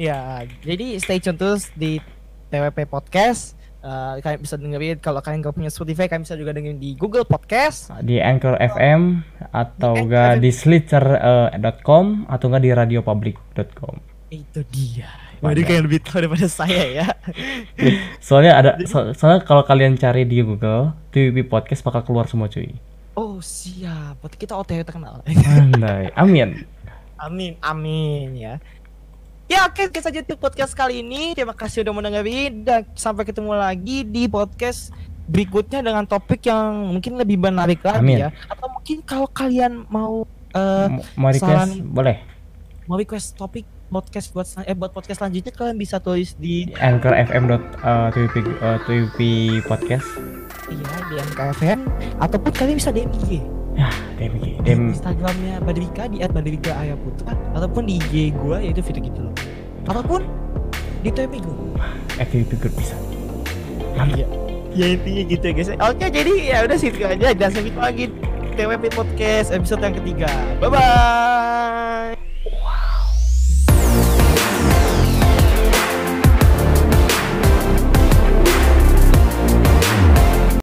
ya, 0.00 0.18
jadi 0.60 0.96
stay 0.96 1.20
tune 1.20 1.36
terus 1.36 1.68
di 1.74 2.00
TWP 2.48 2.88
Podcast. 2.88 3.52
Eh, 3.80 4.14
kalian 4.20 4.40
bisa 4.40 4.56
dengerin 4.56 4.96
kalau 4.96 5.20
kalian 5.20 5.40
gak 5.40 5.56
punya 5.56 5.68
Spotify, 5.68 6.04
kalian 6.04 6.24
bisa 6.24 6.36
juga 6.36 6.52
dengerin 6.52 6.76
di 6.76 6.92
Google 6.94 7.24
Podcast. 7.24 7.88
di 8.00 8.16
Anchor 8.16 8.56
FM 8.56 9.24
atau 9.50 9.92
Di 9.94 10.00
enggak 10.02 10.32
di 10.36 10.50
slither.com 10.50 12.04
atau 12.26 12.44
enggak 12.46 12.62
di 12.62 12.70
radiopublic.com 12.70 13.94
Itu 14.28 14.60
dia. 14.68 15.08
Waduh 15.40 15.64
kayak 15.64 15.88
lebih 15.88 16.04
tahu 16.04 16.20
daripada 16.20 16.44
saya 16.44 16.84
ya. 16.92 17.06
soalnya 18.26 18.52
ada 18.54 18.70
so- 18.84 19.16
soalnya 19.16 19.40
kalau 19.40 19.64
kalian 19.64 19.96
cari 19.96 20.28
di 20.28 20.44
Google 20.44 20.92
TWP 21.10 21.48
Podcast 21.48 21.80
bakal 21.80 22.04
keluar 22.04 22.28
semua 22.28 22.52
cuy 22.52 22.76
Oh 23.16 23.40
siap, 23.40 24.20
berarti 24.20 24.36
kita 24.38 24.54
OTW 24.54 24.84
terkenal. 24.84 25.24
andai 25.24 26.12
amin 26.14 26.68
amin, 27.16 27.52
amin 27.60 28.28
ya. 28.36 28.54
Ya 29.50 29.66
oke, 29.66 29.90
kita 29.90 29.98
saja 29.98 30.22
untuk 30.22 30.38
podcast 30.38 30.70
kali 30.72 31.02
ini. 31.02 31.34
Terima 31.34 31.50
kasih 31.50 31.82
udah 31.82 31.90
mendengarin 31.90 32.62
dan 32.62 32.86
sampai 32.94 33.26
ketemu 33.26 33.50
lagi 33.50 34.06
di 34.06 34.30
podcast 34.30 34.94
berikutnya 35.26 35.82
dengan 35.82 36.06
topik 36.06 36.46
yang 36.46 36.94
mungkin 36.94 37.18
lebih 37.18 37.34
menarik 37.34 37.82
lagi 37.82 37.98
Amin. 37.98 38.22
ya. 38.24 38.30
Atau 38.46 38.70
mungkin 38.70 39.02
kalau 39.02 39.26
kalian 39.26 39.90
mau 39.90 40.22
eh, 40.54 40.86
M- 40.86 41.02
mau 41.18 41.34
request 41.34 41.42
saran- 41.66 41.82
boleh 41.82 42.16
mau 42.86 42.94
request 42.94 43.34
topik 43.34 43.62
podcast 43.86 44.30
buat 44.30 44.46
eh 44.66 44.74
buat 44.74 44.90
podcast 44.90 45.18
selanjutnya 45.18 45.50
kalian 45.50 45.78
bisa 45.78 45.98
tulis 45.98 46.34
di 46.34 46.70
Anchor 46.78 47.14
FM 47.14 47.46
dot 47.46 47.62
TWP 48.14 49.18
Podcast 49.62 50.06
iya 50.66 50.94
di 51.06 51.14
MKFM 51.18 51.78
ataupun 52.18 52.50
kalian 52.50 52.78
bisa 52.78 52.90
DM 52.90 53.10
IG. 53.26 53.59
Ya 53.78 53.88
DMG 54.18 54.44
DM 54.66 54.80
Instagramnya 54.92 55.54
Badrika 55.62 56.02
di 56.10 56.22
@badrika 56.24 56.72
Arya 56.76 56.96
Putra 56.98 57.32
ataupun 57.56 57.82
di 57.86 57.98
IG 57.98 58.34
gua 58.36 58.58
yaitu 58.60 58.82
Vito 58.82 59.00
gitu 59.00 59.20
loh. 59.20 59.34
Ataupun 59.88 60.26
di 61.00 61.08
TWP 61.08 61.40
gua. 61.40 61.86
FTP 62.20 62.50
Group 62.60 62.74
bisa 62.76 62.96
Iya. 64.00 64.26
Ya 64.70 64.86
intinya 64.94 65.22
gitu 65.26 65.44
ya 65.44 65.52
guys. 65.52 65.70
Oke 65.74 66.06
jadi 66.08 66.32
ya 66.46 66.56
udah 66.62 66.76
situ 66.78 67.02
aja 67.02 67.34
dan 67.34 67.50
sampai 67.50 67.74
lagi 67.74 68.04
TWP 68.54 68.84
Podcast 68.94 69.50
episode 69.50 69.82
yang 69.82 69.94
ketiga. 69.98 70.30
Bye 70.62 70.70
bye. 70.70 72.14